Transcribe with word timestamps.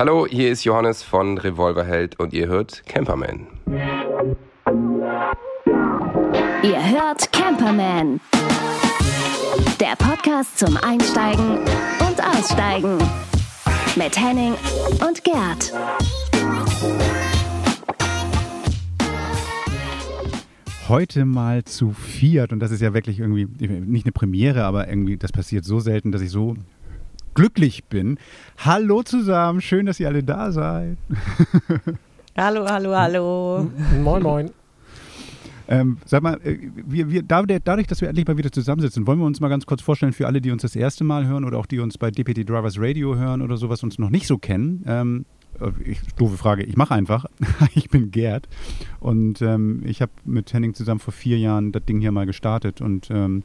Hallo, 0.00 0.26
hier 0.26 0.50
ist 0.50 0.64
Johannes 0.64 1.02
von 1.02 1.36
Revolverheld 1.36 2.18
und 2.18 2.32
ihr 2.32 2.46
hört 2.46 2.86
Camperman. 2.86 3.46
Ihr 6.62 6.90
hört 6.90 7.30
Camperman. 7.34 8.18
Der 9.78 9.96
Podcast 9.98 10.58
zum 10.58 10.78
Einsteigen 10.78 11.58
und 11.58 12.18
Aussteigen. 12.24 12.96
Mit 13.94 14.18
Henning 14.18 14.54
und 15.06 15.22
Gerd. 15.22 15.74
Heute 20.88 21.26
mal 21.26 21.64
zu 21.64 21.92
viert 21.92 22.54
und 22.54 22.60
das 22.60 22.70
ist 22.70 22.80
ja 22.80 22.94
wirklich 22.94 23.20
irgendwie 23.20 23.46
nicht 23.68 24.06
eine 24.06 24.12
Premiere, 24.12 24.64
aber 24.64 24.88
irgendwie 24.88 25.18
das 25.18 25.30
passiert 25.30 25.66
so 25.66 25.78
selten, 25.78 26.10
dass 26.10 26.22
ich 26.22 26.30
so 26.30 26.56
glücklich 27.34 27.84
bin. 27.84 28.18
Hallo 28.58 29.02
zusammen, 29.02 29.60
schön, 29.60 29.86
dass 29.86 30.00
ihr 30.00 30.08
alle 30.08 30.22
da 30.22 30.52
seid. 30.52 30.96
hallo, 32.36 32.66
hallo, 32.68 32.96
hallo. 32.96 33.70
Moin, 34.02 34.22
moin. 34.22 34.50
Ähm, 35.70 35.98
sag 36.04 36.22
mal, 36.24 36.40
äh, 36.42 36.58
wir, 36.84 37.10
wir, 37.10 37.22
dadurch, 37.22 37.86
dass 37.86 38.00
wir 38.00 38.08
endlich 38.08 38.26
mal 38.26 38.36
wieder 38.36 38.50
zusammensitzen, 38.50 39.06
wollen 39.06 39.20
wir 39.20 39.26
uns 39.26 39.38
mal 39.38 39.48
ganz 39.48 39.66
kurz 39.66 39.82
vorstellen 39.82 40.12
für 40.12 40.26
alle, 40.26 40.40
die 40.40 40.50
uns 40.50 40.62
das 40.62 40.74
erste 40.74 41.04
Mal 41.04 41.28
hören 41.28 41.44
oder 41.44 41.58
auch 41.58 41.66
die 41.66 41.78
uns 41.78 41.96
bei 41.96 42.10
DPT 42.10 42.48
Drivers 42.48 42.74
Radio 42.76 43.14
hören 43.14 43.40
oder 43.40 43.56
sowas 43.56 43.84
uns 43.84 43.96
noch 43.96 44.10
nicht 44.10 44.26
so 44.26 44.36
kennen. 44.36 44.82
Ähm, 44.88 45.26
äh, 45.60 45.70
ich, 45.84 46.00
doofe 46.16 46.36
Frage, 46.36 46.64
ich 46.64 46.76
mache 46.76 46.92
einfach. 46.94 47.26
ich 47.74 47.88
bin 47.88 48.10
Gerd 48.10 48.48
und 48.98 49.42
ähm, 49.42 49.82
ich 49.84 50.02
habe 50.02 50.10
mit 50.24 50.52
Henning 50.52 50.74
zusammen 50.74 50.98
vor 50.98 51.12
vier 51.12 51.38
Jahren 51.38 51.70
das 51.70 51.84
Ding 51.84 52.00
hier 52.00 52.10
mal 52.10 52.26
gestartet 52.26 52.80
und 52.80 53.08
ähm, 53.12 53.44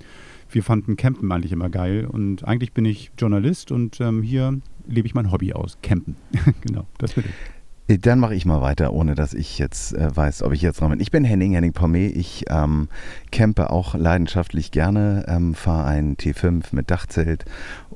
wir 0.50 0.64
fanden 0.64 0.96
Campen 0.96 1.32
eigentlich 1.32 1.52
immer 1.52 1.70
geil 1.70 2.06
und 2.06 2.46
eigentlich 2.46 2.74
bin 2.74 2.86
ich 2.86 3.12
Journalist 3.18 3.72
und 3.72 4.00
ähm, 4.02 4.22
hier 4.22 4.60
lebe 4.88 5.08
ich 5.08 5.16
mein 5.16 5.32
Hobby 5.32 5.54
aus, 5.54 5.78
Campen. 5.82 6.16
genau, 6.62 6.86
das 6.98 7.14
bin 7.14 7.26
ich. 7.26 7.55
Dann 7.88 8.20
mache 8.20 8.34
ich 8.34 8.46
mal 8.46 8.62
weiter, 8.62 8.94
ohne 8.94 9.14
dass 9.14 9.34
ich 9.34 9.60
jetzt 9.60 9.94
äh, 9.94 10.16
weiß, 10.16 10.42
ob 10.42 10.54
ich 10.54 10.62
jetzt 10.62 10.82
dran 10.82 10.90
bin. 10.90 11.00
Ich 11.00 11.12
bin 11.12 11.24
Henning, 11.24 11.54
Henning 11.54 11.74
Pommet. 11.74 12.16
Ich 12.16 12.46
ähm, 12.50 12.90
campe 13.32 13.70
auch 13.70 13.94
leidenschaftlich 13.94 14.72
gerne, 14.72 15.26
ähm, 15.28 15.54
fahre 15.54 15.86
ein 15.86 16.18
T5 16.18 16.64
mit 16.72 16.90
Dachzelt 16.90 17.46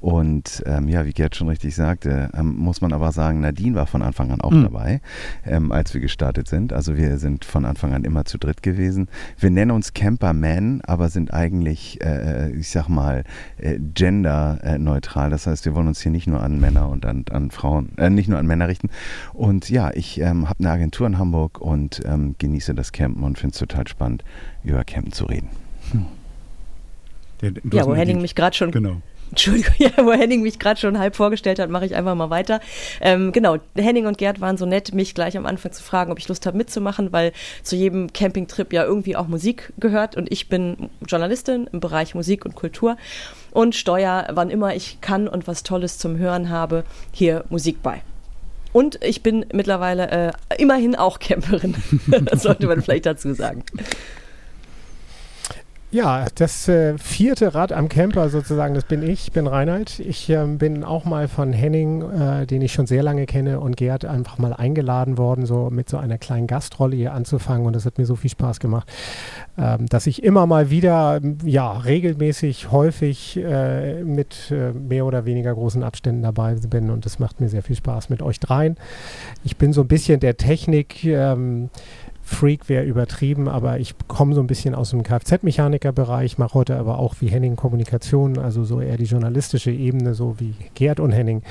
und 0.02 0.64
ähm, 0.66 0.88
ja, 0.88 1.06
wie 1.06 1.12
Gerd 1.12 1.36
schon 1.36 1.50
richtig 1.50 1.76
sagte, 1.76 2.30
ähm, 2.34 2.56
muss 2.56 2.82
man 2.82 2.94
aber 2.94 3.12
sagen, 3.12 3.42
Nadine 3.42 3.76
war 3.76 3.86
von 3.86 4.02
Anfang 4.02 4.32
an 4.32 4.42
auch 4.42 4.52
mhm. 4.52 4.64
dabei, 4.64 5.02
ähm, 5.46 5.72
als 5.72 5.94
wir 5.94 6.02
gestartet 6.02 6.48
sind. 6.48 6.72
Also 6.72 6.96
wir 6.96 7.18
sind 7.18 7.44
von 7.44 7.66
Anfang 7.66 7.94
an 7.94 8.06
immer 8.06 8.26
zu 8.26 8.38
dritt 8.38 8.64
gewesen. 8.64 9.10
Wir 9.38 9.52
nennen 9.52 9.72
uns 9.72 9.94
Camperman, 9.94 10.82
aber 10.86 11.10
sind 11.10 11.34
eigentlich, 11.34 12.02
äh, 12.02 12.48
äh 12.48 12.52
ich 12.52 12.70
sag 12.70 12.88
mal, 12.88 13.24
äh, 13.58 13.78
genderneutral. 13.78 15.30
Das 15.30 15.48
heißt, 15.48 15.66
wir 15.66 15.76
wollen 15.76 15.88
uns 15.88 16.02
hier 16.02 16.12
nicht 16.12 16.28
nur 16.28 16.42
an 16.42 16.60
Männer 16.60 16.90
und 16.90 17.06
an, 17.06 17.26
an 17.32 17.52
Frauen, 17.52 17.98
äh, 17.98 18.10
nicht 18.10 18.30
nur 18.30 18.40
an 18.40 18.48
Männer 18.48 18.68
richten. 18.68 18.90
Und 19.34 19.70
ja, 19.70 19.79
ja, 19.80 19.92
ich 19.94 20.20
ähm, 20.20 20.50
habe 20.50 20.60
eine 20.60 20.72
Agentur 20.72 21.08
in 21.08 21.18
Hamburg 21.18 21.62
und 21.62 22.02
ähm, 22.06 22.36
genieße 22.38 22.76
das 22.76 22.92
Campen 22.92 23.24
und 23.24 23.40
finde 23.40 23.54
es 23.54 23.60
total 23.60 23.88
spannend, 23.88 24.26
über 24.62 24.84
Campen 24.84 25.14
zu 25.14 25.24
reden. 25.24 25.50
Hm. 25.92 26.06
Ja, 27.72 27.86
wo 27.86 27.96
Henning 27.96 28.22
mich 28.22 28.36
gerade 28.36 28.58
schon 28.58 28.72
genau. 28.72 28.98
Entschuldigung, 29.30 29.74
ja, 29.78 29.92
wo 30.04 30.12
Henning 30.12 30.42
mich 30.42 30.60
gerade 30.60 30.78
schon 30.78 31.00
halb 31.00 31.16
vorgestellt 31.16 31.60
hat, 31.60 31.70
mache 31.70 31.86
ich 31.86 31.96
einfach 31.96 32.14
mal 32.14 32.30
weiter. 32.30 32.60
Ähm, 33.00 33.32
genau, 33.32 33.56
Henning 33.74 34.06
und 34.06 34.18
Gerd 34.18 34.42
waren 34.42 34.58
so 34.58 34.66
nett, 34.66 34.94
mich 34.94 35.16
gleich 35.16 35.38
am 35.38 35.46
Anfang 35.46 35.72
zu 35.72 35.82
fragen, 35.82 36.12
ob 36.12 36.20
ich 36.20 36.28
Lust 36.28 36.46
habe 36.46 36.58
mitzumachen, 36.58 37.14
weil 37.14 37.32
zu 37.64 37.78
jedem 37.78 38.12
Campingtrip 38.12 38.74
ja 38.74 38.84
irgendwie 38.84 39.16
auch 39.16 39.28
Musik 39.30 39.72
gehört 39.80 40.18
und 40.18 40.30
ich 40.30 40.50
bin 40.50 40.90
Journalistin 41.08 41.70
im 41.72 41.80
Bereich 41.80 42.16
Musik 42.16 42.44
und 42.44 42.56
Kultur 42.56 42.98
und 43.52 43.76
steuer, 43.76 44.28
wann 44.32 44.50
immer 44.50 44.76
ich 44.76 45.00
kann 45.00 45.30
und 45.30 45.48
was 45.48 45.64
Tolles 45.64 46.00
zum 46.00 46.18
Hören 46.18 46.50
habe, 46.50 46.84
hier 47.14 47.46
Musik 47.50 47.82
bei. 47.82 48.02
Und 48.72 49.04
ich 49.04 49.24
bin 49.24 49.46
mittlerweile 49.52 50.10
äh, 50.12 50.32
immerhin 50.58 50.96
auch 50.96 51.20
Camperin. 51.20 51.76
das 52.26 52.44
sollte 52.44 52.68
man 52.68 52.82
vielleicht 52.82 53.06
dazu 53.06 53.34
sagen. 53.34 53.64
Ja, 55.92 56.28
das 56.36 56.68
äh, 56.68 57.00
vierte 57.00 57.56
Rad 57.56 57.74
am 57.74 57.90
Camper 57.90 58.30
sozusagen, 58.30 58.76
das 58.76 58.84
bin 58.84 59.02
ich, 59.02 59.32
bin 59.32 59.48
Reinhard. 59.48 60.00
Ich 60.00 60.30
äh, 60.30 60.46
bin 60.46 60.84
auch 60.84 61.04
mal 61.04 61.28
von 61.28 61.52
Henning, 61.52 62.04
äh, 62.04 62.46
den 62.46 62.62
ich 62.62 62.74
schon 62.74 62.86
sehr 62.86 63.02
lange 63.02 63.26
kenne, 63.26 63.60
und 63.60 63.76
Gerd 63.76 64.06
einfach 64.06 64.38
mal 64.38 64.54
eingeladen 64.54 65.18
worden, 65.18 65.48
so 65.48 65.72
mit 65.72 65.90
so 65.90 65.98
einer 65.98 66.20
kleinen 66.20 66.46
Gastrolle 66.46 66.96
hier 66.96 67.14
anzufangen. 67.14 67.66
Und 67.66 67.76
das 67.76 67.88
hat 67.88 67.98
mir 67.98 68.06
so 68.06 68.16
viel 68.16 68.30
Spaß 68.30 68.60
gemacht, 68.60 68.88
ähm, 69.58 69.88
dass 69.88 70.06
ich 70.06 70.22
immer 70.22 70.46
mal 70.46 70.70
wieder, 70.70 71.22
ja, 71.44 71.72
regelmäßig, 71.72 72.70
häufig 72.70 73.38
äh, 73.38 74.04
mit 74.04 74.52
äh, 74.52 74.74
mehr 74.74 75.08
oder 75.08 75.26
weniger 75.26 75.56
großen 75.56 75.82
Abständen 75.82 76.22
dabei 76.22 76.54
bin. 76.54 76.92
Und 76.92 77.06
das 77.06 77.18
macht 77.18 77.42
mir 77.42 77.50
sehr 77.50 77.64
viel 77.64 77.76
Spaß 77.76 78.10
mit 78.10 78.22
euch 78.22 78.40
dreien. 78.40 78.78
Ich 79.44 79.58
bin 79.58 79.74
so 79.74 79.82
ein 79.82 79.88
bisschen 79.88 80.20
der 80.20 80.38
Technik. 80.38 81.04
Ähm, 81.04 81.72
Freak 82.30 82.70
wäre 82.70 82.86
übertrieben, 82.86 83.50
aber 83.50 83.80
ich 83.80 83.96
komme 84.08 84.36
so 84.36 84.40
ein 84.40 84.48
bisschen 84.48 84.76
aus 84.76 84.92
dem 84.92 85.04
Kfz-Mechaniker-Bereich, 85.04 86.38
mache 86.38 86.54
heute 86.54 86.78
aber 86.78 87.00
auch 87.00 87.16
wie 87.20 87.28
Henning 87.28 87.56
Kommunikation, 87.56 88.38
also 88.38 88.64
so 88.64 88.80
eher 88.80 88.98
die 88.98 89.06
journalistische 89.06 89.72
Ebene, 89.72 90.14
so 90.14 90.40
wie 90.40 90.54
Gerd 90.76 91.00
und 91.00 91.12
Henning. 91.12 91.42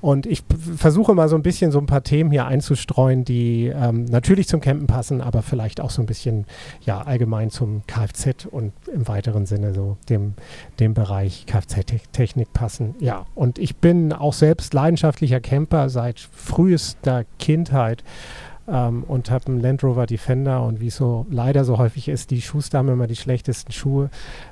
Und 0.00 0.26
ich 0.26 0.42
versuche 0.76 1.14
mal 1.14 1.28
so 1.28 1.36
ein 1.36 1.42
bisschen 1.42 1.70
so 1.70 1.78
ein 1.78 1.86
paar 1.86 2.02
Themen 2.02 2.30
hier 2.30 2.46
einzustreuen, 2.46 3.24
die 3.24 3.72
ähm, 3.74 4.04
natürlich 4.06 4.48
zum 4.48 4.60
Campen 4.60 4.86
passen, 4.88 5.22
aber 5.22 5.42
vielleicht 5.42 5.80
auch 5.80 5.90
so 5.90 6.02
ein 6.02 6.06
bisschen 6.06 6.46
ja 6.84 7.00
allgemein 7.00 7.50
zum 7.50 7.82
Kfz 7.86 8.46
und 8.50 8.72
im 8.92 9.08
weiteren 9.08 9.46
Sinne 9.46 9.72
so 9.72 9.96
dem, 10.08 10.34
dem 10.80 10.94
Bereich 10.94 11.46
Kfz-Technik 11.46 12.52
passen. 12.52 12.96
Ja, 12.98 13.24
und 13.34 13.58
ich 13.58 13.76
bin 13.76 14.12
auch 14.12 14.34
selbst 14.34 14.74
leidenschaftlicher 14.74 15.40
Camper 15.40 15.88
seit 15.88 16.18
frühester 16.18 17.24
Kindheit 17.38 18.02
ähm, 18.70 19.04
und 19.06 19.30
habe 19.30 19.46
einen 19.46 19.60
Land 19.60 19.82
Rover 19.82 20.06
Defender 20.06 20.62
und 20.62 20.80
wie 20.80 20.88
es 20.88 20.96
so 20.96 21.26
leider 21.30 21.64
so 21.64 21.78
häufig 21.78 22.08
ist, 22.08 22.30
die 22.30 22.42
Schuster 22.42 22.78
haben 22.78 22.88
immer 22.88 23.06
die 23.06 23.16
schlechtesten 23.16 23.72
Schuhe. 23.72 24.10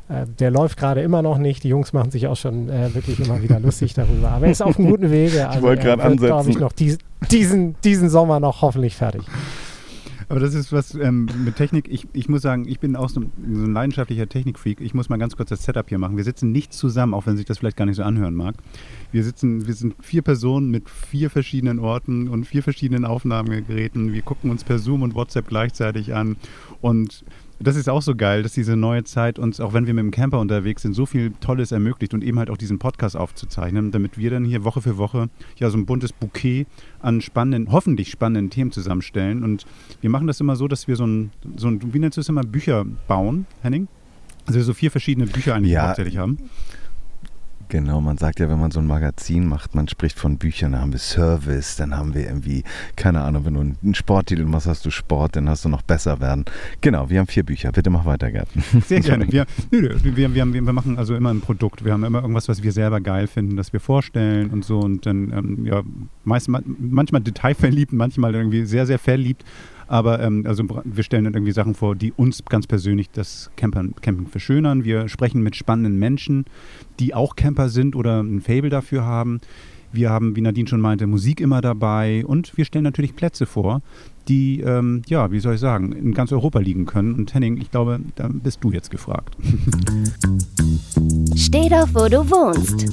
Äh, 0.08 0.26
der 0.38 0.50
läuft 0.50 0.78
gerade 0.78 1.02
immer 1.02 1.22
noch 1.22 1.38
nicht. 1.38 1.64
Die 1.64 1.68
Jungs 1.68 1.92
machen 1.92 2.10
sich 2.10 2.26
auch 2.26 2.36
schon 2.36 2.68
äh, 2.68 2.94
wirklich 2.94 3.20
immer 3.20 3.42
wieder 3.42 3.60
lustig 3.60 3.94
darüber. 3.94 4.30
Aber 4.30 4.46
er 4.46 4.52
ist 4.52 4.62
auf 4.62 4.78
einem 4.78 4.90
guten 4.90 5.10
Wege. 5.10 5.46
Also 5.46 5.58
ich 5.58 5.64
wollte 5.64 5.82
gerade 5.82 6.02
ansetzen. 6.02 6.26
glaube 6.26 6.50
ich, 6.50 6.58
noch 6.58 6.72
dies, 6.72 6.98
diesen, 7.30 7.76
diesen 7.82 8.08
Sommer 8.08 8.40
noch 8.40 8.62
hoffentlich 8.62 8.96
fertig. 8.96 9.22
Aber 10.28 10.40
das 10.40 10.54
ist 10.54 10.72
was 10.72 10.94
ähm, 10.94 11.28
mit 11.44 11.54
Technik. 11.56 11.88
Ich, 11.88 12.08
ich 12.12 12.28
muss 12.28 12.42
sagen, 12.42 12.66
ich 12.66 12.80
bin 12.80 12.96
auch 12.96 13.08
so, 13.08 13.20
so 13.20 13.64
ein 13.64 13.72
leidenschaftlicher 13.72 14.28
Technikfreak. 14.28 14.80
Ich 14.80 14.92
muss 14.92 15.08
mal 15.08 15.18
ganz 15.18 15.36
kurz 15.36 15.50
das 15.50 15.62
Setup 15.62 15.88
hier 15.88 15.98
machen. 15.98 16.16
Wir 16.16 16.24
sitzen 16.24 16.50
nicht 16.50 16.72
zusammen, 16.72 17.14
auch 17.14 17.26
wenn 17.26 17.36
sich 17.36 17.46
das 17.46 17.58
vielleicht 17.58 17.76
gar 17.76 17.86
nicht 17.86 17.96
so 17.96 18.02
anhören 18.02 18.34
mag. 18.34 18.56
Wir 19.12 19.22
sitzen, 19.22 19.68
wir 19.68 19.74
sind 19.74 19.94
vier 20.00 20.22
Personen 20.22 20.70
mit 20.70 20.90
vier 20.90 21.30
verschiedenen 21.30 21.78
Orten 21.78 22.28
und 22.28 22.44
vier 22.44 22.64
verschiedenen 22.64 23.04
Aufnahmegeräten. 23.04 24.12
Wir 24.12 24.22
gucken 24.22 24.50
uns 24.50 24.64
per 24.64 24.80
Zoom 24.80 25.02
und 25.02 25.14
WhatsApp 25.14 25.46
gleichzeitig 25.46 26.12
an 26.12 26.36
und 26.80 27.24
das 27.58 27.76
ist 27.76 27.88
auch 27.88 28.02
so 28.02 28.14
geil, 28.14 28.42
dass 28.42 28.52
diese 28.52 28.76
neue 28.76 29.04
Zeit 29.04 29.38
uns, 29.38 29.60
auch 29.60 29.72
wenn 29.72 29.86
wir 29.86 29.94
mit 29.94 30.04
dem 30.04 30.10
Camper 30.10 30.40
unterwegs 30.40 30.82
sind, 30.82 30.92
so 30.94 31.06
viel 31.06 31.32
Tolles 31.40 31.72
ermöglicht 31.72 32.12
und 32.12 32.22
eben 32.22 32.38
halt 32.38 32.50
auch 32.50 32.56
diesen 32.56 32.78
Podcast 32.78 33.16
aufzuzeichnen, 33.16 33.90
damit 33.92 34.18
wir 34.18 34.30
dann 34.30 34.44
hier 34.44 34.64
Woche 34.64 34.82
für 34.82 34.98
Woche 34.98 35.28
ja 35.56 35.70
so 35.70 35.78
ein 35.78 35.86
buntes 35.86 36.12
Bouquet 36.12 36.66
an 37.00 37.20
spannenden, 37.20 37.72
hoffentlich 37.72 38.10
spannenden 38.10 38.50
Themen 38.50 38.72
zusammenstellen. 38.72 39.42
Und 39.42 39.64
wir 40.00 40.10
machen 40.10 40.26
das 40.26 40.40
immer 40.40 40.56
so, 40.56 40.68
dass 40.68 40.86
wir 40.86 40.96
so 40.96 41.06
ein, 41.06 41.30
so 41.56 41.68
ein 41.68 41.94
wie 41.94 41.98
nennst 41.98 42.16
du 42.18 42.20
es 42.20 42.28
immer, 42.28 42.42
Bücher 42.42 42.84
bauen, 43.08 43.46
Henning? 43.62 43.88
Also 44.46 44.58
wir 44.58 44.64
so 44.64 44.74
vier 44.74 44.90
verschiedene 44.90 45.26
Bücher 45.26 45.54
eigentlich 45.54 45.72
ja, 45.72 45.88
hauptsächlich 45.88 46.18
haben. 46.18 46.38
Genau, 47.68 48.00
man 48.00 48.16
sagt 48.16 48.38
ja, 48.38 48.48
wenn 48.48 48.60
man 48.60 48.70
so 48.70 48.78
ein 48.78 48.86
Magazin 48.86 49.48
macht, 49.48 49.74
man 49.74 49.88
spricht 49.88 50.18
von 50.18 50.38
Büchern, 50.38 50.72
dann 50.72 50.80
haben 50.82 50.92
wir 50.92 51.00
Service, 51.00 51.76
dann 51.76 51.96
haben 51.96 52.14
wir 52.14 52.22
irgendwie, 52.22 52.62
keine 52.94 53.22
Ahnung, 53.22 53.44
wenn 53.44 53.54
du 53.54 53.60
einen 53.60 53.94
Sporttitel 53.94 54.44
machst, 54.44 54.66
hast 54.66 54.86
du 54.86 54.90
Sport, 54.90 55.36
dann 55.36 55.48
hast 55.48 55.64
du 55.64 55.68
noch 55.68 55.82
besser 55.82 56.20
werden. 56.20 56.44
Genau, 56.80 57.10
wir 57.10 57.18
haben 57.18 57.26
vier 57.26 57.42
Bücher. 57.42 57.72
Bitte 57.72 57.90
mach 57.90 58.04
weiter, 58.04 58.30
Gerd. 58.30 58.48
Sehr 58.86 59.00
gerne. 59.00 59.26
Wir, 59.36 59.46
wir, 59.70 60.16
wir, 60.16 60.34
wir, 60.34 60.52
wir 60.54 60.72
machen 60.72 60.98
also 60.98 61.14
immer 61.14 61.30
ein 61.30 61.40
Produkt. 61.40 61.84
Wir 61.84 61.92
haben 61.92 62.04
immer 62.04 62.20
irgendwas, 62.20 62.48
was 62.48 62.62
wir 62.62 62.72
selber 62.72 63.00
geil 63.00 63.26
finden, 63.26 63.56
das 63.56 63.72
wir 63.72 63.80
vorstellen 63.80 64.50
und 64.50 64.64
so. 64.64 64.78
Und 64.78 65.04
dann, 65.04 65.32
ähm, 65.32 65.66
ja, 65.66 65.82
meist, 66.24 66.48
manchmal 66.48 67.20
detailverliebt, 67.20 67.92
manchmal 67.92 68.34
irgendwie 68.34 68.64
sehr, 68.64 68.86
sehr 68.86 68.98
verliebt. 68.98 69.44
Aber 69.88 70.20
ähm, 70.20 70.44
also 70.46 70.64
wir 70.84 71.02
stellen 71.02 71.24
dann 71.24 71.34
irgendwie 71.34 71.52
Sachen 71.52 71.74
vor, 71.74 71.94
die 71.94 72.12
uns 72.12 72.44
ganz 72.44 72.66
persönlich 72.66 73.10
das 73.10 73.50
Campern, 73.56 73.94
Camping 74.00 74.26
verschönern. 74.26 74.84
Wir 74.84 75.08
sprechen 75.08 75.42
mit 75.42 75.56
spannenden 75.56 75.98
Menschen, 75.98 76.44
die 76.98 77.14
auch 77.14 77.36
Camper 77.36 77.68
sind 77.68 77.94
oder 77.94 78.22
ein 78.22 78.40
Fable 78.40 78.70
dafür 78.70 79.04
haben. 79.04 79.40
Wir 79.92 80.10
haben, 80.10 80.36
wie 80.36 80.40
Nadine 80.40 80.68
schon 80.68 80.80
meinte, 80.80 81.06
Musik 81.06 81.40
immer 81.40 81.60
dabei 81.60 82.24
und 82.26 82.56
wir 82.56 82.64
stellen 82.64 82.82
natürlich 82.82 83.16
Plätze 83.16 83.46
vor, 83.46 83.82
die, 84.28 84.60
ähm, 84.60 85.02
ja, 85.06 85.30
wie 85.30 85.38
soll 85.38 85.54
ich 85.54 85.60
sagen, 85.60 85.92
in 85.92 86.12
ganz 86.12 86.32
Europa 86.32 86.58
liegen 86.58 86.84
können. 86.84 87.14
Und 87.14 87.32
Henning, 87.32 87.56
ich 87.56 87.70
glaube, 87.70 88.00
da 88.16 88.28
bist 88.28 88.62
du 88.62 88.72
jetzt 88.72 88.90
gefragt. 88.90 89.36
Steh 91.36 91.68
doch, 91.68 91.88
wo 91.94 92.08
du 92.08 92.28
wohnst. 92.28 92.92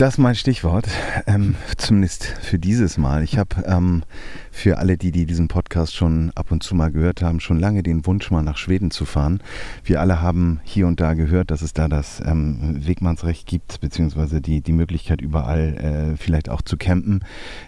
Das 0.00 0.14
ist 0.14 0.18
mein 0.18 0.34
Stichwort, 0.34 0.88
ähm, 1.26 1.56
zumindest 1.76 2.24
für 2.24 2.58
dieses 2.58 2.96
Mal. 2.96 3.22
Ich 3.22 3.36
habe 3.36 3.62
ähm, 3.66 4.02
für 4.50 4.78
alle, 4.78 4.96
die, 4.96 5.12
die 5.12 5.26
diesen 5.26 5.46
Podcast 5.46 5.94
schon 5.94 6.32
ab 6.34 6.50
und 6.50 6.62
zu 6.62 6.74
mal 6.74 6.90
gehört 6.90 7.20
haben, 7.20 7.38
schon 7.38 7.60
lange 7.60 7.82
den 7.82 8.06
Wunsch, 8.06 8.30
mal 8.30 8.40
nach 8.40 8.56
Schweden 8.56 8.90
zu 8.90 9.04
fahren. 9.04 9.42
Wir 9.84 10.00
alle 10.00 10.22
haben 10.22 10.60
hier 10.64 10.86
und 10.86 11.00
da 11.00 11.12
gehört, 11.12 11.50
dass 11.50 11.60
es 11.60 11.74
da 11.74 11.86
das 11.86 12.22
ähm, 12.24 12.80
Wegmannsrecht 12.86 13.46
gibt, 13.46 13.82
beziehungsweise 13.82 14.40
die, 14.40 14.62
die 14.62 14.72
Möglichkeit, 14.72 15.20
überall 15.20 15.76
äh, 15.76 16.16
vielleicht 16.16 16.48
auch 16.48 16.62
zu 16.62 16.78
campen. 16.78 17.22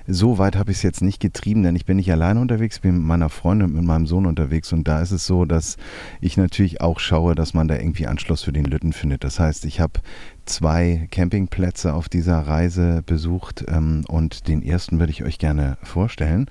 So 0.07 0.39
weit 0.39 0.57
habe 0.57 0.71
ich 0.71 0.79
es 0.79 0.83
jetzt 0.83 1.03
nicht 1.03 1.21
getrieben, 1.21 1.63
denn 1.63 1.77
ich 1.77 1.85
bin 1.85 1.99
nicht 1.99 2.11
alleine 2.11 2.41
unterwegs, 2.41 2.79
bin 2.79 2.95
mit 2.95 3.05
meiner 3.05 3.29
Freundin 3.29 3.69
und 3.69 3.75
mit 3.75 3.85
meinem 3.85 4.07
Sohn 4.07 4.25
unterwegs 4.25 4.73
und 4.73 4.89
da 4.89 5.03
ist 5.03 5.13
es 5.13 5.27
so, 5.27 5.45
dass 5.45 5.77
ich 6.23 6.39
natürlich 6.39 6.81
auch 6.81 6.99
schaue, 6.99 7.35
dass 7.35 7.53
man 7.53 7.69
da 7.69 7.77
irgendwie 7.77 8.07
Anschluss 8.07 8.43
für 8.43 8.53
den 8.55 8.65
Lütten 8.65 8.95
findet. 8.95 9.23
Das 9.23 9.39
heißt, 9.39 9.67
ich 9.67 9.81
habe 9.81 10.01
zwei 10.45 11.09
Campingplätze 11.11 11.95
auf 11.95 12.09
dieser 12.09 12.41
Reise 12.41 13.03
besucht 13.05 13.65
ähm, 13.69 14.05
und 14.09 14.49
den 14.49 14.63
ersten 14.63 14.99
würde 14.99 15.13
ich 15.13 15.25
euch 15.25 15.39
gerne 15.39 15.79
vorstellen. 15.83 16.47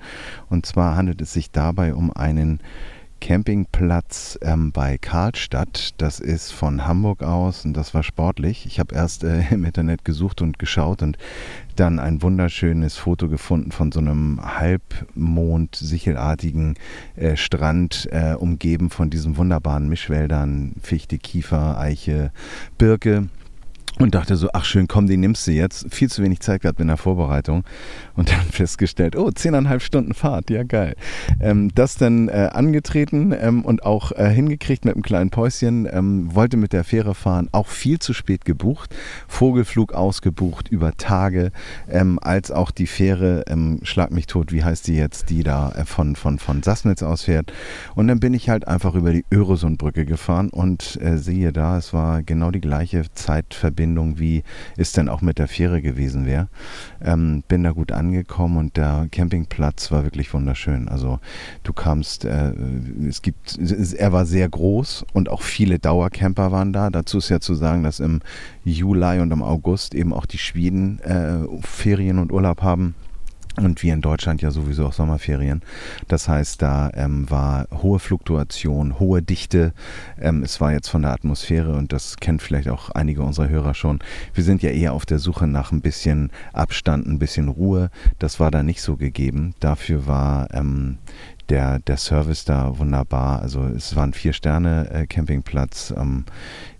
Und 0.48 0.66
zwar 0.66 0.96
handelt 0.96 1.20
es 1.20 1.32
sich 1.32 1.50
dabei 1.50 1.94
um 1.94 2.12
einen 2.12 2.60
Campingplatz 3.22 4.38
ähm, 4.42 4.72
bei 4.72 4.98
Karlstadt. 4.98 5.94
Das 5.98 6.18
ist 6.18 6.50
von 6.50 6.88
Hamburg 6.88 7.22
aus 7.22 7.64
und 7.64 7.74
das 7.74 7.94
war 7.94 8.02
sportlich. 8.02 8.66
Ich 8.66 8.80
habe 8.80 8.96
erst 8.96 9.22
äh, 9.22 9.44
im 9.52 9.64
Internet 9.64 10.04
gesucht 10.04 10.42
und 10.42 10.58
geschaut 10.58 11.02
und 11.02 11.18
dann 11.76 12.00
ein 12.00 12.20
wunderschönes 12.20 12.96
Foto 12.96 13.28
gefunden 13.28 13.70
von 13.70 13.92
so 13.92 14.00
einem 14.00 14.40
Halbmond-sichelartigen 14.42 16.74
äh, 17.14 17.36
Strand, 17.36 18.08
äh, 18.10 18.34
umgeben 18.34 18.90
von 18.90 19.08
diesen 19.08 19.36
wunderbaren 19.36 19.88
Mischwäldern, 19.88 20.74
Fichte, 20.82 21.18
Kiefer, 21.18 21.78
Eiche, 21.78 22.32
Birke 22.76 23.28
und 23.98 24.14
dachte 24.14 24.36
so, 24.36 24.48
ach 24.52 24.64
schön, 24.64 24.88
komm, 24.88 25.06
die 25.06 25.16
nimmst 25.16 25.46
du 25.46 25.52
jetzt. 25.52 25.86
Viel 25.94 26.10
zu 26.10 26.22
wenig 26.22 26.40
Zeit 26.40 26.62
gehabt 26.62 26.80
in 26.80 26.88
der 26.88 26.96
Vorbereitung 26.96 27.64
und 28.16 28.30
dann 28.30 28.40
festgestellt, 28.50 29.16
oh, 29.16 29.30
zehneinhalb 29.30 29.82
Stunden 29.82 30.14
Fahrt, 30.14 30.50
ja 30.50 30.62
geil. 30.62 30.96
Ähm, 31.40 31.70
das 31.74 31.96
dann 31.96 32.28
äh, 32.28 32.50
angetreten 32.52 33.34
ähm, 33.38 33.64
und 33.64 33.84
auch 33.84 34.12
äh, 34.12 34.30
hingekriegt 34.30 34.84
mit 34.84 34.94
einem 34.94 35.02
kleinen 35.02 35.30
Päuschen, 35.30 35.88
ähm, 35.90 36.34
wollte 36.34 36.56
mit 36.56 36.72
der 36.72 36.84
Fähre 36.84 37.14
fahren, 37.14 37.48
auch 37.52 37.68
viel 37.68 37.98
zu 37.98 38.12
spät 38.12 38.44
gebucht, 38.44 38.94
Vogelflug 39.28 39.92
ausgebucht 39.92 40.68
über 40.68 40.96
Tage, 40.96 41.52
ähm, 41.88 42.18
als 42.20 42.50
auch 42.50 42.70
die 42.70 42.86
Fähre, 42.86 43.44
ähm, 43.46 43.80
schlag 43.82 44.10
mich 44.10 44.26
tot, 44.26 44.52
wie 44.52 44.64
heißt 44.64 44.86
die 44.88 44.96
jetzt, 44.96 45.30
die 45.30 45.42
da 45.42 45.70
äh, 45.72 45.84
von, 45.84 46.16
von, 46.16 46.38
von 46.38 46.62
Sassnitz 46.62 47.02
ausfährt. 47.02 47.52
Und 47.94 48.08
dann 48.08 48.20
bin 48.20 48.34
ich 48.34 48.48
halt 48.48 48.66
einfach 48.66 48.94
über 48.94 49.12
die 49.12 49.24
Öresundbrücke 49.32 50.04
gefahren 50.04 50.50
und 50.50 50.98
äh, 51.00 51.18
sehe 51.18 51.52
da, 51.52 51.78
es 51.78 51.92
war 51.92 52.22
genau 52.22 52.50
die 52.50 52.60
gleiche 52.60 53.04
Zeitverbindung 53.14 53.91
Verbindung, 53.92 54.18
wie 54.18 54.42
es 54.76 54.92
denn 54.92 55.08
auch 55.08 55.20
mit 55.22 55.38
der 55.38 55.48
Fähre 55.48 55.82
gewesen 55.82 56.26
wäre. 56.26 56.48
Ähm, 57.02 57.42
bin 57.48 57.62
da 57.62 57.72
gut 57.72 57.92
angekommen 57.92 58.56
und 58.56 58.76
der 58.76 59.08
Campingplatz 59.10 59.90
war 59.90 60.04
wirklich 60.04 60.32
wunderschön. 60.32 60.88
Also 60.88 61.18
du 61.62 61.72
kamst, 61.72 62.24
äh, 62.24 62.52
es 63.08 63.22
gibt, 63.22 63.58
er 63.58 64.12
war 64.12 64.24
sehr 64.24 64.48
groß 64.48 65.04
und 65.12 65.28
auch 65.28 65.42
viele 65.42 65.78
Dauercamper 65.78 66.52
waren 66.52 66.72
da. 66.72 66.90
Dazu 66.90 67.18
ist 67.18 67.28
ja 67.28 67.40
zu 67.40 67.54
sagen, 67.54 67.82
dass 67.82 68.00
im 68.00 68.20
Juli 68.64 69.20
und 69.20 69.30
im 69.30 69.42
August 69.42 69.94
eben 69.94 70.12
auch 70.12 70.26
die 70.26 70.38
Schweden 70.38 70.98
äh, 71.00 71.46
Ferien 71.62 72.18
und 72.18 72.32
Urlaub 72.32 72.62
haben. 72.62 72.94
Und 73.62 73.82
wir 73.82 73.94
in 73.94 74.00
Deutschland 74.00 74.42
ja 74.42 74.50
sowieso 74.50 74.86
auch 74.86 74.92
Sommerferien. 74.92 75.62
Das 76.08 76.28
heißt, 76.28 76.60
da 76.60 76.90
ähm, 76.94 77.30
war 77.30 77.68
hohe 77.70 77.98
Fluktuation, 77.98 78.98
hohe 78.98 79.22
Dichte. 79.22 79.72
Ähm, 80.20 80.42
es 80.42 80.60
war 80.60 80.72
jetzt 80.72 80.88
von 80.88 81.02
der 81.02 81.12
Atmosphäre 81.12 81.74
und 81.76 81.92
das 81.92 82.16
kennt 82.16 82.42
vielleicht 82.42 82.68
auch 82.68 82.90
einige 82.90 83.22
unserer 83.22 83.48
Hörer 83.48 83.74
schon. 83.74 84.00
Wir 84.34 84.42
sind 84.42 84.62
ja 84.62 84.70
eher 84.70 84.94
auf 84.94 85.06
der 85.06 85.20
Suche 85.20 85.46
nach 85.46 85.70
ein 85.70 85.80
bisschen 85.80 86.30
Abstand, 86.52 87.06
ein 87.06 87.18
bisschen 87.18 87.48
Ruhe. 87.48 87.90
Das 88.18 88.40
war 88.40 88.50
da 88.50 88.62
nicht 88.62 88.82
so 88.82 88.96
gegeben. 88.96 89.54
Dafür 89.60 90.06
war 90.06 90.48
ähm, 90.52 90.98
der, 91.48 91.78
der 91.80 91.96
Service 91.96 92.44
da 92.44 92.78
wunderbar. 92.78 93.42
Also 93.42 93.64
es 93.64 93.94
war 93.96 94.04
ein 94.04 94.12
Vier-Sterne-Campingplatz. 94.12 95.92
Ähm, 95.96 96.24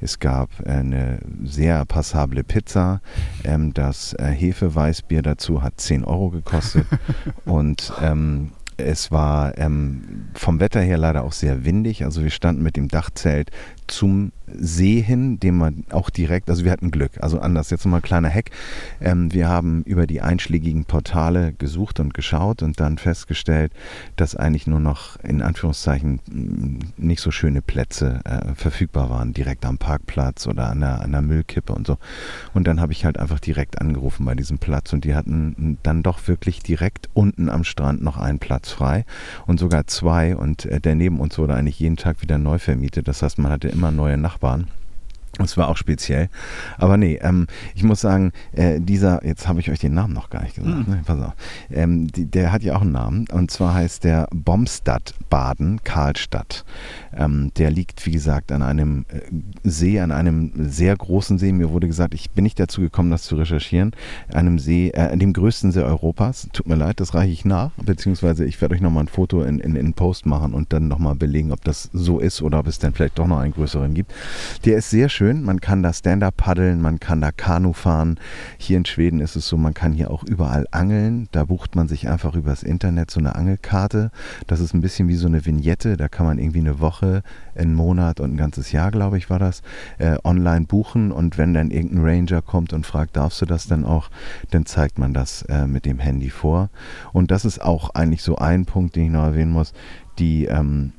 es 0.01 0.19
gab 0.19 0.51
eine 0.67 1.21
sehr 1.45 1.85
passable 1.85 2.45
Pizza. 2.45 3.01
Ähm, 3.45 3.75
das 3.75 4.15
äh, 4.15 4.27
Hefeweißbier 4.27 5.23
dazu 5.23 5.63
hat 5.63 5.81
10 5.81 6.05
Euro 6.05 6.31
gekostet. 6.31 6.87
Und 7.45 7.93
ähm, 8.01 8.53
es 8.77 9.11
war 9.11 9.57
ähm, 9.59 10.29
vom 10.35 10.61
Wetter 10.61 10.81
her 10.81 10.99
leider 10.99 11.25
auch 11.25 11.33
sehr 11.33 11.65
windig. 11.65 12.05
Also 12.05 12.23
wir 12.23 12.31
standen 12.31 12.63
mit 12.63 12.77
dem 12.77 12.89
Dachzelt 12.89 13.51
zum 13.87 14.33
See 14.59 15.01
hin, 15.01 15.41
dem 15.41 15.59
man 15.59 15.85
auch 15.91 16.11
direkt, 16.11 16.51
also 16.51 16.65
wir 16.65 16.71
hatten 16.71 16.91
Glück. 16.91 17.13
Also 17.21 17.41
anders, 17.41 17.71
jetzt 17.71 17.85
nochmal 17.85 18.01
kleiner 18.01 18.31
Hack. 18.31 18.51
Ähm, 19.01 19.33
wir 19.33 19.49
haben 19.49 19.83
über 19.85 20.07
die 20.07 20.21
einschlägigen 20.21 20.85
Portale 20.85 21.53
gesucht 21.55 22.01
und 22.01 22.15
geschaut 22.15 22.63
und 22.63 22.81
dann 22.81 22.99
festgestellt, 22.99 23.73
dass 24.17 24.37
eigentlich 24.37 24.67
nur 24.67 24.81
noch 24.81 25.19
in 25.21 25.43
Anführungszeichen 25.43 26.21
mm, 26.31 26.79
nicht 26.97 27.21
so 27.21 27.31
schöne 27.31 27.63
Plätze 27.63 28.21
äh, 28.25 28.55
verfügbar 28.55 29.11
waren, 29.11 29.33
direkt 29.33 29.65
am 29.65 29.79
Parkplatz 29.79 30.47
oder 30.47 30.69
an 30.69 30.81
der, 30.81 31.01
an 31.01 31.13
der 31.13 31.23
Müllkippe 31.23 31.73
und 31.73 31.87
so. 31.87 31.99
Und 32.55 32.67
dann 32.67 32.81
habe 32.81 32.93
ich 32.93 33.05
halt 33.05 33.19
einfach 33.19 33.41
direkt 33.41 33.81
angerufen 33.81 34.25
bei 34.25 34.35
diesem 34.35 34.59
Platz 34.59 34.93
und 34.93 35.05
die 35.05 35.15
hatten 35.15 35.79
dann 35.83 36.03
doch 36.03 36.29
wirklich 36.29 36.63
direkt 36.63 37.09
unten 37.15 37.49
am 37.49 37.65
Strand 37.65 38.03
noch 38.03 38.17
einen 38.17 38.39
Platz 38.39 38.71
frei 38.71 39.05
und 39.47 39.59
sogar 39.59 39.87
zwei 39.87 40.37
und 40.37 40.67
äh, 40.67 40.81
der 40.81 40.95
neben 40.95 41.21
uns 41.21 41.39
wurde 41.39 41.55
eigentlich 41.55 41.79
jeden 41.79 41.97
Tag 41.97 42.23
wieder 42.23 42.39
neu 42.39 42.59
vermietet. 42.59 43.09
Das 43.09 43.23
heißt, 43.23 43.39
man 43.39 43.53
hatte 43.53 43.69
immer 43.69 43.91
neue 43.91 44.17
Nachbarn. 44.17 44.42
Das 45.39 45.57
war 45.57 45.69
auch 45.69 45.79
speziell. 45.79 46.29
Aber 46.77 46.99
nee, 46.99 47.19
ähm, 47.23 47.47
ich 47.75 47.85
muss 47.85 48.03
sagen, 48.03 48.33
äh, 48.53 48.81
dieser, 48.81 49.25
jetzt 49.25 49.49
habe 49.49 49.61
ich 49.61 49.71
euch 49.71 49.79
den 49.79 49.95
Namen 49.95 50.13
noch 50.13 50.29
gar 50.29 50.43
nicht 50.43 50.57
gesagt, 50.57 50.87
mhm. 50.87 50.95
ne? 50.95 51.03
pass 51.07 51.21
auf. 51.21 51.33
Ähm, 51.71 52.09
die, 52.09 52.27
der 52.27 52.53
hat 52.53 52.63
ja 52.63 52.77
auch 52.77 52.83
einen 52.83 52.93
Namen 52.93 53.27
und 53.33 53.51
zwar 53.51 53.73
heißt 53.73 54.05
der 54.05 54.29
Bomstadt 54.31 55.15
Baden 55.31 55.83
Karlstadt. 55.85 56.65
Ähm, 57.17 57.53
der 57.57 57.71
liegt, 57.71 58.05
wie 58.07 58.13
gesagt, 58.13 58.53
an 58.53 58.63
einem 58.63 59.05
äh, 59.09 59.21
See, 59.65 60.01
an 60.01 60.11
einem 60.11 60.53
sehr 60.57 60.97
großen 60.97 61.39
See. 61.39 61.53
Mir 61.53 61.71
wurde 61.71 61.87
gesagt, 61.87 62.15
ich 62.15 62.31
bin 62.31 62.45
nicht 62.45 62.59
dazu 62.59 62.81
gekommen, 62.81 63.11
das 63.11 63.23
zu 63.23 63.37
recherchieren, 63.37 63.93
einem 64.33 64.59
See, 64.59 64.91
äh, 64.91 65.17
dem 65.17 65.33
größten 65.33 65.73
See 65.73 65.83
Europas. 65.83 66.49
Tut 66.53 66.67
mir 66.67 66.77
leid, 66.77 67.01
das 67.01 67.15
reiche 67.15 67.33
ich 67.33 67.45
nach, 67.45 67.71
beziehungsweise 67.73 68.45
ich 68.45 68.61
werde 68.61 68.75
euch 68.75 68.81
nochmal 68.81 69.05
ein 69.05 69.09
Foto 69.09 69.43
in, 69.43 69.59
in, 69.59 69.77
in 69.77 69.95
Post 69.95 70.27
machen 70.27 70.55
und 70.55 70.73
dann 70.73 70.89
nochmal 70.89 71.15
belegen, 71.15 71.53
ob 71.53 71.63
das 71.65 71.91
so 71.93 72.19
ist 72.19 72.43
oder 72.43 72.61
ob 72.61 72.67
es 72.67 72.79
dann 72.79 72.95
vielleicht 72.95 73.19
doch 73.19 73.27
noch 73.27 73.39
einen 73.39 73.53
größeren 73.53 73.95
gibt. 73.95 74.13
Der 74.65 74.79
ist 74.79 74.91
sehr 74.91 75.09
schön. 75.09 75.43
Man 75.43 75.61
kann 75.61 75.83
da 75.83 75.93
Stand-up 75.93 76.37
paddeln, 76.37 76.81
man 76.81 77.01
kann 77.01 77.21
da 77.21 77.33
Kanu 77.33 77.73
fahren. 77.73 78.19
Hier 78.59 78.77
in 78.77 78.85
Schweden 78.85 79.21
ist 79.21 79.37
es 79.37 79.47
so, 79.47 79.57
man 79.57 79.75
kann 79.75 79.93
hier 79.93 80.11
auch 80.11 80.25
überall 80.25 80.67
angeln. 80.71 81.29
Da 81.33 81.45
bucht 81.45 81.77
man 81.77 81.89
sich 81.89 82.09
einfach 82.09 82.35
übers 82.35 82.63
Internet 82.63 83.11
so 83.11 83.21
eine 83.21 83.35
Angelkarte. 83.35 84.11
Das 84.47 84.61
ist 84.61 84.75
ein 84.75 84.81
bisschen 84.81 85.09
wie 85.09 85.17
so 85.17 85.27
eine 85.27 85.45
Vignette. 85.45 85.97
Da 85.97 86.09
kann 86.09 86.27
man 86.27 86.39
irgendwie 86.39 86.61
eine 86.61 86.81
Woche, 86.81 87.02
einen 87.55 87.75
Monat 87.75 88.21
und 88.21 88.35
ein 88.35 88.37
ganzes 88.37 88.73
Jahr, 88.73 88.91
glaube 88.91 89.19
ich, 89.19 89.31
war 89.31 89.39
das, 89.39 89.63
äh, 89.99 90.17
online 90.25 90.67
buchen. 90.67 91.13
Und 91.13 91.39
wenn 91.39 91.55
dann 91.55 91.71
irgendein 91.71 92.05
Ranger 92.05 92.43
kommt 92.43 92.73
und 92.73 92.87
fragt, 92.87 93.17
darfst 93.17 93.41
du 93.41 93.47
das 93.47 93.67
dann 93.67 93.85
auch, 93.85 94.11
dann 94.51 94.67
zeigt 94.67 94.99
man 94.99 95.15
das 95.15 95.43
äh, 95.43 95.67
mit 95.67 95.85
dem 95.85 95.99
Handy 95.99 96.31
vor. 96.31 96.71
Und 97.13 97.31
das 97.31 97.45
ist 97.45 97.61
auch 97.61 97.91
eigentlich 97.91 98.23
so 98.23 98.37
ein 98.37 98.65
Punkt, 98.65 98.97
den 98.97 99.07
ich 99.07 99.11
noch 99.11 99.25
erwähnen 99.25 99.53
muss. 99.53 99.73
Die 100.19 100.45
ähm, 100.45 100.93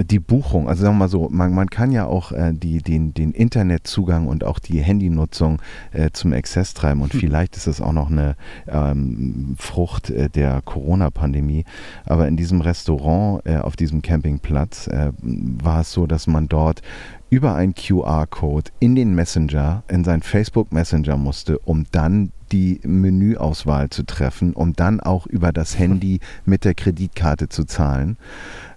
die 0.00 0.18
Buchung, 0.18 0.68
also 0.68 0.82
sagen 0.82 0.94
wir 0.94 1.00
mal 1.00 1.08
so, 1.08 1.28
man, 1.30 1.54
man 1.54 1.68
kann 1.68 1.92
ja 1.92 2.06
auch 2.06 2.32
äh, 2.32 2.52
die, 2.54 2.78
den, 2.78 3.12
den 3.12 3.32
Internetzugang 3.32 4.26
und 4.26 4.44
auch 4.44 4.58
die 4.58 4.80
Handynutzung 4.80 5.60
äh, 5.92 6.10
zum 6.12 6.32
Exzess 6.32 6.74
treiben 6.74 7.02
und 7.02 7.12
hm. 7.12 7.20
vielleicht 7.20 7.56
ist 7.56 7.66
das 7.66 7.80
auch 7.80 7.92
noch 7.92 8.10
eine 8.10 8.36
ähm, 8.68 9.54
Frucht 9.58 10.10
äh, 10.10 10.28
der 10.30 10.62
Corona-Pandemie. 10.62 11.64
Aber 12.04 12.26
in 12.26 12.36
diesem 12.36 12.60
Restaurant 12.62 13.46
äh, 13.46 13.58
auf 13.58 13.76
diesem 13.76 14.02
Campingplatz 14.02 14.86
äh, 14.86 15.12
war 15.20 15.80
es 15.80 15.92
so, 15.92 16.06
dass 16.06 16.26
man 16.26 16.48
dort 16.48 16.82
über 17.28 17.54
einen 17.54 17.74
QR-Code 17.74 18.70
in 18.78 18.94
den 18.94 19.14
Messenger, 19.14 19.84
in 19.88 20.04
seinen 20.04 20.22
Facebook 20.22 20.72
Messenger 20.72 21.16
musste, 21.16 21.58
um 21.58 21.84
dann 21.90 22.32
die 22.52 22.80
Menüauswahl 22.84 23.88
zu 23.90 24.04
treffen, 24.04 24.52
um 24.52 24.74
dann 24.74 25.00
auch 25.00 25.26
über 25.26 25.52
das 25.52 25.78
Handy 25.78 26.20
mit 26.44 26.64
der 26.64 26.74
Kreditkarte 26.74 27.48
zu 27.48 27.64
zahlen. 27.64 28.18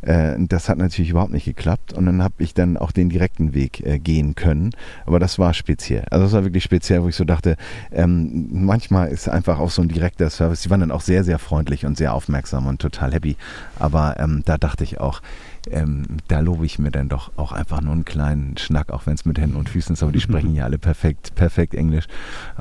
Äh, 0.01 0.35
das 0.39 0.69
hat 0.69 0.77
natürlich 0.77 1.09
überhaupt 1.09 1.33
nicht 1.33 1.45
geklappt 1.45 1.93
und 1.93 2.05
dann 2.05 2.23
habe 2.23 2.35
ich 2.37 2.53
dann 2.53 2.77
auch 2.77 2.91
den 2.91 3.09
direkten 3.09 3.53
Weg 3.53 3.85
äh, 3.85 3.99
gehen 3.99 4.35
können. 4.35 4.71
Aber 5.05 5.19
das 5.19 5.39
war 5.39 5.53
speziell. 5.53 6.05
Also 6.09 6.25
das 6.25 6.33
war 6.33 6.43
wirklich 6.43 6.63
speziell, 6.63 7.03
wo 7.03 7.09
ich 7.09 7.15
so 7.15 7.25
dachte, 7.25 7.57
ähm, 7.91 8.47
manchmal 8.51 9.09
ist 9.09 9.27
einfach 9.27 9.59
auch 9.59 9.71
so 9.71 9.81
ein 9.81 9.89
direkter 9.89 10.29
Service. 10.29 10.61
Die 10.61 10.69
waren 10.69 10.79
dann 10.79 10.91
auch 10.91 11.01
sehr, 11.01 11.23
sehr 11.23 11.39
freundlich 11.39 11.85
und 11.85 11.97
sehr 11.97 12.13
aufmerksam 12.13 12.67
und 12.67 12.81
total 12.81 13.13
happy. 13.13 13.35
Aber 13.77 14.15
ähm, 14.19 14.43
da 14.45 14.57
dachte 14.57 14.83
ich 14.83 14.99
auch, 14.99 15.21
ähm, 15.71 16.03
da 16.27 16.39
lobe 16.39 16.65
ich 16.65 16.79
mir 16.79 16.91
dann 16.91 17.09
doch 17.09 17.31
auch 17.37 17.51
einfach 17.51 17.81
nur 17.81 17.93
einen 17.93 18.05
kleinen 18.05 18.57
Schnack, 18.57 18.91
auch 18.91 19.05
wenn 19.05 19.13
es 19.13 19.25
mit 19.25 19.39
Händen 19.39 19.55
und 19.55 19.69
Füßen 19.69 19.93
ist, 19.93 20.03
aber 20.03 20.11
die 20.11 20.21
sprechen 20.21 20.53
ja 20.55 20.65
alle 20.65 20.77
perfekt, 20.77 21.35
perfekt 21.35 21.73
Englisch. 21.73 22.05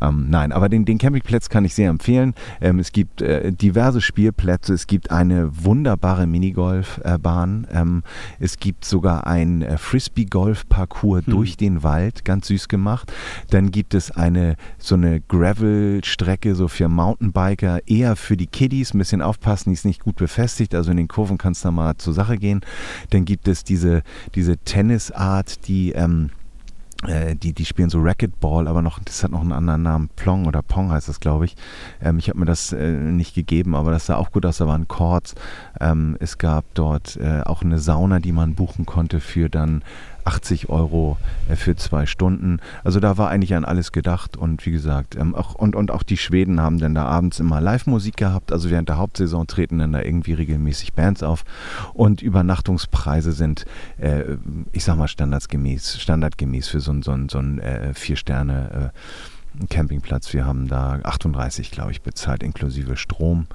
Ähm, 0.00 0.26
nein, 0.30 0.52
aber 0.52 0.68
den, 0.68 0.84
den 0.84 0.98
Campingplatz 0.98 1.48
kann 1.48 1.64
ich 1.64 1.74
sehr 1.74 1.90
empfehlen. 1.90 2.34
Ähm, 2.60 2.78
es 2.78 2.92
gibt 2.92 3.22
äh, 3.22 3.52
diverse 3.52 4.00
Spielplätze, 4.00 4.74
es 4.74 4.86
gibt 4.86 5.10
eine 5.10 5.64
wunderbare 5.64 6.26
Minigolfbahn, 6.26 7.66
ähm, 7.72 8.02
es 8.38 8.58
gibt 8.58 8.84
sogar 8.84 9.26
ein 9.26 9.62
äh, 9.62 9.78
Frisbee-Golf-Parcours 9.78 11.24
Hm. 11.26 11.32
durch 11.32 11.56
den 11.56 11.82
Wald, 11.82 12.24
ganz 12.24 12.48
süß 12.48 12.68
gemacht. 12.68 13.12
Dann 13.50 13.70
gibt 13.70 13.94
es 13.94 14.10
eine 14.10 14.56
so 14.78 14.94
eine 14.94 15.20
Gravel-Strecke 15.20 16.54
so 16.54 16.68
für 16.68 16.88
Mountainbiker, 16.88 17.80
eher 17.86 18.16
für 18.16 18.36
die 18.36 18.46
Kiddies, 18.46 18.94
ein 18.94 18.98
bisschen 18.98 19.22
aufpassen, 19.22 19.70
die 19.70 19.74
ist 19.74 19.84
nicht 19.84 20.02
gut 20.02 20.16
befestigt, 20.16 20.74
also 20.74 20.90
in 20.90 20.96
den 20.96 21.08
Kurven 21.08 21.38
kann 21.38 21.52
es 21.52 21.62
da 21.62 21.70
mal 21.70 21.96
zur 21.96 22.12
Sache 22.14 22.36
gehen. 22.36 22.60
Dann 23.10 23.24
gibt 23.24 23.48
es 23.48 23.64
diese, 23.64 24.02
diese 24.34 24.56
Tennisart, 24.58 25.66
die 25.68 25.92
ähm, 25.92 26.30
äh, 27.06 27.34
die, 27.36 27.52
die 27.52 27.64
spielen 27.64 27.90
so 27.90 28.00
Racquetball, 28.00 28.68
aber 28.68 28.82
noch, 28.82 28.98
das 28.98 29.22
hat 29.22 29.30
noch 29.30 29.40
einen 29.40 29.52
anderen 29.52 29.82
Namen. 29.82 30.10
Plong 30.16 30.46
oder 30.46 30.62
Pong 30.62 30.90
heißt 30.90 31.08
das, 31.08 31.20
glaube 31.20 31.44
ich. 31.44 31.56
Ähm, 32.00 32.18
ich 32.18 32.28
habe 32.28 32.38
mir 32.38 32.46
das 32.46 32.72
äh, 32.72 32.92
nicht 32.92 33.34
gegeben, 33.34 33.74
aber 33.74 33.90
das 33.90 34.06
sah 34.06 34.16
auch 34.16 34.32
gut 34.32 34.46
aus. 34.46 34.58
Da 34.58 34.66
waren 34.66 34.88
Chords. 34.88 35.34
Ähm, 35.80 36.16
es 36.20 36.38
gab 36.38 36.64
dort 36.74 37.16
äh, 37.16 37.42
auch 37.44 37.62
eine 37.62 37.78
Sauna, 37.78 38.20
die 38.20 38.32
man 38.32 38.54
buchen 38.54 38.86
konnte 38.86 39.20
für 39.20 39.48
dann 39.48 39.82
80 40.24 40.68
Euro 40.68 41.18
äh, 41.48 41.56
für 41.56 41.76
zwei 41.76 42.06
Stunden. 42.06 42.60
Also 42.82 43.00
da 43.00 43.18
war 43.18 43.30
eigentlich 43.30 43.54
an 43.54 43.64
alles 43.64 43.92
gedacht 43.92 44.36
und 44.36 44.64
wie 44.66 44.70
gesagt, 44.70 45.16
ähm, 45.16 45.34
auch, 45.34 45.54
und, 45.54 45.76
und 45.76 45.90
auch 45.90 46.02
die 46.02 46.16
Schweden 46.16 46.60
haben 46.60 46.78
dann 46.78 46.94
da 46.94 47.04
abends 47.04 47.40
immer 47.40 47.60
Live-Musik 47.60 48.16
gehabt. 48.16 48.52
Also 48.52 48.70
während 48.70 48.88
der 48.88 48.98
Hauptsaison 48.98 49.46
treten 49.46 49.78
dann 49.78 49.92
da 49.92 50.02
irgendwie 50.02 50.34
regelmäßig 50.34 50.94
Bands 50.94 51.22
auf 51.22 51.44
und 51.92 52.22
Übernachtungspreise 52.22 53.32
sind, 53.32 53.64
äh, 53.98 54.36
ich 54.72 54.84
sag 54.84 54.96
mal, 54.96 55.08
standardgemäß, 55.08 56.00
standardgemäß 56.00 56.68
für 56.68 56.80
so 56.80 56.92
ein, 56.92 57.02
so 57.02 57.12
ein, 57.12 57.28
so 57.28 57.38
ein 57.38 57.58
äh, 57.58 57.94
Vier-Sterne- 57.94 58.92
äh, 58.92 58.98
Campingplatz. 59.70 60.32
Wir 60.32 60.44
haben 60.44 60.68
da 60.68 60.98
38, 61.02 61.70
glaube 61.70 61.92
ich, 61.92 62.02
bezahlt, 62.02 62.42
inklusive 62.42 62.96
Strom. 62.96 63.46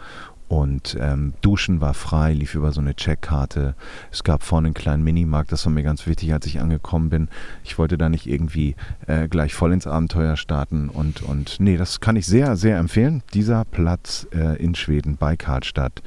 Und 0.49 0.97
ähm, 0.99 1.33
Duschen 1.41 1.79
war 1.79 1.93
frei, 1.93 2.33
lief 2.33 2.55
über 2.55 2.71
so 2.71 2.81
eine 2.81 2.95
Checkkarte. 2.95 3.75
Es 4.11 4.23
gab 4.23 4.41
vorne 4.41 4.69
einen 4.69 4.73
kleinen 4.73 5.03
Minimarkt, 5.03 5.51
das 5.51 5.63
war 5.65 5.71
mir 5.71 5.83
ganz 5.83 6.07
wichtig, 6.07 6.33
als 6.33 6.47
ich 6.47 6.59
angekommen 6.59 7.09
bin. 7.09 7.29
Ich 7.63 7.77
wollte 7.77 7.99
da 7.99 8.09
nicht 8.09 8.25
irgendwie 8.25 8.75
äh, 9.05 9.27
gleich 9.27 9.53
voll 9.53 9.71
ins 9.73 9.85
Abenteuer 9.85 10.37
starten. 10.37 10.89
Und, 10.89 11.21
und 11.21 11.59
nee, 11.59 11.77
das 11.77 11.99
kann 11.99 12.15
ich 12.15 12.25
sehr, 12.25 12.57
sehr 12.57 12.79
empfehlen. 12.79 13.21
Dieser 13.35 13.63
Platz 13.63 14.27
äh, 14.33 14.61
in 14.61 14.73
Schweden 14.73 15.17
bei 15.17 15.37
Karlstadt 15.37 16.01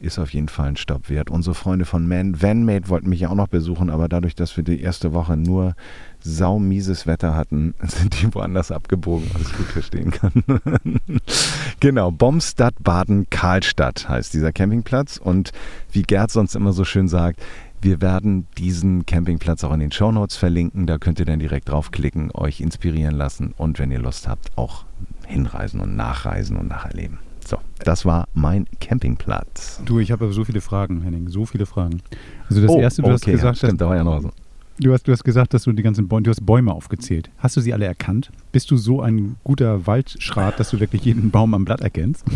ist 0.00 0.18
auf 0.18 0.34
jeden 0.34 0.48
Fall 0.48 0.68
ein 0.68 0.76
Stopp 0.76 1.08
wert. 1.08 1.30
Unsere 1.30 1.54
Freunde 1.54 1.84
von 1.84 2.06
Man 2.06 2.42
Vanmade 2.42 2.88
wollten 2.88 3.08
mich 3.08 3.20
ja 3.20 3.30
auch 3.30 3.36
noch 3.36 3.48
besuchen, 3.48 3.90
aber 3.90 4.08
dadurch, 4.08 4.34
dass 4.34 4.56
wir 4.56 4.64
die 4.64 4.80
erste 4.80 5.12
Woche 5.12 5.36
nur 5.36 5.76
saumieses 6.24 7.06
Wetter 7.06 7.36
hatten, 7.36 7.74
sind 7.82 8.20
die 8.20 8.34
woanders 8.34 8.72
abgebogen, 8.72 9.30
was 9.32 9.42
ich 9.42 9.56
gut 9.56 9.66
verstehen 9.66 10.10
kann. 10.10 10.42
genau, 11.80 12.10
Bomstadt 12.10 12.74
Baden 12.82 13.28
Karlstadt 13.30 14.08
heißt 14.08 14.34
dieser 14.34 14.52
Campingplatz 14.52 15.18
und 15.18 15.52
wie 15.92 16.02
Gerd 16.02 16.30
sonst 16.30 16.56
immer 16.56 16.72
so 16.72 16.84
schön 16.84 17.08
sagt, 17.08 17.40
wir 17.82 18.00
werden 18.00 18.46
diesen 18.56 19.04
Campingplatz 19.04 19.62
auch 19.62 19.72
in 19.72 19.80
den 19.80 19.92
Shownotes 19.92 20.36
verlinken, 20.36 20.86
da 20.86 20.96
könnt 20.96 21.20
ihr 21.20 21.26
dann 21.26 21.38
direkt 21.38 21.68
draufklicken, 21.68 22.30
euch 22.32 22.62
inspirieren 22.62 23.14
lassen 23.14 23.52
und 23.58 23.78
wenn 23.78 23.90
ihr 23.90 23.98
Lust 23.98 24.26
habt, 24.26 24.56
auch 24.56 24.86
hinreisen 25.26 25.80
und 25.80 25.94
nachreisen 25.94 26.56
und 26.56 26.68
nacherleben. 26.68 27.18
So, 27.46 27.58
das 27.80 28.06
war 28.06 28.26
mein 28.32 28.66
Campingplatz. 28.80 29.82
Du, 29.84 29.98
ich 29.98 30.12
habe 30.12 30.24
aber 30.24 30.32
so 30.32 30.44
viele 30.44 30.62
Fragen, 30.62 31.02
Henning, 31.02 31.28
so 31.28 31.44
viele 31.44 31.66
Fragen. 31.66 32.00
Also 32.48 32.62
das 32.62 32.70
Oh, 32.70 32.80
erste, 32.80 33.02
du 33.02 33.10
hast 33.10 33.22
okay, 33.24 33.32
gesagt, 33.32 33.60
ja, 33.60 33.66
stimmt, 33.66 33.82
da 33.82 33.88
war 33.88 33.96
ja 33.96 34.04
noch 34.04 34.22
so. 34.22 34.30
Du 34.78 34.92
hast, 34.92 35.06
du 35.06 35.12
hast 35.12 35.22
gesagt, 35.22 35.54
dass 35.54 35.62
du 35.64 35.72
die 35.72 35.84
ganzen 35.84 36.08
Bäume, 36.08 36.24
du 36.24 36.30
hast 36.30 36.44
Bäume 36.44 36.72
aufgezählt. 36.72 37.30
Hast 37.38 37.56
du 37.56 37.60
sie 37.60 37.72
alle 37.72 37.84
erkannt? 37.86 38.30
Bist 38.50 38.72
du 38.72 38.76
so 38.76 39.00
ein 39.00 39.36
guter 39.44 39.86
Waldschrat, 39.86 40.58
dass 40.58 40.70
du 40.70 40.80
wirklich 40.80 41.04
jeden 41.04 41.30
Baum 41.30 41.54
am 41.54 41.64
Blatt 41.64 41.80
erkennst? 41.80 42.24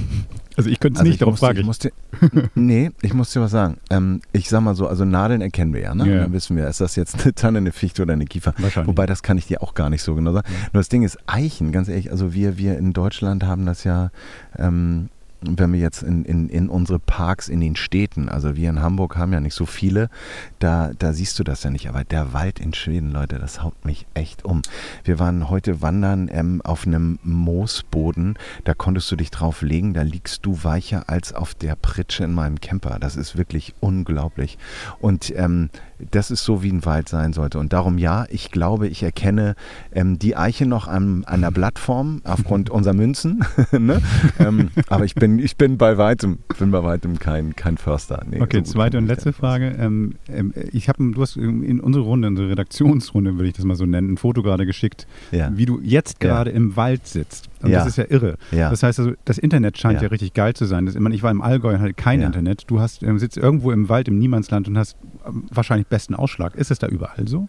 Also 0.56 0.70
ich 0.70 0.80
könnte 0.80 0.96
es 0.96 1.00
Also 1.02 1.12
nicht, 1.12 1.24
musste, 1.24 1.46
frage 1.46 1.60
ich. 1.60 1.66
Musste, 1.66 1.92
nee, 2.56 2.90
ich 3.00 3.14
muss 3.14 3.32
dir 3.32 3.40
was 3.40 3.52
sagen. 3.52 3.76
Ähm, 3.90 4.22
ich 4.32 4.48
sag 4.48 4.60
mal 4.60 4.74
so, 4.74 4.88
also 4.88 5.04
Nadeln 5.04 5.40
erkennen 5.40 5.72
wir 5.72 5.82
ja, 5.82 5.94
ne? 5.94 6.04
Ja. 6.08 6.22
Dann 6.22 6.32
wissen 6.32 6.56
wir, 6.56 6.66
ist 6.66 6.80
das 6.80 6.96
jetzt 6.96 7.22
eine 7.22 7.32
Tanne, 7.32 7.58
eine 7.58 7.70
Fichte 7.70 8.02
oder 8.02 8.14
eine 8.14 8.24
Kiefer. 8.24 8.54
Wahrscheinlich. 8.58 8.88
Wobei, 8.88 9.06
das 9.06 9.22
kann 9.22 9.38
ich 9.38 9.46
dir 9.46 9.62
auch 9.62 9.74
gar 9.74 9.88
nicht 9.88 10.02
so 10.02 10.16
genau 10.16 10.32
sagen. 10.32 10.48
Nur 10.72 10.80
das 10.80 10.88
Ding 10.88 11.04
ist 11.04 11.16
Eichen, 11.26 11.70
ganz 11.70 11.86
ehrlich, 11.86 12.10
also 12.10 12.34
wir, 12.34 12.58
wir 12.58 12.76
in 12.76 12.92
Deutschland 12.92 13.44
haben 13.44 13.66
das 13.66 13.84
ja, 13.84 14.10
ähm, 14.56 15.10
wenn 15.40 15.72
wir 15.72 15.80
jetzt 15.80 16.02
in, 16.02 16.24
in, 16.24 16.48
in 16.48 16.68
unsere 16.68 16.98
Parks 16.98 17.48
in 17.48 17.60
den 17.60 17.76
Städten, 17.76 18.28
also 18.28 18.56
wir 18.56 18.70
in 18.70 18.80
Hamburg 18.80 19.16
haben 19.16 19.32
ja 19.32 19.40
nicht 19.40 19.54
so 19.54 19.66
viele, 19.66 20.10
da, 20.58 20.92
da 20.98 21.12
siehst 21.12 21.38
du 21.38 21.44
das 21.44 21.62
ja 21.62 21.70
nicht. 21.70 21.88
Aber 21.88 22.04
der 22.04 22.32
Wald 22.32 22.58
in 22.58 22.74
Schweden, 22.74 23.10
Leute, 23.10 23.38
das 23.38 23.62
haut 23.62 23.84
mich 23.84 24.06
echt 24.14 24.44
um. 24.44 24.62
Wir 25.04 25.18
waren 25.18 25.48
heute 25.48 25.80
wandern 25.80 26.28
ähm, 26.32 26.60
auf 26.62 26.86
einem 26.86 27.18
Moosboden, 27.22 28.38
da 28.64 28.74
konntest 28.74 29.10
du 29.10 29.16
dich 29.16 29.30
drauf 29.30 29.62
legen, 29.62 29.94
da 29.94 30.02
liegst 30.02 30.44
du 30.44 30.64
weicher 30.64 31.08
als 31.08 31.32
auf 31.32 31.54
der 31.54 31.76
Pritsche 31.76 32.24
in 32.24 32.32
meinem 32.34 32.60
Camper. 32.60 32.98
Das 33.00 33.16
ist 33.16 33.36
wirklich 33.36 33.74
unglaublich. 33.80 34.58
Und 35.00 35.32
ähm, 35.36 35.70
das 36.10 36.30
ist 36.30 36.44
so, 36.44 36.62
wie 36.62 36.70
ein 36.70 36.84
Wald 36.84 37.08
sein 37.08 37.32
sollte. 37.32 37.58
Und 37.58 37.72
darum 37.72 37.98
ja, 37.98 38.26
ich 38.30 38.50
glaube, 38.50 38.88
ich 38.88 39.02
erkenne 39.02 39.54
ähm, 39.92 40.18
die 40.18 40.36
Eiche 40.36 40.66
noch 40.66 40.88
an 40.88 41.24
einer 41.24 41.50
Blattform 41.50 42.20
aufgrund 42.24 42.70
unserer 42.70 42.94
Münzen. 42.94 43.44
ne? 43.72 44.00
ähm, 44.38 44.70
aber 44.88 45.04
ich 45.04 45.14
bin, 45.14 45.38
ich 45.38 45.56
bin 45.56 45.78
bei 45.78 45.98
weitem, 45.98 46.38
bin 46.58 46.70
bei 46.70 46.82
weitem 46.82 47.18
kein, 47.18 47.56
kein 47.56 47.76
Förster. 47.78 48.22
Nee, 48.30 48.40
Okay, 48.40 48.62
so 48.64 48.72
zweite 48.72 48.98
und 48.98 49.06
letzte. 49.06 49.32
Frage. 49.32 49.74
Ähm, 49.78 50.14
ähm, 50.28 50.54
ich 50.72 50.88
habe, 50.88 51.10
du 51.12 51.20
hast 51.20 51.36
in 51.36 51.80
unsere 51.80 52.04
Runde, 52.04 52.28
unsere 52.28 52.48
Redaktionsrunde, 52.48 53.34
würde 53.36 53.48
ich 53.48 53.54
das 53.54 53.64
mal 53.64 53.74
so 53.76 53.84
nennen, 53.86 54.12
ein 54.12 54.16
Foto 54.16 54.42
gerade 54.42 54.66
geschickt, 54.66 55.06
Ja. 55.32 55.50
wie 55.54 55.66
du 55.66 55.80
jetzt 55.82 56.22
Ja. 56.22 56.28
gerade 56.30 56.50
im 56.50 56.76
Wald 56.76 57.06
sitzt. 57.06 57.48
Und 57.62 57.70
Ja. 57.70 57.78
das 57.78 57.88
ist 57.88 57.96
ja 57.96 58.04
irre. 58.08 58.36
Ja. 58.52 58.70
Das 58.70 58.82
heißt 58.82 58.98
also, 59.00 59.12
das 59.24 59.38
Internet 59.38 59.78
scheint 59.78 59.96
ja, 59.96 60.04
Ja. 60.04 60.08
richtig 60.08 60.34
geil 60.34 60.54
zu 60.54 60.64
sein. 60.64 60.86
Das, 60.86 60.94
ich, 60.94 61.00
meine, 61.00 61.14
ich 61.14 61.22
war 61.22 61.30
im 61.30 61.42
Allgäu 61.42 61.74
und 61.74 61.80
hatte 61.80 61.94
kein. 61.94 62.22
Internet. 62.22 62.64
Du 62.68 62.80
hast, 62.80 63.02
ähm, 63.02 63.18
sitzt 63.18 63.36
irgendwo 63.36 63.70
im 63.72 63.88
Wald, 63.88 64.08
im 64.08 64.18
Niemandsland 64.18 64.68
und 64.68 64.76
hast 64.78 64.96
ähm, 65.26 65.44
wahrscheinlich 65.50 65.86
besten 65.86 66.14
Ausschlag. 66.14 66.54
Ist 66.54 66.70
es 66.70 66.78
da 66.78 66.86
überall 66.88 67.26
so? 67.26 67.48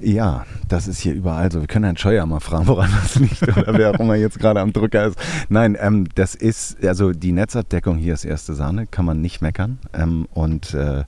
Ja, 0.00 0.44
das 0.68 0.88
ist 0.88 0.98
hier 1.00 1.14
überall 1.14 1.52
so. 1.52 1.60
Wir 1.60 1.68
können 1.68 1.84
Herrn 1.84 1.96
Scheuer 1.96 2.26
mal 2.26 2.40
fragen, 2.40 2.66
woran 2.66 2.90
das 3.00 3.14
liegt 3.14 3.42
oder 3.56 3.78
wer 3.78 3.90
auch 3.90 4.00
immer 4.00 4.16
jetzt 4.16 4.40
gerade 4.40 4.60
am 4.60 4.72
Drücker 4.72 5.06
ist. 5.06 5.18
Nein, 5.48 5.76
ähm, 5.80 6.08
das 6.16 6.34
ist, 6.34 6.84
also 6.84 7.12
die 7.12 7.30
Netzabdeckung 7.32 7.96
hier 7.96 8.14
ist 8.14 8.24
erste 8.24 8.54
Sahne, 8.54 8.86
kann 8.88 9.04
man 9.04 9.20
nicht 9.20 9.40
meckern. 9.40 9.78
Ähm, 9.92 10.26
und 10.34 10.74
äh, 10.74 11.04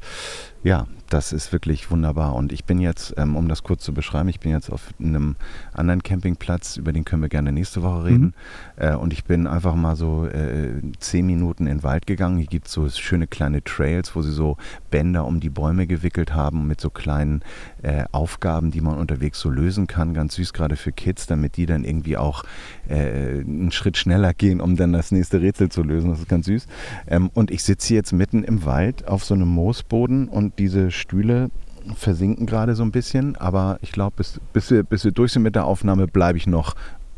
ja, 0.63 0.87
das 1.11 1.33
ist 1.33 1.53
wirklich 1.53 1.91
wunderbar. 1.91 2.35
Und 2.35 2.53
ich 2.53 2.65
bin 2.65 2.81
jetzt, 2.81 3.15
ähm, 3.17 3.37
um 3.37 3.49
das 3.49 3.63
kurz 3.63 3.83
zu 3.85 3.95
beschreiben, 3.95 4.29
ich 4.29 4.41
bin 4.41 4.53
jetzt 4.53 4.71
auf 4.71 4.93
einem 5.01 5.37
anderen 5.73 6.03
Campingplatz, 6.03 6.77
über 6.77 6.93
den 6.93 7.05
können 7.05 7.23
wir 7.23 7.29
gerne 7.29 7.53
nächste 7.53 7.83
Woche 7.83 8.05
reden. 8.05 8.35
Äh, 8.77 8.95
und 8.95 9.13
ich 9.13 9.25
bin 9.25 9.47
einfach 9.47 9.75
mal 9.75 9.97
so 9.97 10.27
äh, 10.27 10.83
zehn 10.99 11.27
Minuten 11.27 11.67
in 11.67 11.79
den 11.79 11.83
Wald 11.83 12.07
gegangen. 12.07 12.39
Hier 12.39 12.47
gibt 12.47 12.67
es 12.67 12.73
so 12.73 12.89
schöne 12.89 13.27
kleine 13.27 13.63
Trails, 13.65 14.15
wo 14.15 14.23
sie 14.23 14.33
so 14.33 14.57
Bänder 14.91 15.25
um 15.25 15.41
die 15.41 15.51
Bäume 15.51 15.87
gewickelt 15.87 16.35
haben 16.35 16.67
mit 16.67 16.81
so 16.81 16.91
kleinen 16.91 17.43
äh, 17.83 18.05
Aufgaben, 18.13 18.71
die 18.71 18.81
man 18.81 18.99
unterwegs 18.99 19.41
so 19.41 19.51
lösen 19.51 19.87
kann. 19.87 20.15
Ganz 20.15 20.35
süß, 20.35 20.53
gerade 20.53 20.77
für 20.77 20.93
Kids, 20.93 21.27
damit 21.27 21.57
die 21.57 21.67
dann 21.67 21.85
irgendwie 21.85 22.17
auch 22.17 22.45
äh, 22.89 23.41
einen 23.41 23.71
Schritt 23.71 23.97
schneller 23.97 24.35
gehen, 24.35 24.61
um 24.61 24.77
dann 24.77 24.93
das 24.93 25.13
nächste 25.13 25.41
Rätsel 25.41 25.69
zu 25.69 25.83
lösen. 25.83 26.11
Das 26.11 26.21
ist 26.21 26.29
ganz 26.29 26.47
süß. 26.47 26.67
Ähm, 27.07 27.31
und 27.35 27.51
ich 27.51 27.63
sitze 27.63 27.95
jetzt 27.95 28.13
mitten 28.13 28.45
im 28.45 28.65
Wald 28.65 29.09
auf 29.09 29.25
so 29.25 29.35
einem 29.35 29.49
Moosboden 29.49 30.29
und 30.29 30.59
diese 30.59 30.91
Stühle 30.97 31.51
versinken 31.95 32.47
gerade 32.47 32.75
so 32.75 32.83
ein 32.83 32.91
bisschen, 32.91 33.37
aber 33.37 33.79
ich 33.81 33.93
glaube, 33.93 34.15
bis, 34.17 34.41
bis, 34.53 34.71
wir, 34.71 34.83
bis 34.83 35.05
wir 35.05 35.13
durch 35.13 35.33
sind 35.33 35.43
mit 35.43 35.55
der 35.55 35.65
Aufnahme, 35.65 36.07
bleibe 36.07 36.39
ich 36.39 36.47
noch 36.47 36.75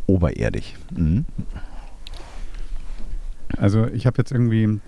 oberirdig. 0.06 0.76
Mhm. 0.94 1.24
Also 3.56 3.86
ich 3.86 4.06
habe 4.06 4.18
jetzt 4.18 4.30
irgendwie 4.30 4.80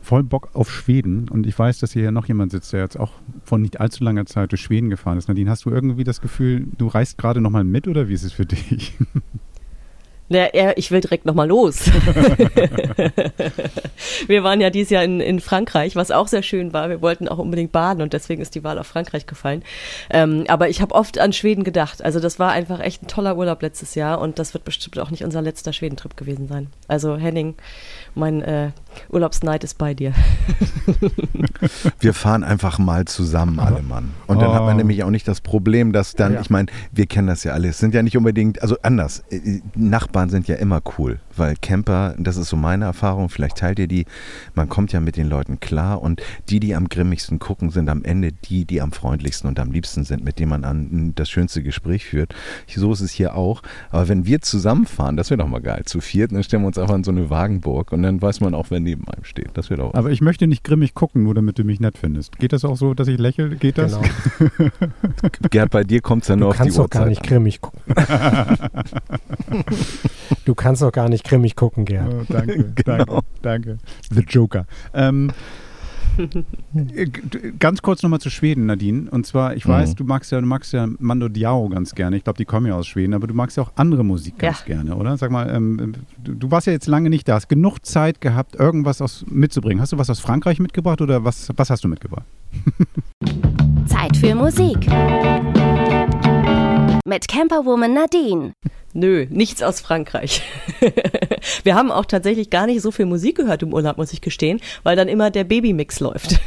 voll 0.00 0.22
Bock 0.22 0.50
auf 0.54 0.70
Schweden 0.70 1.28
und 1.28 1.46
ich 1.46 1.58
weiß, 1.58 1.78
dass 1.80 1.92
hier 1.92 2.10
noch 2.10 2.26
jemand 2.26 2.52
sitzt, 2.52 2.72
der 2.72 2.80
jetzt 2.80 2.98
auch 2.98 3.12
von 3.44 3.62
nicht 3.62 3.80
allzu 3.80 4.02
langer 4.04 4.26
Zeit 4.26 4.52
durch 4.52 4.62
Schweden 4.62 4.90
gefahren 4.90 5.18
ist. 5.18 5.28
Nadine, 5.28 5.50
hast 5.50 5.64
du 5.64 5.70
irgendwie 5.70 6.04
das 6.04 6.20
Gefühl, 6.20 6.66
du 6.78 6.86
reist 6.86 7.18
gerade 7.18 7.40
nochmal 7.40 7.64
mit 7.64 7.86
oder 7.86 8.08
wie 8.08 8.14
ist 8.14 8.24
es 8.24 8.32
für 8.32 8.46
dich? 8.46 8.96
Na, 10.32 10.46
er, 10.54 10.78
ich 10.78 10.92
will 10.92 11.00
direkt 11.00 11.26
nochmal 11.26 11.48
los. 11.48 11.86
wir 14.28 14.44
waren 14.44 14.60
ja 14.60 14.70
dieses 14.70 14.90
Jahr 14.90 15.02
in, 15.02 15.18
in 15.20 15.40
Frankreich, 15.40 15.96
was 15.96 16.12
auch 16.12 16.28
sehr 16.28 16.44
schön 16.44 16.72
war. 16.72 16.88
Wir 16.88 17.02
wollten 17.02 17.26
auch 17.26 17.38
unbedingt 17.38 17.72
baden 17.72 18.00
und 18.00 18.12
deswegen 18.12 18.40
ist 18.40 18.54
die 18.54 18.62
Wahl 18.62 18.78
auf 18.78 18.86
Frankreich 18.86 19.26
gefallen. 19.26 19.64
Ähm, 20.08 20.44
aber 20.46 20.68
ich 20.68 20.80
habe 20.80 20.94
oft 20.94 21.18
an 21.18 21.32
Schweden 21.32 21.64
gedacht. 21.64 22.04
Also 22.04 22.20
das 22.20 22.38
war 22.38 22.52
einfach 22.52 22.78
echt 22.78 23.02
ein 23.02 23.08
toller 23.08 23.36
Urlaub 23.36 23.60
letztes 23.60 23.96
Jahr 23.96 24.20
und 24.20 24.38
das 24.38 24.54
wird 24.54 24.62
bestimmt 24.62 25.00
auch 25.00 25.10
nicht 25.10 25.24
unser 25.24 25.42
letzter 25.42 25.72
Schwedentrip 25.72 26.16
gewesen 26.16 26.46
sein. 26.46 26.68
Also 26.86 27.16
Henning, 27.16 27.56
mein 28.14 28.42
äh, 28.42 28.70
Urlaubsneid 29.10 29.64
ist 29.64 29.78
bei 29.78 29.94
dir. 29.94 30.12
Wir 32.00 32.14
fahren 32.14 32.44
einfach 32.44 32.78
mal 32.78 33.04
zusammen 33.04 33.58
alle, 33.60 33.82
Mann. 33.82 34.10
Und 34.26 34.40
dann 34.40 34.50
Oh. 34.50 34.54
hat 34.54 34.62
man 34.64 34.76
nämlich 34.76 35.04
auch 35.04 35.10
nicht 35.10 35.28
das 35.28 35.40
Problem, 35.40 35.92
dass 35.92 36.14
dann, 36.14 36.34
Ja. 36.34 36.40
ich 36.40 36.50
meine, 36.50 36.68
wir 36.92 37.06
kennen 37.06 37.28
das 37.28 37.44
ja 37.44 37.52
alle, 37.52 37.68
es 37.68 37.78
sind 37.78 37.94
ja 37.94 38.02
nicht 38.02 38.16
unbedingt, 38.16 38.62
also 38.62 38.76
anders, 38.82 39.22
äh, 39.30 39.60
Nachbarn 39.74 40.28
sind 40.30 40.48
ja 40.48 40.56
immer 40.56 40.80
cool. 40.98 41.20
Weil 41.40 41.56
Camper, 41.60 42.14
das 42.18 42.36
ist 42.36 42.50
so 42.50 42.56
meine 42.56 42.84
Erfahrung, 42.84 43.28
vielleicht 43.28 43.56
teilt 43.56 43.80
ihr 43.80 43.88
die, 43.88 44.04
man 44.54 44.68
kommt 44.68 44.92
ja 44.92 45.00
mit 45.00 45.16
den 45.16 45.28
Leuten 45.28 45.58
klar 45.58 46.00
und 46.00 46.22
die, 46.48 46.60
die 46.60 46.76
am 46.76 46.88
grimmigsten 46.88 47.38
gucken, 47.38 47.70
sind 47.70 47.88
am 47.88 48.04
Ende 48.04 48.32
die, 48.32 48.64
die 48.64 48.80
am 48.80 48.92
freundlichsten 48.92 49.48
und 49.48 49.58
am 49.58 49.72
liebsten 49.72 50.04
sind, 50.04 50.22
mit 50.22 50.38
denen 50.38 50.50
man 50.50 50.64
an 50.64 51.12
das 51.16 51.30
schönste 51.30 51.62
Gespräch 51.62 52.04
führt. 52.04 52.34
So 52.68 52.92
ist 52.92 53.00
es 53.00 53.10
hier 53.10 53.34
auch. 53.34 53.62
Aber 53.90 54.08
wenn 54.08 54.26
wir 54.26 54.40
zusammenfahren, 54.40 55.16
das 55.16 55.30
wäre 55.30 55.38
doch 55.38 55.48
mal 55.48 55.60
geil. 55.60 55.82
Zu 55.86 56.00
viert, 56.00 56.32
dann 56.32 56.42
stellen 56.42 56.62
wir 56.62 56.68
uns 56.68 56.78
einfach 56.78 56.94
in 56.94 57.04
so 57.04 57.10
eine 57.10 57.30
Wagenburg 57.30 57.92
und 57.92 58.02
dann 58.02 58.20
weiß 58.20 58.40
man 58.40 58.54
auch, 58.54 58.66
wer 58.70 58.80
neben 58.80 59.08
einem 59.08 59.24
steht. 59.24 59.50
Das 59.54 59.70
wäre 59.70 59.80
doch 59.80 59.94
Aber 59.94 60.10
ich 60.10 60.20
möchte 60.20 60.46
nicht 60.46 60.62
grimmig 60.62 60.94
gucken, 60.94 61.24
nur 61.24 61.34
damit 61.34 61.58
du 61.58 61.64
mich 61.64 61.80
nett 61.80 61.98
findest. 61.98 62.38
Geht 62.38 62.52
das 62.52 62.64
auch 62.64 62.76
so, 62.76 62.94
dass 62.94 63.08
ich 63.08 63.18
lächle? 63.18 63.56
Geht 63.56 63.78
das? 63.78 63.98
Genau. 63.98 64.70
Gerd, 65.50 65.70
bei 65.70 65.84
dir 65.84 66.02
kommt 66.02 66.22
es 66.22 66.28
ja 66.28 66.36
nur 66.36 66.48
Du 66.48 66.50
auf 66.50 66.56
die 66.56 66.62
kannst 66.62 66.78
doch 66.78 66.84
Uhrzeit 66.84 67.02
gar 67.02 67.08
nicht 67.08 67.22
grimmig 67.22 67.60
gucken. 67.60 67.80
du 70.44 70.54
kannst 70.54 70.82
doch 70.82 70.92
gar 70.92 71.08
nicht 71.08 71.24
grimmig 71.30 71.54
gucken, 71.56 71.84
Gerd. 71.84 72.12
Oh, 72.12 72.24
danke, 72.28 72.64
danke, 72.84 73.18
danke. 73.42 73.78
The 74.10 74.20
Joker. 74.22 74.66
Ähm, 74.92 75.30
äh, 76.94 77.06
ganz 77.58 77.82
kurz 77.82 78.02
nochmal 78.02 78.20
zu 78.20 78.30
Schweden, 78.30 78.66
Nadine. 78.66 79.08
Und 79.10 79.26
zwar, 79.26 79.54
ich 79.54 79.66
weiß, 79.66 79.90
Mhm. 79.90 79.94
du 79.96 80.04
magst 80.04 80.32
ja, 80.32 80.40
du 80.40 80.46
magst 80.46 80.72
ja 80.72 80.88
Mando 80.98 81.28
Diao 81.28 81.68
ganz 81.68 81.94
gerne. 81.94 82.16
Ich 82.16 82.24
glaube, 82.24 82.36
die 82.36 82.44
kommen 82.44 82.66
ja 82.66 82.74
aus 82.74 82.86
Schweden, 82.88 83.14
aber 83.14 83.26
du 83.28 83.34
magst 83.34 83.56
ja 83.56 83.62
auch 83.62 83.70
andere 83.76 84.04
Musik 84.04 84.38
ganz 84.38 84.60
Ja. 84.66 84.74
gerne, 84.76 84.96
oder? 84.96 85.16
Sag 85.16 85.30
mal, 85.30 85.48
ähm, 85.54 85.94
du, 86.22 86.34
du 86.34 86.50
warst 86.50 86.66
ja 86.66 86.72
jetzt 86.72 86.88
lange 86.88 87.10
nicht 87.10 87.28
da, 87.28 87.34
hast 87.34 87.48
genug 87.48 87.86
Zeit 87.86 88.20
gehabt, 88.20 88.56
irgendwas 88.56 89.00
aus, 89.00 89.24
mitzubringen. 89.30 89.80
Hast 89.80 89.92
du 89.92 89.98
was 89.98 90.10
aus 90.10 90.18
Frankreich 90.20 90.58
mitgebracht 90.58 91.00
oder 91.00 91.24
was, 91.24 91.48
was 91.56 91.70
hast 91.70 91.84
du 91.84 91.88
mitgebracht? 91.88 92.26
Zeit 93.86 94.16
für 94.16 94.34
Musik. 94.34 94.86
Mit 97.06 97.28
Camperwoman 97.28 97.94
Nadine. 97.94 98.52
Nö, 98.92 99.26
nichts 99.30 99.62
aus 99.62 99.80
Frankreich. 99.80 100.42
Wir 101.62 101.76
haben 101.76 101.92
auch 101.92 102.04
tatsächlich 102.04 102.50
gar 102.50 102.66
nicht 102.66 102.82
so 102.82 102.90
viel 102.90 103.06
Musik 103.06 103.36
gehört 103.36 103.62
im 103.62 103.72
Urlaub, 103.72 103.98
muss 103.98 104.12
ich 104.12 104.20
gestehen, 104.20 104.60
weil 104.82 104.96
dann 104.96 105.06
immer 105.06 105.30
der 105.30 105.44
Babymix 105.44 106.00
läuft. 106.00 106.40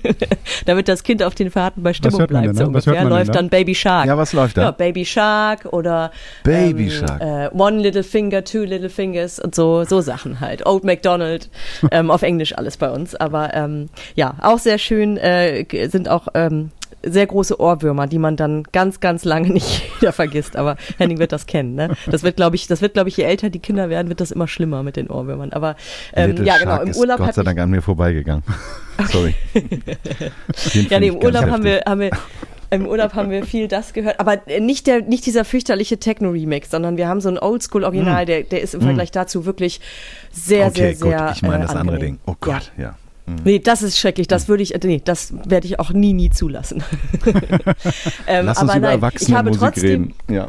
Damit 0.66 0.88
das 0.88 1.04
Kind 1.04 1.22
auf 1.22 1.36
den 1.36 1.52
Fahrten 1.52 1.84
bei 1.84 1.94
Stimmung 1.94 2.18
hört 2.18 2.32
man 2.32 2.42
bleibt. 2.42 2.58
denn 2.58 2.66
So 2.66 2.72
da? 2.72 2.74
Was 2.74 2.86
hört 2.86 2.96
ungefähr 2.96 3.04
man 3.04 3.10
denn 3.12 3.18
läuft 3.18 3.28
da? 3.28 3.34
dann 3.34 3.48
Baby 3.48 3.74
Shark. 3.76 4.06
Ja, 4.06 4.18
was 4.18 4.32
läuft 4.32 4.56
da? 4.56 4.62
Ja, 4.62 4.70
Baby 4.72 5.04
Shark 5.04 5.66
oder 5.66 6.10
Baby 6.42 6.84
ähm, 6.84 6.90
Shark. 6.90 7.20
Äh, 7.20 7.50
One 7.56 7.80
Little 7.80 8.02
Finger, 8.02 8.42
Two 8.42 8.64
Little 8.64 8.90
Fingers 8.90 9.38
und 9.38 9.54
so, 9.54 9.84
so 9.84 10.00
Sachen 10.00 10.40
halt. 10.40 10.66
Old 10.66 10.82
MacDonald, 10.82 11.48
ähm, 11.92 12.10
auf 12.10 12.22
Englisch 12.22 12.58
alles 12.58 12.76
bei 12.76 12.90
uns. 12.90 13.14
Aber 13.14 13.54
ähm, 13.54 13.88
ja, 14.16 14.34
auch 14.42 14.58
sehr 14.58 14.78
schön 14.78 15.16
äh, 15.16 15.64
sind 15.88 16.08
auch 16.08 16.26
ähm, 16.34 16.72
sehr 17.06 17.26
große 17.26 17.60
Ohrwürmer, 17.60 18.06
die 18.06 18.18
man 18.18 18.36
dann 18.36 18.64
ganz, 18.72 19.00
ganz 19.00 19.24
lange 19.24 19.48
nicht 19.52 19.82
wieder 20.00 20.12
vergisst. 20.12 20.56
Aber 20.56 20.76
Henning 20.98 21.18
wird 21.18 21.32
das 21.32 21.46
kennen. 21.46 21.74
Ne? 21.74 21.96
Das 22.10 22.22
wird, 22.22 22.36
glaube 22.36 22.56
ich, 22.56 22.66
das 22.66 22.80
wird, 22.80 22.94
glaube 22.94 23.08
ich, 23.08 23.16
je 23.16 23.24
älter 23.24 23.50
die 23.50 23.58
Kinder 23.58 23.88
werden, 23.90 24.08
wird 24.08 24.20
das 24.20 24.30
immer 24.30 24.48
schlimmer 24.48 24.82
mit 24.82 24.96
den 24.96 25.08
Ohrwürmern. 25.08 25.52
Aber 25.52 25.76
ähm, 26.14 26.30
Little 26.30 26.46
ja, 26.46 26.58
genau. 26.58 26.82
Im 26.82 26.88
ist 26.88 26.98
Urlaub 26.98 27.18
Gott 27.18 27.28
hat 27.28 27.34
sei 27.34 27.42
Dank 27.42 27.58
an 27.58 27.70
mir 27.70 27.82
vorbeigegangen. 27.82 28.44
Sorry. 29.10 29.34
Ja, 30.88 31.00
nee, 31.00 31.08
im 31.08 31.16
Urlaub 31.16 31.46
haben 31.46 31.64
wir, 31.64 31.82
haben 31.84 32.00
wir 32.00 32.10
im 32.70 32.86
Urlaub 32.86 33.14
haben 33.14 33.30
wir 33.30 33.44
viel 33.44 33.68
das 33.68 33.92
gehört, 33.92 34.20
aber 34.20 34.46
äh, 34.48 34.60
nicht 34.60 34.86
der, 34.86 35.02
nicht 35.02 35.26
dieser 35.26 35.44
fürchterliche 35.44 35.98
Techno-Remix, 35.98 36.70
sondern 36.70 36.96
wir 36.96 37.08
haben 37.08 37.20
so 37.20 37.28
ein 37.28 37.38
Oldschool-Original, 37.38 38.26
der, 38.26 38.42
der 38.42 38.62
ist 38.62 38.74
im 38.74 38.80
Vergleich 38.80 39.10
dazu 39.10 39.46
wirklich 39.46 39.80
sehr, 40.32 40.66
okay, 40.66 40.94
sehr, 40.94 40.94
sehr. 40.96 41.18
gut. 41.18 41.36
Ich 41.36 41.42
meine 41.42 41.64
äh, 41.64 41.66
das 41.66 41.76
andere 41.76 41.96
angenehm. 41.96 42.16
Ding. 42.16 42.20
Oh 42.26 42.34
Gott, 42.40 42.72
ja. 42.76 42.96
Hm. 43.26 43.36
Nee, 43.44 43.58
das 43.58 43.82
ist 43.82 43.98
schrecklich. 43.98 44.28
Das 44.28 44.48
würde 44.48 44.62
ich, 44.62 44.74
äh, 44.74 44.80
nee, 44.84 45.00
das 45.04 45.32
werde 45.46 45.66
ich 45.66 45.78
auch 45.80 45.90
nie, 45.92 46.12
nie 46.12 46.30
zulassen. 46.30 46.82
ähm, 48.26 48.46
Lass 48.46 48.60
uns 48.60 48.70
aber 48.70 48.78
über 48.78 48.88
nein, 48.88 49.12
ich 49.18 49.34
habe 49.34 49.50
Erwachsenenmusik 49.50 49.60
trotzdem, 49.60 50.02
reden. 50.02 50.14
Ja. 50.28 50.48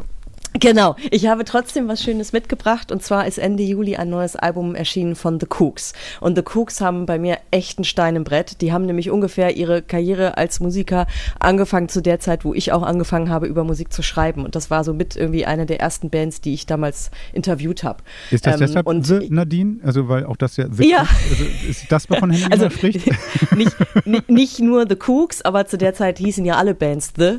Genau, 0.60 0.96
ich 1.10 1.26
habe 1.26 1.44
trotzdem 1.44 1.88
was 1.88 2.02
Schönes 2.02 2.32
mitgebracht 2.32 2.90
und 2.92 3.02
zwar 3.02 3.26
ist 3.26 3.38
Ende 3.38 3.62
Juli 3.62 3.96
ein 3.96 4.08
neues 4.08 4.36
Album 4.36 4.74
erschienen 4.74 5.14
von 5.14 5.38
The 5.40 5.46
Cooks. 5.58 5.92
Und 6.20 6.36
The 6.36 6.42
Cooks 6.54 6.80
haben 6.80 7.06
bei 7.06 7.18
mir 7.18 7.38
echt 7.50 7.78
einen 7.78 7.84
Stein 7.84 8.16
im 8.16 8.24
Brett. 8.24 8.60
Die 8.60 8.72
haben 8.72 8.86
nämlich 8.86 9.10
ungefähr 9.10 9.56
ihre 9.56 9.82
Karriere 9.82 10.36
als 10.36 10.60
Musiker 10.60 11.06
angefangen 11.40 11.88
zu 11.88 12.00
der 12.00 12.20
Zeit, 12.20 12.44
wo 12.44 12.54
ich 12.54 12.72
auch 12.72 12.82
angefangen 12.82 13.28
habe, 13.30 13.46
über 13.46 13.64
Musik 13.64 13.92
zu 13.92 14.02
schreiben. 14.02 14.44
Und 14.44 14.54
das 14.54 14.70
war 14.70 14.84
so 14.84 14.92
mit 14.94 15.16
irgendwie 15.16 15.46
eine 15.46 15.66
der 15.66 15.80
ersten 15.80 16.10
Bands, 16.10 16.40
die 16.40 16.54
ich 16.54 16.66
damals 16.66 17.10
interviewt 17.32 17.82
habe. 17.84 18.02
Ist 18.30 18.46
das 18.46 18.54
Ähm, 18.54 18.60
deshalb 18.60 18.86
und 18.86 19.06
The 19.06 19.28
Nadine? 19.30 19.78
Also, 19.84 20.08
weil 20.08 20.24
auch 20.26 20.36
das 20.36 20.56
ja 20.56 20.66
The 20.70 20.88
Ja. 20.88 21.02
Cooks- 21.02 21.30
Also, 21.30 21.44
ist 21.68 21.84
das, 21.92 22.08
wovon 22.10 22.30
Henning 22.30 22.52
Also 22.52 22.70
spricht? 22.70 23.06
nicht, 23.56 23.76
nicht, 24.06 24.28
nicht 24.30 24.60
nur 24.60 24.86
The 24.88 24.96
Cooks, 25.06 25.42
aber 25.42 25.66
zu 25.66 25.76
der 25.78 25.94
Zeit 25.94 26.18
hießen 26.18 26.44
ja 26.44 26.54
alle 26.56 26.74
Bands 26.74 27.12
The. 27.16 27.38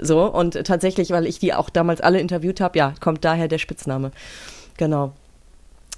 So, 0.00 0.24
und 0.32 0.62
tatsächlich, 0.64 1.10
weil 1.10 1.26
ich 1.26 1.38
die 1.38 1.54
auch 1.54 1.70
damals 1.70 2.00
alle 2.00 2.20
interviewt 2.28 2.60
habe, 2.60 2.78
ja, 2.78 2.94
kommt 3.00 3.24
daher 3.24 3.48
der 3.48 3.58
Spitzname. 3.58 4.12
Genau. 4.76 5.12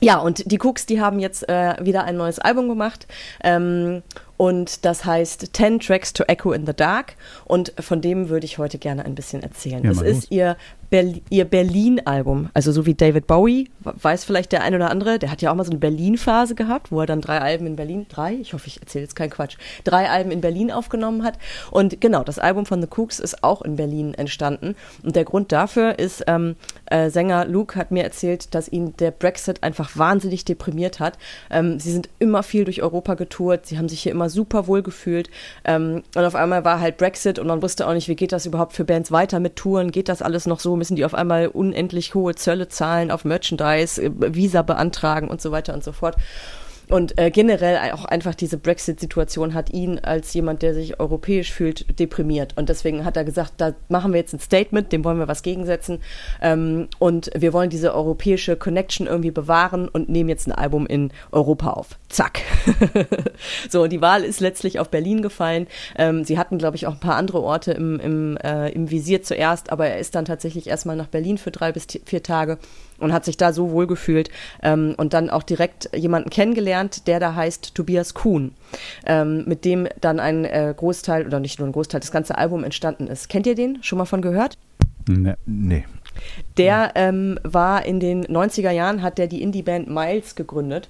Ja, 0.03 0.19
und 0.19 0.51
die 0.51 0.59
Cooks, 0.59 0.87
die 0.87 1.01
haben 1.01 1.19
jetzt 1.19 1.47
äh, 1.49 1.75
wieder 1.81 2.05
ein 2.05 2.17
neues 2.17 2.39
Album 2.39 2.69
gemacht. 2.69 3.07
Ähm, 3.45 4.03
und 4.39 4.87
das 4.87 5.05
heißt 5.05 5.55
10 5.55 5.81
Tracks 5.81 6.15
to 6.15 6.25
Echo 6.25 6.53
in 6.53 6.65
the 6.65 6.73
Dark. 6.73 7.17
Und 7.45 7.75
von 7.79 8.01
dem 8.01 8.31
würde 8.31 8.47
ich 8.47 8.57
heute 8.57 8.79
gerne 8.79 9.05
ein 9.05 9.15
bisschen 9.15 9.43
erzählen. 9.43 9.85
Ja, 9.85 9.91
es 9.91 10.01
ist 10.01 10.23
los. 10.23 10.31
ihr, 10.31 10.57
Berl 10.91 11.21
ihr 11.31 11.45
Berlin-Album. 11.45 12.51
Also 12.53 12.73
so 12.73 12.85
wie 12.85 12.95
David 12.95 13.29
Bowie, 13.29 13.71
weiß 13.81 14.25
vielleicht 14.25 14.51
der 14.51 14.63
ein 14.63 14.75
oder 14.75 14.91
andere, 14.91 15.21
der 15.21 15.31
hat 15.31 15.41
ja 15.41 15.53
auch 15.53 15.55
mal 15.55 15.65
so 15.65 15.71
eine 15.71 15.79
Berlin-Phase 15.79 16.57
gehabt, 16.57 16.91
wo 16.91 17.01
er 17.01 17.07
dann 17.07 17.21
drei 17.21 17.41
Alben 17.41 17.67
in 17.67 17.77
Berlin, 17.77 18.07
drei, 18.09 18.35
ich 18.35 18.53
hoffe, 18.53 18.67
ich 18.67 18.81
erzähle 18.81 19.05
jetzt 19.05 19.15
keinen 19.15 19.31
Quatsch, 19.31 19.57
drei 19.85 20.11
Alben 20.11 20.33
in 20.33 20.41
Berlin 20.41 20.73
aufgenommen 20.73 21.23
hat. 21.23 21.39
Und 21.71 22.01
genau, 22.01 22.25
das 22.25 22.41
Album 22.41 22.67
von 22.67 22.83
The 22.83 22.89
Cooks 22.89 23.21
ist 23.21 23.45
auch 23.45 23.63
in 23.63 23.77
Berlin 23.77 24.15
entstanden. 24.15 24.75
Und 25.05 25.15
der 25.15 25.25
Grund 25.25 25.53
dafür 25.53 25.99
ist, 25.99 26.25
ähm, 26.27 26.57
äh, 26.87 27.09
Sänger 27.09 27.45
Luke 27.45 27.79
hat 27.79 27.93
mir 27.93 28.03
erzählt, 28.03 28.53
dass 28.55 28.69
ihn 28.69 28.95
der 28.99 29.13
Brexit 29.13 29.63
einfach 29.63 29.97
wahnsinnig 29.97 30.45
deprimiert 30.45 30.99
hat. 30.99 31.19
Ähm, 31.51 31.79
sie 31.79 31.93
sind 31.93 32.09
immer 32.19 32.43
viel 32.43 32.65
durch 32.65 32.83
Europa 32.83 33.15
getourt, 33.15 33.67
sie 33.67 33.79
haben 33.79 33.89
sich 33.89 34.03
hier 34.03 34.13
immer 34.13 34.29
super 34.29 34.67
wohl 34.67 34.83
gefühlt. 34.83 35.31
Ähm, 35.65 36.03
und 36.17 36.25
auf 36.25 36.35
einmal 36.35 36.65
war 36.65 36.81
halt 36.81 36.97
Brexit 36.97 37.39
und 37.39 37.47
man 37.47 37.63
wusste 37.63 37.87
auch 37.87 37.95
nicht, 37.95 38.09
wie 38.09 38.17
geht 38.17 38.33
das 38.33 38.45
überhaupt 38.45 38.73
für 38.73 38.85
Bands 38.85 39.13
weiter 39.13 39.39
mit 39.39 39.55
Touren? 39.55 39.93
Geht 39.93 40.09
das 40.09 40.21
alles 40.21 40.47
noch 40.47 40.59
so? 40.59 40.80
Müssen 40.81 40.97
die 40.97 41.05
auf 41.05 41.13
einmal 41.13 41.49
unendlich 41.49 42.15
hohe 42.15 42.35
Zölle 42.35 42.69
zahlen 42.69 43.11
auf 43.11 43.27
Merchandise, 43.27 44.03
äh, 44.03 44.11
Visa 44.35 44.63
beantragen 44.63 45.29
und 45.29 45.43
so 45.43 45.53
weiter 45.53 45.75
und 45.75 45.85
so 45.85 45.93
fort? 45.93 46.17
Und 46.91 47.19
äh, 47.19 47.31
generell 47.31 47.93
auch 47.93 48.05
einfach 48.05 48.35
diese 48.35 48.59
Brexit-Situation 48.59 49.55
hat 49.55 49.71
ihn 49.71 49.99
als 50.01 50.35
jemand, 50.35 50.63
der 50.63 50.75
sich 50.75 50.99
europäisch 50.99 51.53
fühlt, 51.53 51.99
deprimiert. 51.99 52.57
Und 52.57 52.69
deswegen 52.69 53.05
hat 53.05 53.17
er 53.17 53.25
gesagt, 53.25 53.55
da 53.59 53.75
machen 53.89 54.13
wir 54.13 54.19
jetzt 54.19 54.35
ein 54.35 54.41
Statement, 54.41 54.91
dem 54.93 55.05
wollen 55.05 55.19
wir 55.19 55.29
was 55.29 55.43
gegensetzen. 55.43 56.01
Ähm, 56.43 56.89
und 56.99 57.31
wir 57.37 57.53
wollen 57.53 57.71
diese 57.71 57.95
europäische 57.95 58.57
Connection 58.57 59.07
irgendwie 59.07 59.31
bewahren 59.31 59.89
und 59.89 60.09
nehmen 60.09 60.29
jetzt 60.29 60.49
ein 60.49 60.53
Album 60.53 60.87
in 60.87 61.13
Europa 61.31 61.71
auf. 61.71 61.99
Zack. 62.09 62.41
so, 63.71 63.87
die 63.87 64.01
Wahl 64.01 64.25
ist 64.25 64.41
letztlich 64.41 64.81
auf 64.81 64.89
Berlin 64.89 65.23
gefallen. 65.23 65.69
Ähm, 65.97 66.25
sie 66.25 66.39
hatten, 66.39 66.59
glaube 66.59 66.77
ich, 66.77 66.89
auch 66.89 66.95
ein 66.95 67.01
paar 67.01 67.17
andere 67.17 67.41
Orte 67.41 67.73
im, 67.73 68.01
im, 68.01 68.37
äh, 68.39 68.71
im 68.71 68.91
Visier 68.91 69.23
zuerst, 69.23 69.71
aber 69.71 69.87
er 69.87 69.99
ist 69.99 70.17
dann 70.17 70.25
tatsächlich 70.25 70.67
erstmal 70.67 70.97
nach 70.97 71.07
Berlin 71.07 71.39
für 71.39 71.53
drei 71.53 71.71
bis 71.71 71.87
vier 72.05 72.23
Tage 72.23 72.59
und 73.01 73.13
hat 73.13 73.25
sich 73.25 73.37
da 73.37 73.53
so 73.53 73.71
wohl 73.71 73.87
gefühlt 73.87 74.31
ähm, 74.63 74.95
und 74.97 75.13
dann 75.13 75.31
auch 75.31 75.43
direkt 75.43 75.91
jemanden 75.95 76.31
kennengelernt, 76.31 77.07
der 77.07 77.21
da 77.21 77.35
heißt 77.35 77.75
Tobias 77.75 78.15
Kuhn, 78.15 78.53
ähm, 79.07 79.45
mit 79.47 79.65
dem 79.65 79.89
dann 80.01 80.21
ein 80.21 80.45
äh, 80.45 80.75
Großteil 80.77 81.27
oder 81.27 81.41
nicht 81.41 81.59
nur 81.59 81.69
ein 81.69 81.73
Großteil, 81.73 82.01
das 82.01 82.13
ganze 82.13 82.39
Album 82.39 82.65
entstanden 82.65 83.07
ist. 83.07 83.29
Kennt 83.29 83.47
ihr 83.47 83.55
den? 83.55 83.83
Schon 83.83 83.99
mal 83.99 84.05
von 84.05 84.23
gehört? 84.23 84.59
Ne. 85.09 85.37
Nee. 85.47 85.85
Der 86.57 86.93
ähm, 86.95 87.39
war 87.43 87.85
in 87.85 88.01
den 88.01 88.25
90er 88.27 88.71
Jahren, 88.71 89.03
hat 89.03 89.19
der 89.19 89.27
die 89.27 89.43
Indie-Band 89.43 89.89
Miles 89.89 90.35
gegründet. 90.35 90.89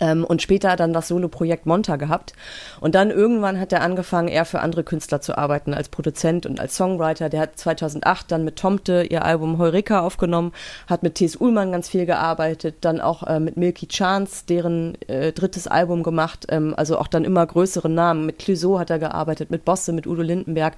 Ähm, 0.00 0.24
und 0.24 0.42
später 0.42 0.76
dann 0.76 0.92
das 0.92 1.08
Solo-Projekt 1.08 1.66
Monta 1.66 1.96
gehabt. 1.96 2.32
Und 2.80 2.94
dann 2.94 3.10
irgendwann 3.10 3.60
hat 3.60 3.72
er 3.72 3.82
angefangen, 3.82 4.28
eher 4.28 4.44
für 4.44 4.60
andere 4.60 4.84
Künstler 4.84 5.20
zu 5.20 5.36
arbeiten, 5.36 5.74
als 5.74 5.88
Produzent 5.88 6.46
und 6.46 6.60
als 6.60 6.76
Songwriter. 6.76 7.28
Der 7.28 7.40
hat 7.40 7.58
2008 7.58 8.30
dann 8.30 8.44
mit 8.44 8.56
Tomte 8.56 9.02
ihr 9.02 9.24
Album 9.24 9.58
Heureka 9.58 10.00
aufgenommen, 10.00 10.52
hat 10.86 11.02
mit 11.02 11.16
T.S. 11.16 11.36
Ullmann 11.36 11.72
ganz 11.72 11.88
viel 11.88 12.06
gearbeitet, 12.06 12.76
dann 12.80 13.00
auch 13.00 13.22
äh, 13.24 13.40
mit 13.40 13.56
Milky 13.56 13.86
Chance, 13.86 14.44
deren 14.48 15.00
äh, 15.08 15.32
drittes 15.32 15.66
Album 15.66 16.02
gemacht, 16.02 16.46
ähm, 16.48 16.74
also 16.76 16.98
auch 16.98 17.08
dann 17.08 17.24
immer 17.24 17.46
größere 17.46 17.88
Namen. 17.88 18.26
Mit 18.26 18.38
Clouseau 18.38 18.78
hat 18.78 18.90
er 18.90 18.98
gearbeitet, 18.98 19.50
mit 19.50 19.64
Bosse, 19.64 19.92
mit 19.92 20.06
Udo 20.06 20.22
Lindenberg. 20.22 20.74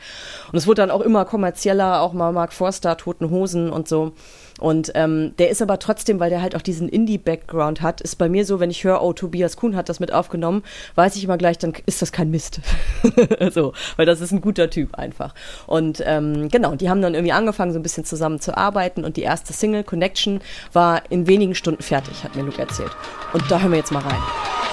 Und 0.50 0.58
es 0.58 0.66
wurde 0.66 0.82
dann 0.82 0.90
auch 0.90 1.00
immer 1.00 1.24
kommerzieller, 1.24 2.00
auch 2.00 2.12
mal 2.12 2.32
Mark 2.32 2.52
Forster, 2.52 2.96
Toten 2.96 3.30
Hosen 3.30 3.70
und 3.70 3.88
so. 3.88 4.12
Und 4.58 4.92
ähm, 4.94 5.34
der 5.38 5.50
ist 5.50 5.60
aber 5.60 5.78
trotzdem, 5.78 6.18
weil 6.18 6.30
der 6.30 6.40
halt 6.40 6.56
auch 6.56 6.62
diesen 6.62 6.88
Indie-Background 6.88 7.82
hat, 7.82 8.00
ist 8.00 8.16
bei 8.16 8.28
mir 8.28 8.44
so, 8.46 8.58
wenn 8.58 8.70
ich 8.70 8.84
höre, 8.84 9.02
oh, 9.02 9.12
Tobias 9.12 9.56
Kuhn 9.56 9.76
hat 9.76 9.88
das 9.88 10.00
mit 10.00 10.12
aufgenommen, 10.12 10.62
weiß 10.94 11.16
ich 11.16 11.24
immer 11.24 11.36
gleich, 11.36 11.58
dann 11.58 11.74
ist 11.84 12.00
das 12.00 12.12
kein 12.12 12.30
Mist. 12.30 12.60
so, 13.50 13.72
weil 13.96 14.06
das 14.06 14.20
ist 14.20 14.32
ein 14.32 14.40
guter 14.40 14.70
Typ 14.70 14.94
einfach. 14.94 15.34
Und 15.66 16.02
ähm, 16.06 16.48
genau, 16.48 16.74
die 16.74 16.88
haben 16.88 17.02
dann 17.02 17.14
irgendwie 17.14 17.32
angefangen, 17.32 17.72
so 17.72 17.78
ein 17.78 17.82
bisschen 17.82 18.04
zusammen 18.04 18.40
zu 18.40 18.56
arbeiten 18.56 19.04
und 19.04 19.16
die 19.16 19.22
erste 19.22 19.52
Single, 19.52 19.84
Connection, 19.84 20.40
war 20.72 21.02
in 21.10 21.26
wenigen 21.26 21.54
Stunden 21.54 21.82
fertig, 21.82 22.24
hat 22.24 22.34
mir 22.34 22.42
Luke 22.42 22.60
erzählt. 22.60 22.92
Und 23.32 23.50
da 23.50 23.60
hören 23.60 23.72
wir 23.72 23.78
jetzt 23.78 23.92
mal 23.92 24.02
rein. 24.02 24.65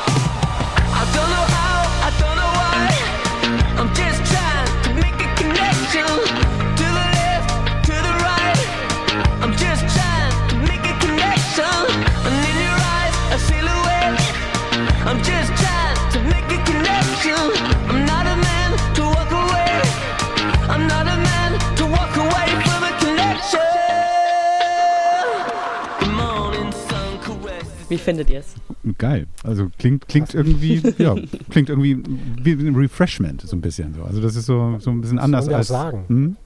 Wie 27.89 27.97
findet 27.97 28.29
ihr 28.29 28.39
es? 28.39 28.55
Geil. 28.97 29.27
Also 29.43 29.69
klingt, 29.77 30.07
klingt 30.07 30.33
irgendwie, 30.33 30.81
ja, 30.97 31.15
klingt 31.49 31.69
irgendwie 31.69 32.01
wie 32.41 32.51
ein 32.51 32.75
Refreshment, 32.75 33.41
so 33.41 33.55
ein 33.55 33.61
bisschen 33.61 33.93
so. 33.93 34.03
Also 34.03 34.21
das 34.21 34.35
ist 34.35 34.45
so, 34.45 34.77
so 34.79 34.91
ein 34.91 35.01
bisschen 35.01 35.19
anders 35.19 35.47
als. 35.49 35.67
sagen. 35.67 36.05
Hm? 36.07 36.37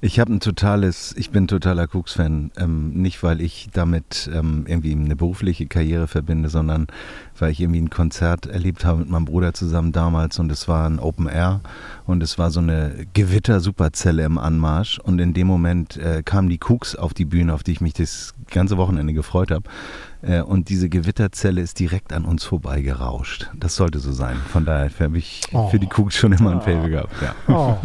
Ich 0.00 0.20
habe 0.20 0.32
ein 0.32 0.40
totales, 0.40 1.14
ich 1.16 1.30
bin 1.30 1.48
totaler 1.48 1.86
Cooks-Fan. 1.92 2.50
Ähm, 2.58 2.90
nicht, 2.94 3.22
weil 3.22 3.40
ich 3.40 3.68
damit 3.72 4.30
ähm, 4.32 4.64
irgendwie 4.66 4.92
eine 4.92 5.16
berufliche 5.16 5.66
Karriere 5.66 6.06
verbinde, 6.06 6.48
sondern 6.48 6.86
weil 7.38 7.50
ich 7.52 7.60
irgendwie 7.60 7.80
ein 7.80 7.90
Konzert 7.90 8.46
erlebt 8.46 8.84
habe 8.84 9.00
mit 9.00 9.10
meinem 9.10 9.24
Bruder 9.26 9.52
zusammen 9.54 9.92
damals 9.92 10.38
und 10.38 10.50
es 10.50 10.68
war 10.68 10.88
ein 10.88 10.98
Open 10.98 11.26
Air 11.28 11.60
und 12.06 12.22
es 12.22 12.38
war 12.38 12.50
so 12.50 12.60
eine 12.60 13.06
Gewitter-Superzelle 13.12 14.24
im 14.24 14.38
Anmarsch 14.38 14.98
und 15.00 15.18
in 15.18 15.34
dem 15.34 15.46
Moment 15.46 15.96
äh, 15.96 16.22
kamen 16.24 16.48
die 16.48 16.58
Cooks 16.66 16.96
auf 16.96 17.12
die 17.14 17.24
Bühne, 17.26 17.52
auf 17.52 17.62
die 17.62 17.72
ich 17.72 17.80
mich 17.80 17.92
das 17.94 18.34
ganze 18.50 18.76
Wochenende 18.78 19.12
gefreut 19.12 19.50
habe. 19.50 19.64
Äh, 20.22 20.40
und 20.40 20.68
diese 20.70 20.88
Gewitterzelle 20.88 21.60
ist 21.60 21.78
direkt 21.78 22.12
an 22.12 22.24
uns 22.24 22.44
vorbei 22.44 22.80
gerauscht. 22.80 23.50
Das 23.54 23.76
sollte 23.76 23.98
so 23.98 24.12
sein. 24.12 24.36
Von 24.50 24.64
daher 24.64 24.90
habe 25.00 25.18
ich 25.18 25.42
Oh. 25.52 25.68
für 25.68 25.78
die 25.78 25.88
Cooks 25.94 26.16
schon 26.16 26.32
immer 26.32 26.50
ein 26.52 26.60
Fable 26.62 26.88
gehabt. 26.90 27.12
Ja. 27.22 27.34
Oh, 27.54 27.76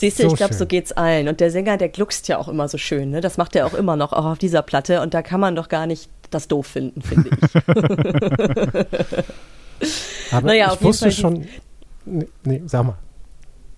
Siehst 0.00 0.18
du, 0.18 0.22
So 0.22 0.28
ich 0.28 0.36
glaube, 0.36 0.54
so 0.54 0.66
geht's 0.66 0.92
allen. 0.92 1.28
Und 1.28 1.40
der 1.40 1.50
Sänger, 1.50 1.76
der 1.76 1.90
gluckst 1.90 2.26
ja 2.28 2.38
auch 2.38 2.48
immer 2.48 2.68
so 2.68 2.78
schön. 2.78 3.10
Ne? 3.10 3.20
Das 3.20 3.36
macht 3.36 3.54
er 3.54 3.66
auch 3.66 3.74
immer 3.74 3.96
noch, 3.96 4.14
auch 4.14 4.24
auf 4.24 4.38
dieser 4.38 4.62
Platte. 4.62 5.02
Und 5.02 5.12
da 5.12 5.20
kann 5.20 5.40
man 5.40 5.54
doch 5.54 5.68
gar 5.68 5.86
nicht 5.86 6.08
das 6.30 6.48
doof 6.48 6.66
finden, 6.66 7.02
finde 7.02 7.30
ich. 7.30 7.54
aber 10.32 10.46
Naja, 10.46 10.68
auf 10.68 10.76
ich 10.76 10.82
wusste 10.82 11.06
Fall 11.06 11.12
schon. 11.12 11.46
Nee, 12.06 12.28
nee, 12.44 12.62
sag 12.66 12.86
mal. 12.86 12.96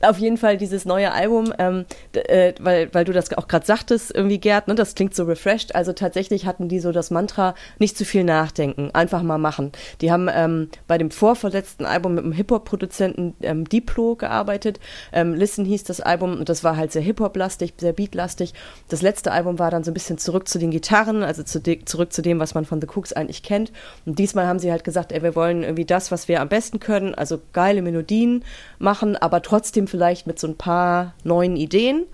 Auf 0.03 0.19
jeden 0.19 0.37
Fall 0.37 0.57
dieses 0.57 0.85
neue 0.85 1.13
Album, 1.13 1.53
ähm, 1.59 1.85
äh, 2.13 2.53
weil, 2.61 2.93
weil 2.93 3.05
du 3.05 3.13
das 3.13 3.33
auch 3.37 3.49
gerade 3.49 3.65
sagtest, 3.65 4.15
irgendwie 4.15 4.39
Gerd, 4.39 4.69
ne, 4.69 4.75
das 4.75 4.95
klingt 4.95 5.15
so 5.15 5.25
refreshed. 5.25 5.75
Also 5.75 5.93
tatsächlich 5.93 6.47
hatten 6.47 6.69
die 6.69 6.81
so 6.81 6.93
das 6.93 7.11
Mantra, 7.11 7.55
nicht 7.79 7.97
zu 7.97 8.05
viel 8.05 8.25
nachdenken, 8.25 8.91
einfach 8.93 9.23
mal 9.23 9.39
machen. 9.39 9.73
Die 10.01 10.11
haben 10.11 10.29
ähm, 10.33 10.69
bei 10.87 10.99
dem 10.99 11.11
vorverletzten 11.11 11.87
Album 11.87 12.15
mit 12.15 12.25
dem 12.25 12.33
Hip-Hop-Produzenten 12.33 13.35
ähm, 13.43 13.69
Diplo 13.69 14.17
gearbeitet. 14.17 14.81
Ähm, 15.13 15.35
Listen 15.35 15.65
hieß 15.65 15.85
das 15.85 16.01
Album 16.01 16.39
und 16.39 16.49
das 16.49 16.65
war 16.65 16.77
halt 16.77 16.93
sehr 16.93 17.03
Hip-Hop-lastig, 17.03 17.75
sehr 17.79 17.93
Beat-lastig. 17.93 18.55
Das 18.89 19.03
letzte 19.03 19.33
Album 19.33 19.59
war 19.59 19.71
dann 19.71 19.85
so 19.85 19.91
ein 19.91 19.95
bisschen 19.95 20.19
zurück 20.19 20.49
zu 20.49 20.59
den 20.59 20.71
Gitarren, 20.71 21.23
also 21.23 21.43
zu 21.43 21.63
zurück 21.85 22.13
zu 22.13 22.23
dem, 22.23 22.41
was 22.41 22.55
man 22.55 22.65
von 22.65 22.81
The 22.81 22.89
Cooks 22.89 23.13
eigentlich 23.13 23.43
kennt. 23.43 23.73
Und 24.05 24.19
diesmal 24.19 24.47
haben 24.47 24.59
sie 24.59 24.71
halt 24.71 24.85
gesagt, 24.85 25.13
ey, 25.13 25.23
wir 25.23 25.35
wollen 25.35 25.63
irgendwie 25.63 25.85
das, 25.85 26.11
was 26.11 26.29
wir 26.29 26.41
am 26.41 26.49
besten 26.49 26.81
können, 26.81 27.15
also 27.15 27.41
geile 27.53 27.83
Melodien 27.83 28.45
machen, 28.79 29.17
aber 29.17 29.43
trotzdem 29.43 29.87
vielleicht 29.93 30.27
mit 30.27 30.41
so 30.41 30.49
ein 30.49 30.57
paar 30.57 31.13
neuen 31.23 31.55
Ideen, 31.55 32.07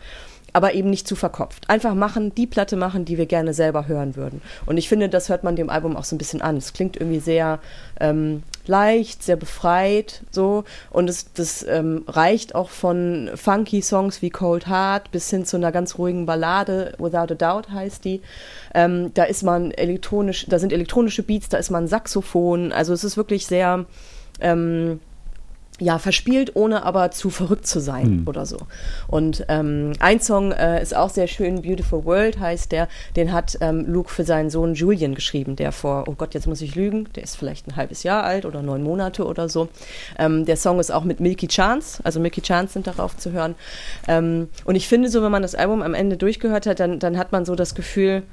aber 0.53 0.75
eben 0.75 0.91
nicht 0.91 1.07
zu 1.07 1.15
verkopft. 1.15 1.71
Einfach 1.71 1.95
machen, 1.95 2.35
die 2.35 2.49
Platte 2.49 2.77
machen, 2.77 3.05
die 3.05 3.17
wir 3.17 3.27
gerne 3.27 3.55
selber 3.55 3.87
hören 3.87 4.17
würden. 4.17 4.43
Und 4.67 4.77
ich 4.77 4.89
finde, 4.89 5.09
das 5.09 5.29
hört 5.29 5.45
man 5.45 5.55
dem 5.55 5.71
Album 5.71 5.97
auch 5.97 6.03
so 6.03 6.17
ein 6.17 6.19
bisschen 6.19 6.43
an. 6.43 6.57
Es 6.57 6.73
klingt 6.73 6.97
irgendwie 6.97 7.21
sehr 7.21 7.61
ähm, 8.01 8.43
leicht, 8.67 9.23
sehr 9.23 9.37
befreit, 9.37 10.23
so. 10.33 10.65
Und 10.91 11.09
es, 11.09 11.33
das 11.33 11.65
ähm, 11.69 12.03
reicht 12.09 12.57
auch 12.57 12.71
von 12.71 13.31
funky 13.37 13.81
Songs 13.81 14.21
wie 14.21 14.31
Cold 14.31 14.67
Heart 14.67 15.13
bis 15.13 15.31
hin 15.31 15.45
zu 15.45 15.57
einer 15.57 15.71
ganz 15.71 15.97
ruhigen 15.97 16.27
Ballade, 16.27 16.95
Without 16.99 17.33
a 17.33 17.37
Doubt 17.37 17.71
heißt 17.71 18.05
die. 18.05 18.21
Ähm, 18.75 19.13
da 19.15 19.25
ist 19.25 19.45
man 19.45 19.71
elektronisch, 19.71 20.47
da 20.49 20.59
sind 20.59 20.73
elektronische 20.73 21.23
Beats, 21.23 21.49
da 21.49 21.59
ist 21.59 21.71
man 21.71 21.87
Saxophon. 21.87 22.73
Also 22.73 22.93
es 22.93 23.05
ist 23.05 23.17
wirklich 23.17 23.47
sehr 23.47 23.87
ähm, 24.41 24.99
ja, 25.79 25.99
verspielt, 25.99 26.57
ohne 26.57 26.83
aber 26.83 27.11
zu 27.11 27.31
verrückt 27.31 27.67
zu 27.67 27.81
sein 27.81 28.25
oder 28.27 28.47
so. 28.47 28.59
Und 29.07 29.45
ähm, 29.49 29.93
ein 30.01 30.21
Song 30.21 30.53
äh, 30.53 30.83
ist 30.83 30.95
auch 30.95 31.11
sehr 31.11 31.29
schön, 31.29 31.63
Beautiful 31.63 32.05
World 32.05 32.41
heißt 32.41 32.73
der, 32.73 32.89
den 33.17 33.33
hat 33.33 33.59
ähm, 33.61 33.85
Luke 33.87 34.11
für 34.11 34.25
seinen 34.25 34.51
Sohn 34.51 34.75
Julian 34.75 35.15
geschrieben, 35.15 35.57
der 35.57 35.73
vor, 35.73 36.05
oh 36.09 36.15
Gott, 36.17 36.35
jetzt 36.35 36.47
muss 36.47 36.61
ich 36.63 36.75
lügen, 36.75 37.09
der 37.15 37.23
ist 37.23 37.37
vielleicht 37.37 37.69
ein 37.69 37.77
halbes 37.77 38.03
Jahr 38.03 38.25
alt 38.25 38.45
oder 38.45 38.63
neun 38.63 38.83
Monate 38.83 39.25
oder 39.25 39.49
so. 39.49 39.69
Ähm, 40.19 40.45
der 40.45 40.57
Song 40.57 40.81
ist 40.81 40.91
auch 40.91 41.05
mit 41.05 41.21
Milky 41.21 41.47
Chance, 41.47 42.01
also 42.05 42.19
Milky 42.19 42.43
Chance 42.43 42.75
sind 42.75 42.87
darauf 42.87 43.17
zu 43.17 43.33
hören. 43.33 43.55
Ähm, 44.09 44.49
und 44.65 44.75
ich 44.75 44.89
finde 44.89 45.09
so, 45.09 45.23
wenn 45.23 45.33
man 45.33 45.43
das 45.43 45.55
Album 45.55 45.83
am 45.83 45.95
Ende 45.95 46.17
durchgehört 46.17 46.67
hat, 46.67 46.81
dann, 46.81 46.99
dann 46.99 47.17
hat 47.19 47.31
man 47.33 47.45
so 47.45 47.55
das 47.55 47.75
Gefühl, 47.75 48.25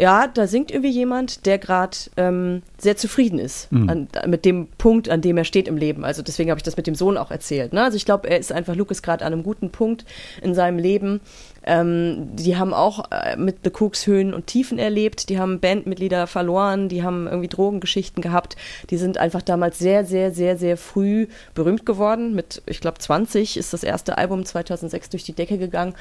ja, 0.00 0.28
da 0.28 0.46
singt 0.46 0.70
irgendwie 0.70 0.90
jemand, 0.90 1.44
der 1.44 1.58
gerade 1.58 1.94
ähm, 2.16 2.62
sehr 2.78 2.96
zufrieden 2.96 3.38
ist 3.38 3.68
an, 3.70 4.08
mit 4.26 4.46
dem 4.46 4.68
Punkt, 4.78 5.10
an 5.10 5.20
dem 5.20 5.36
er 5.36 5.44
steht 5.44 5.68
im 5.68 5.76
Leben. 5.76 6.06
Also 6.06 6.22
deswegen 6.22 6.48
habe 6.48 6.58
ich 6.58 6.62
das 6.62 6.78
mit 6.78 6.86
dem 6.86 6.94
Sohn 6.94 7.18
auch 7.18 7.30
erzählt. 7.30 7.74
Ne? 7.74 7.82
Also 7.82 7.98
ich 7.98 8.06
glaube, 8.06 8.26
er 8.30 8.38
ist 8.38 8.50
einfach, 8.50 8.74
Luke 8.74 8.92
ist 8.92 9.02
gerade 9.02 9.26
an 9.26 9.34
einem 9.34 9.42
guten 9.42 9.68
Punkt 9.68 10.06
in 10.40 10.54
seinem 10.54 10.78
Leben. 10.78 11.20
Ähm, 11.64 12.28
die 12.36 12.56
haben 12.56 12.72
auch 12.72 13.10
äh, 13.10 13.36
mit 13.36 13.58
The 13.64 13.70
Cooks 13.70 14.06
Höhen 14.06 14.32
und 14.32 14.46
Tiefen 14.46 14.78
erlebt. 14.78 15.28
Die 15.28 15.38
haben 15.38 15.60
Bandmitglieder 15.60 16.26
verloren, 16.26 16.88
die 16.88 17.02
haben 17.02 17.26
irgendwie 17.26 17.48
Drogengeschichten 17.48 18.22
gehabt. 18.22 18.56
Die 18.90 18.96
sind 18.96 19.18
einfach 19.18 19.42
damals 19.42 19.78
sehr, 19.78 20.04
sehr, 20.04 20.32
sehr, 20.32 20.56
sehr 20.56 20.76
früh 20.76 21.26
berühmt 21.54 21.84
geworden. 21.84 22.34
Mit, 22.34 22.62
ich 22.66 22.80
glaube, 22.80 22.98
20 22.98 23.56
ist 23.56 23.72
das 23.72 23.82
erste 23.82 24.18
Album 24.18 24.44
2006 24.44 25.10
durch 25.10 25.24
die 25.24 25.34
Decke 25.34 25.58
gegangen. 25.58 25.94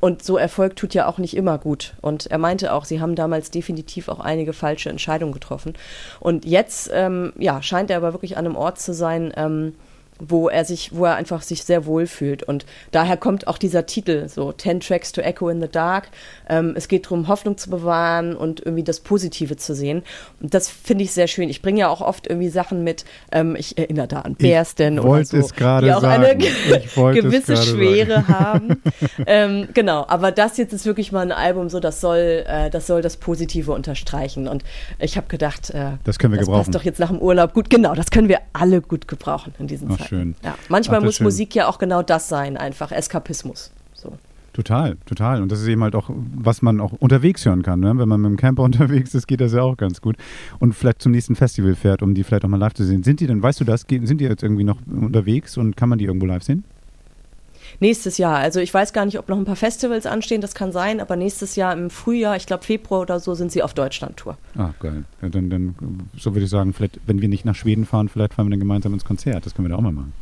Und 0.00 0.22
so 0.22 0.36
Erfolg 0.36 0.76
tut 0.76 0.94
ja 0.94 1.06
auch 1.06 1.18
nicht 1.18 1.36
immer 1.36 1.58
gut. 1.58 1.94
Und 2.02 2.26
er 2.26 2.38
meinte 2.38 2.72
auch, 2.72 2.84
sie 2.84 3.00
haben 3.00 3.14
damals 3.14 3.50
definitiv 3.50 4.08
auch 4.08 4.20
einige 4.20 4.52
falsche 4.52 4.90
Entscheidungen 4.90 5.32
getroffen. 5.32 5.74
Und 6.20 6.44
jetzt, 6.44 6.90
ähm, 6.92 7.32
ja, 7.38 7.62
scheint 7.62 7.90
er 7.90 7.96
aber 7.96 8.12
wirklich 8.12 8.36
an 8.36 8.46
einem 8.46 8.56
Ort 8.56 8.78
zu 8.78 8.92
sein, 8.92 9.32
ähm, 9.36 9.74
wo 10.18 10.48
er 10.48 10.64
sich, 10.64 10.90
wo 10.94 11.04
er 11.04 11.16
einfach 11.16 11.42
sich 11.42 11.64
sehr 11.64 11.86
wohl 11.86 12.06
fühlt. 12.06 12.42
Und 12.42 12.66
daher 12.90 13.16
kommt 13.16 13.46
auch 13.48 13.58
dieser 13.58 13.86
Titel, 13.86 14.28
so 14.28 14.52
Ten 14.52 14.80
Tracks 14.80 15.12
to 15.12 15.20
Echo 15.20 15.48
in 15.48 15.60
the 15.60 15.68
Dark. 15.68 16.08
Ähm, 16.48 16.74
es 16.76 16.88
geht 16.88 17.06
darum, 17.06 17.28
Hoffnung 17.28 17.58
zu 17.58 17.70
bewahren 17.70 18.36
und 18.36 18.60
irgendwie 18.64 18.84
das 18.84 19.00
Positive 19.00 19.56
zu 19.56 19.74
sehen. 19.74 20.02
Und 20.40 20.54
das 20.54 20.68
finde 20.68 21.04
ich 21.04 21.12
sehr 21.12 21.26
schön. 21.26 21.48
Ich 21.48 21.62
bringe 21.62 21.80
ja 21.80 21.88
auch 21.88 22.00
oft 22.00 22.26
irgendwie 22.26 22.48
Sachen 22.48 22.84
mit, 22.84 23.04
ähm, 23.32 23.56
ich 23.56 23.76
erinnere 23.78 24.08
da 24.08 24.20
an 24.20 24.34
Bärsten 24.34 24.98
oder 24.98 25.24
so, 25.24 25.36
es 25.36 25.54
gerade 25.54 25.86
die 25.86 25.92
auch 25.92 26.02
eine 26.02 26.26
sagen. 26.26 26.44
Es 26.44 26.94
gewisse 26.94 27.56
Schwere 27.56 28.28
haben. 28.28 28.82
ähm, 29.26 29.68
genau, 29.74 30.04
aber 30.08 30.32
das 30.32 30.56
jetzt 30.56 30.72
ist 30.72 30.86
wirklich 30.86 31.12
mal 31.12 31.22
ein 31.22 31.32
Album, 31.32 31.68
so 31.68 31.80
das 31.80 32.00
soll, 32.00 32.44
äh, 32.46 32.70
das 32.70 32.86
soll 32.86 33.02
das 33.02 33.16
Positive 33.16 33.72
unterstreichen. 33.72 34.48
Und 34.48 34.64
ich 34.98 35.16
habe 35.16 35.26
gedacht, 35.28 35.70
äh, 35.70 35.92
Das 36.04 36.18
können 36.18 36.32
wir 36.32 36.38
das 36.38 36.46
gebrauchen. 36.46 36.64
passt 36.64 36.74
doch 36.74 36.84
jetzt 36.84 36.98
nach 36.98 37.08
dem 37.10 37.18
Urlaub 37.18 37.52
gut. 37.52 37.70
Genau, 37.70 37.94
das 37.94 38.10
können 38.10 38.28
wir 38.28 38.40
alle 38.52 38.80
gut 38.80 39.08
gebrauchen 39.08 39.54
in 39.58 39.66
diesen 39.66 39.90
Ach, 39.90 39.98
Zeiten. 39.98 40.05
Schön. 40.08 40.34
Ja, 40.42 40.54
manchmal 40.68 41.00
Ach, 41.00 41.04
muss 41.04 41.16
schön. 41.16 41.24
Musik 41.24 41.54
ja 41.54 41.68
auch 41.68 41.78
genau 41.78 42.02
das 42.02 42.28
sein, 42.28 42.56
einfach 42.56 42.92
Eskapismus. 42.92 43.70
So. 43.94 44.12
Total, 44.52 44.96
total. 45.04 45.42
Und 45.42 45.52
das 45.52 45.60
ist 45.60 45.68
eben 45.68 45.82
halt 45.82 45.94
auch, 45.94 46.08
was 46.08 46.62
man 46.62 46.80
auch 46.80 46.92
unterwegs 46.92 47.44
hören 47.44 47.62
kann. 47.62 47.80
Ne? 47.80 47.92
Wenn 47.98 48.08
man 48.08 48.22
mit 48.22 48.30
dem 48.30 48.36
Camper 48.38 48.62
unterwegs 48.64 49.14
ist, 49.14 49.26
geht 49.26 49.42
das 49.42 49.52
ja 49.52 49.60
auch 49.60 49.76
ganz 49.76 50.00
gut. 50.00 50.16
Und 50.58 50.74
vielleicht 50.74 51.02
zum 51.02 51.12
nächsten 51.12 51.36
Festival 51.36 51.74
fährt, 51.74 52.02
um 52.02 52.14
die 52.14 52.24
vielleicht 52.24 52.44
auch 52.44 52.48
mal 52.48 52.56
live 52.56 52.72
zu 52.72 52.84
sehen. 52.84 53.02
Sind 53.02 53.20
die 53.20 53.26
denn, 53.26 53.42
weißt 53.42 53.60
du 53.60 53.64
das, 53.64 53.84
sind 53.88 54.18
die 54.18 54.24
jetzt 54.24 54.42
irgendwie 54.42 54.64
noch 54.64 54.78
unterwegs 54.86 55.58
und 55.58 55.76
kann 55.76 55.90
man 55.90 55.98
die 55.98 56.06
irgendwo 56.06 56.24
live 56.24 56.42
sehen? 56.42 56.64
Nächstes 57.80 58.18
Jahr, 58.18 58.36
also 58.36 58.60
ich 58.60 58.72
weiß 58.72 58.92
gar 58.92 59.04
nicht, 59.04 59.18
ob 59.18 59.28
noch 59.28 59.38
ein 59.38 59.44
paar 59.44 59.56
Festivals 59.56 60.06
anstehen, 60.06 60.40
das 60.40 60.54
kann 60.54 60.72
sein, 60.72 61.00
aber 61.00 61.16
nächstes 61.16 61.56
Jahr 61.56 61.72
im 61.72 61.90
Frühjahr, 61.90 62.36
ich 62.36 62.46
glaube 62.46 62.64
Februar 62.64 63.00
oder 63.02 63.20
so, 63.20 63.34
sind 63.34 63.52
sie 63.52 63.62
auf 63.62 63.74
Deutschland-Tour. 63.74 64.36
Ah, 64.56 64.70
geil. 64.80 65.04
Ja, 65.22 65.28
dann, 65.28 65.50
dann, 65.50 65.74
so 66.16 66.34
würde 66.34 66.44
ich 66.44 66.50
sagen, 66.50 66.72
vielleicht, 66.72 67.00
wenn 67.06 67.20
wir 67.20 67.28
nicht 67.28 67.44
nach 67.44 67.54
Schweden 67.54 67.86
fahren, 67.86 68.08
vielleicht 68.08 68.34
fahren 68.34 68.46
wir 68.46 68.50
dann 68.50 68.60
gemeinsam 68.60 68.92
ins 68.92 69.04
Konzert. 69.04 69.46
Das 69.46 69.54
können 69.54 69.66
wir 69.66 69.70
da 69.70 69.76
auch 69.76 69.82
mal 69.82 69.92
machen. 69.92 70.12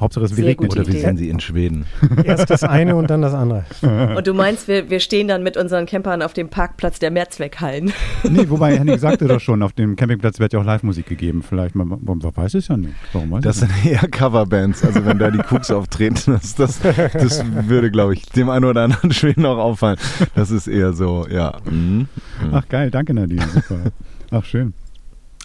Hauptsache 0.00 0.24
es 0.24 0.36
regnet. 0.36 0.72
Oder 0.72 0.86
wie 0.88 0.98
sind 0.98 1.18
sie 1.18 1.28
in 1.28 1.38
Schweden? 1.38 1.86
Erst 2.24 2.50
das 2.50 2.64
eine 2.64 2.96
und 2.96 3.10
dann 3.10 3.22
das 3.22 3.32
andere. 3.32 3.64
Und 4.16 4.26
du 4.26 4.34
meinst, 4.34 4.66
wir, 4.66 4.90
wir 4.90 4.98
stehen 4.98 5.28
dann 5.28 5.44
mit 5.44 5.56
unseren 5.56 5.86
Campern 5.86 6.20
auf 6.20 6.32
dem 6.32 6.48
Parkplatz 6.48 6.98
der 6.98 7.10
Mehrzweckhallen. 7.10 7.92
Nee, 8.28 8.48
wobei 8.48 8.78
Henning 8.78 8.98
sagte 8.98 9.28
doch 9.28 9.38
schon, 9.38 9.62
auf 9.62 9.74
dem 9.74 9.96
Campingplatz 9.96 10.40
wird 10.40 10.54
ja 10.54 10.58
auch 10.58 10.64
Live-Musik 10.64 11.06
gegeben. 11.06 11.42
Vielleicht, 11.42 11.74
man, 11.74 11.88
man 11.88 12.22
weiß 12.22 12.54
es 12.54 12.68
ja 12.68 12.76
nicht. 12.76 12.94
Warum 13.12 13.30
weiß 13.30 13.44
Das 13.44 13.58
sind 13.58 13.70
eher 13.84 14.08
Coverbands. 14.08 14.82
Also 14.82 15.04
wenn 15.04 15.18
da 15.18 15.30
die 15.30 15.40
Cooks 15.40 15.70
auftreten, 15.70 16.18
das, 16.26 16.54
das, 16.54 16.80
das 16.80 17.44
würde, 17.68 17.90
glaube 17.90 18.14
ich, 18.14 18.24
dem 18.26 18.48
einen 18.48 18.64
oder 18.64 18.82
anderen 18.82 19.12
Schweden 19.12 19.44
auch 19.44 19.58
auffallen. 19.58 19.98
Das 20.34 20.50
ist 20.50 20.66
eher 20.66 20.94
so, 20.94 21.26
ja. 21.30 21.58
Mhm. 21.70 22.08
nicht? 22.42 22.52
Ach 22.52 22.66
geil, 22.68 22.90
danke 22.90 23.14
Nadine. 23.14 23.46
Super. 23.46 23.92
Ach 24.30 24.44
schön. 24.44 24.72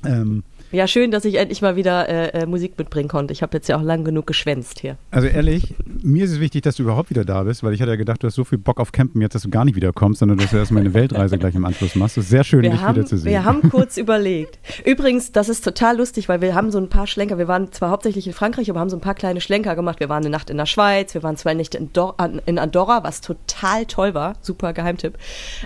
Ähm, 0.06 0.44
Ja, 0.72 0.88
schön, 0.88 1.10
dass 1.10 1.26
ich 1.26 1.36
endlich 1.36 1.62
mal 1.64 1.76
wieder 1.76 2.08
äh, 2.08 2.42
äh, 2.42 2.46
Musik 2.46 2.78
mitbringen 2.78 3.10
konnte. 3.10 3.32
Ich 3.34 3.42
habe 3.42 3.58
jetzt 3.58 3.68
ja 3.70 3.78
auch 3.78 3.82
lang 3.82 4.04
genug 4.04 4.28
geschwänzt 4.28 4.80
hier. 4.80 4.98
Also 5.10 5.28
ehrlich, 5.28 5.74
mir 6.04 6.26
ist 6.26 6.32
es 6.32 6.40
wichtig, 6.40 6.62
dass 6.62 6.76
du 6.76 6.84
überhaupt 6.84 7.10
wieder 7.10 7.26
da 7.26 7.42
bist, 7.44 7.64
weil 7.64 7.74
ich 7.74 7.82
hatte 7.82 7.90
ja 7.92 7.96
gedacht, 7.98 8.22
du 8.22 8.28
hast 8.28 8.36
so 8.36 8.44
viel 8.44 8.60
Bock 8.60 8.80
auf 8.80 8.92
Campen 8.92 9.20
jetzt, 9.22 9.34
dass 9.34 9.42
du 9.42 9.50
gar 9.50 9.66
nicht 9.66 9.76
wiederkommst, 9.76 10.20
sondern 10.20 10.38
dass 10.38 10.52
du 10.52 10.58
erstmal 10.58 10.82
eine 10.82 10.94
Weltreise 10.94 11.40
gleich 11.40 11.56
im 11.56 11.66
Anschluss 11.66 11.96
machst. 11.96 12.18
Das 12.18 12.26
ist 12.26 12.30
sehr 12.30 12.44
schön, 12.44 12.62
Wir 12.62 12.70
dich 12.70 12.82
haben, 12.82 12.96
wiederzusehen. 12.98 13.32
wir 13.32 13.46
haben 13.46 13.68
kurz 13.70 13.98
überlegt. 13.98 14.60
Übrigens, 14.86 15.32
das 15.32 15.50
ist 15.50 15.64
total 15.64 15.98
lustig, 15.98 16.30
weil 16.30 16.42
wir 16.42 16.54
haben 16.54 16.70
so 16.72 16.78
ein 16.78 16.88
paar 16.90 17.08
Schlenker. 17.08 17.40
Wir 17.40 17.48
waren 17.48 17.72
zwar 17.72 17.90
hauptsächlich 17.90 18.28
in 18.28 18.34
Frankreich, 18.34 18.70
aber 18.70 18.80
haben 18.80 18.90
so 18.92 18.98
ein 18.98 19.02
paar 19.02 19.16
kleine 19.16 19.42
Schlenker 19.42 19.76
gemacht. 19.76 20.00
Wir 20.00 20.10
waren 20.10 20.22
eine 20.24 20.30
Nacht 20.30 20.52
in 20.52 20.58
der 20.58 20.68
Schweiz, 20.68 21.16
wir 21.16 21.24
waren 21.24 21.36
zwei 21.36 21.56
Nächte 21.56 21.80
in, 21.80 21.92
Dor 21.94 22.14
an- 22.20 22.42
in 22.46 22.60
Andorra, 22.60 23.04
was 23.04 23.22
total 23.22 23.86
toll 23.88 24.14
war. 24.14 24.34
Super 24.42 24.74
Geheimtipp. 24.74 25.18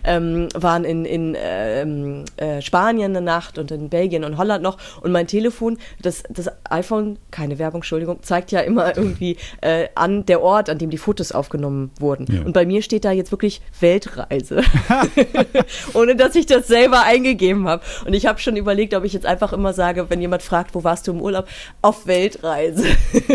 Ähm, 0.06 0.48
waren 0.56 0.86
in, 0.86 1.04
in 1.04 1.36
ähm, 1.38 2.24
äh, 2.38 2.62
Spanien 2.62 3.12
eine 3.16 3.26
Nacht 3.26 3.58
und 3.58 3.70
in 3.72 3.90
Belgien 3.90 4.24
und 4.24 4.38
Holland 4.38 4.64
noch. 4.64 4.78
Und 5.02 5.12
mein 5.12 5.28
Telefon, 5.28 5.78
das, 6.02 6.24
das 6.30 6.50
iPhone, 6.70 7.18
keine 7.32 7.60
Werbung, 7.60 7.80
Entschuldigung, 7.80 8.20
zeigt 8.22 8.52
ja 8.52 8.62
immer 8.62 8.96
irgendwie 8.98 9.38
äh, 9.62 9.88
an 9.96 10.26
der 10.26 10.42
Ort, 10.42 10.70
an 10.70 10.78
dem 10.78 10.90
die 10.90 10.98
Fotos 10.98 11.32
aufgenommen 11.32 11.92
wurden. 12.00 12.28
Ja. 12.32 12.44
Und 12.44 12.54
bei 12.54 12.66
mir 12.66 12.82
steht 12.82 13.06
da 13.06 13.12
jetzt 13.12 13.32
wirklich 13.32 13.62
Weltreise. 13.80 14.62
Ohne 15.94 16.16
dass 16.16 16.36
ich 16.36 16.46
das 16.46 16.68
selber 16.68 17.04
eingegeben 17.04 17.68
habe. 17.68 17.84
Und 18.06 18.14
ich 18.14 18.26
habe 18.26 18.40
schon 18.40 18.56
überlegt, 18.56 18.94
ob 18.94 19.04
ich 19.04 19.14
jetzt 19.14 19.26
einfach 19.26 19.54
immer 19.54 19.74
sage, 19.74 20.10
wenn 20.10 20.22
jemand 20.22 20.44
fragt, 20.44 20.76
wo 20.76 20.84
warst 20.84 21.08
du 21.08 21.12
im 21.12 21.22
Urlaub, 21.22 21.48
auf 21.82 22.08
Weltreise. 22.08 22.86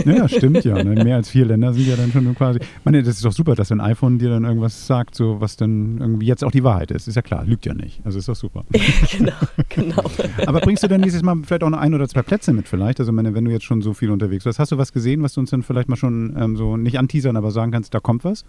Ja, 0.04 0.28
stimmt 0.28 0.64
ja. 0.64 0.82
Ne? 0.82 1.04
Mehr 1.04 1.16
als 1.16 1.30
vier 1.30 1.46
Länder 1.46 1.72
sind 1.72 1.86
ja 1.86 1.96
dann 1.96 2.12
schon 2.12 2.34
quasi. 2.34 2.60
Ich 2.60 2.84
meine, 2.84 3.02
das 3.02 3.16
ist 3.16 3.24
doch 3.24 3.32
super, 3.32 3.54
dass 3.54 3.72
ein 3.72 3.80
iPhone 3.80 4.18
dir 4.18 4.30
dann 4.30 4.44
irgendwas 4.44 4.86
sagt, 4.86 5.14
so 5.14 5.40
was 5.40 5.56
dann 5.56 5.98
irgendwie 6.00 6.26
jetzt 6.26 6.44
auch 6.44 6.50
die 6.50 6.64
Wahrheit 6.64 6.90
ist. 6.90 7.08
Ist 7.08 7.14
ja 7.14 7.22
klar, 7.22 7.44
lügt 7.44 7.66
ja 7.66 7.74
nicht. 7.74 8.00
Also 8.04 8.18
ist 8.18 8.28
doch 8.28 8.36
super. 8.36 8.64
genau, 9.10 9.32
genau. 9.68 10.04
Aber 10.46 10.60
bringst 10.60 10.82
du 10.82 10.88
denn 10.88 11.02
dieses 11.02 11.22
Mal 11.22 11.36
vielleicht 11.48 11.64
auch 11.64 11.70
noch 11.70 11.78
ein 11.78 11.94
oder 11.94 12.08
zwei 12.08 12.22
Plätze 12.22 12.52
mit 12.52 12.68
vielleicht? 12.68 13.00
Also 13.00 13.12
meine, 13.12 13.34
wenn 13.34 13.44
du 13.44 13.50
jetzt 13.50 13.64
schon 13.64 13.82
so 13.82 13.94
viel 13.94 14.10
unterwegs 14.10 14.46
warst, 14.46 14.58
hast 14.58 14.72
du 14.72 14.78
was 14.78 14.92
gesehen, 14.92 15.22
was 15.22 15.32
du 15.32 15.40
uns 15.40 15.50
dann 15.50 15.62
vielleicht 15.62 15.88
mal 15.88 15.96
schon 15.96 16.36
ähm, 16.38 16.56
so 16.56 16.76
nicht 16.76 16.98
anteasern, 16.98 17.36
aber 17.36 17.50
sagen 17.50 17.72
kannst, 17.72 17.94
da 17.94 18.00
kommt 18.00 18.24
was? 18.24 18.44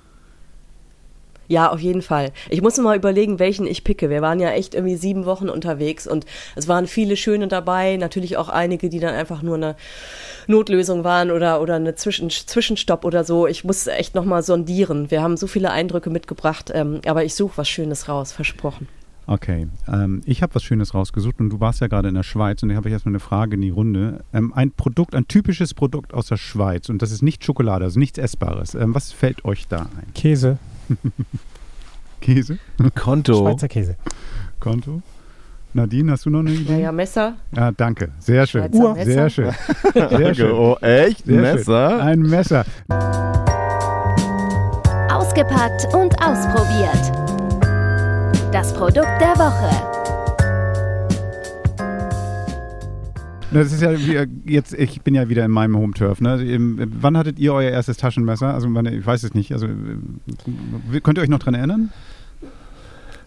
Ja, 1.49 1.71
auf 1.71 1.79
jeden 1.79 2.03
Fall. 2.03 2.31
Ich 2.51 2.61
muss 2.61 2.77
mal 2.77 2.95
überlegen, 2.95 3.39
welchen 3.39 3.65
ich 3.65 3.83
picke. 3.83 4.11
Wir 4.11 4.21
waren 4.21 4.39
ja 4.39 4.51
echt 4.51 4.75
irgendwie 4.75 4.95
sieben 4.95 5.25
Wochen 5.25 5.49
unterwegs 5.49 6.05
und 6.05 6.27
es 6.55 6.67
waren 6.67 6.85
viele 6.85 7.17
schöne 7.17 7.47
dabei. 7.47 7.97
Natürlich 7.97 8.37
auch 8.37 8.49
einige, 8.49 8.87
die 8.87 8.99
dann 8.99 9.15
einfach 9.15 9.41
nur 9.41 9.55
eine 9.55 9.75
Notlösung 10.45 11.03
waren 11.03 11.31
oder, 11.31 11.59
oder 11.59 11.75
eine 11.75 11.95
Zwischen, 11.95 12.29
Zwischenstopp 12.29 13.03
oder 13.03 13.23
so. 13.23 13.47
Ich 13.47 13.63
muss 13.63 13.87
echt 13.87 14.13
nochmal 14.13 14.43
sondieren. 14.43 15.09
Wir 15.09 15.23
haben 15.23 15.37
so 15.37 15.47
viele 15.47 15.71
Eindrücke 15.71 16.11
mitgebracht, 16.11 16.69
ähm, 16.71 17.01
aber 17.07 17.25
ich 17.25 17.33
suche 17.33 17.57
was 17.57 17.67
Schönes 17.67 18.07
raus, 18.07 18.31
versprochen. 18.31 18.87
Okay, 19.29 19.67
ähm, 19.87 20.23
ich 20.25 20.41
habe 20.41 20.55
was 20.55 20.63
Schönes 20.63 20.95
rausgesucht 20.95 21.39
und 21.39 21.51
du 21.51 21.59
warst 21.59 21.81
ja 21.81 21.87
gerade 21.87 22.07
in 22.09 22.15
der 22.15 22.23
Schweiz 22.23 22.63
und 22.63 22.69
da 22.69 22.75
habe 22.75 22.89
ich 22.89 22.93
erstmal 22.93 23.11
eine 23.11 23.19
Frage 23.19 23.57
in 23.57 23.61
die 23.61 23.69
Runde. 23.69 24.23
Ähm, 24.33 24.51
ein 24.55 24.71
Produkt, 24.71 25.13
ein 25.13 25.27
typisches 25.27 25.75
Produkt 25.75 26.15
aus 26.15 26.25
der 26.25 26.37
Schweiz 26.37 26.89
und 26.89 27.03
das 27.03 27.11
ist 27.11 27.21
nicht 27.21 27.45
Schokolade, 27.45 27.85
also 27.85 27.99
nichts 27.99 28.17
Essbares. 28.17 28.73
Ähm, 28.73 28.95
was 28.95 29.11
fällt 29.11 29.45
euch 29.45 29.67
da 29.67 29.81
ein? 29.81 30.11
Käse, 30.15 30.57
Käse? 32.21 32.57
Konto. 32.95 33.35
Schweizer 33.35 33.67
Käse. 33.67 33.97
Konto? 34.59 35.03
Nadine, 35.75 36.13
hast 36.13 36.25
du 36.25 36.31
noch 36.31 36.39
eine 36.39 36.49
Idee? 36.49 36.73
Naja, 36.73 36.91
Messer. 36.91 37.35
Ja, 37.55 37.71
danke. 37.71 38.09
Sehr 38.17 38.47
schön. 38.47 38.63
Schweizer 38.63 38.79
Uhr. 38.79 38.95
Sehr 39.05 39.29
schön. 39.29 39.51
Sehr 39.93 40.33
schön. 40.33 40.51
Oh, 40.53 40.75
echt? 40.81 41.27
Sehr 41.27 41.39
Messer? 41.39 41.91
Schön. 41.91 41.99
Ein 41.99 42.21
Messer. 42.21 42.65
Ausgepackt 45.11 45.85
und 45.93 46.19
ausprobiert. 46.19 47.28
Das 48.51 48.73
Produkt 48.73 49.07
der 49.19 49.35
Woche. 49.37 49.69
Das 53.51 53.71
ist 53.73 53.81
ja 53.81 53.91
wie, 53.97 54.51
jetzt, 54.51 54.73
ich 54.73 55.01
bin 55.01 55.15
ja 55.15 55.27
wieder 55.27 55.43
in 55.43 55.51
meinem 55.51 55.75
Home 55.75 55.93
Turf. 55.93 56.21
Ne? 56.21 56.41
Im- 56.43 56.91
Wann 57.01 57.17
hattet 57.17 57.39
ihr 57.39 57.53
euer 57.53 57.71
erstes 57.71 57.97
Taschenmesser? 57.97 58.53
Also 58.53 58.67
wann, 58.73 58.85
ich 58.85 59.05
weiß 59.05 59.23
es 59.23 59.33
nicht. 59.33 59.51
Also 59.53 59.65
äh, 59.67 60.99
könnt 61.01 61.17
ihr 61.17 61.21
euch 61.23 61.29
noch 61.29 61.39
dran 61.39 61.55
erinnern? 61.55 61.89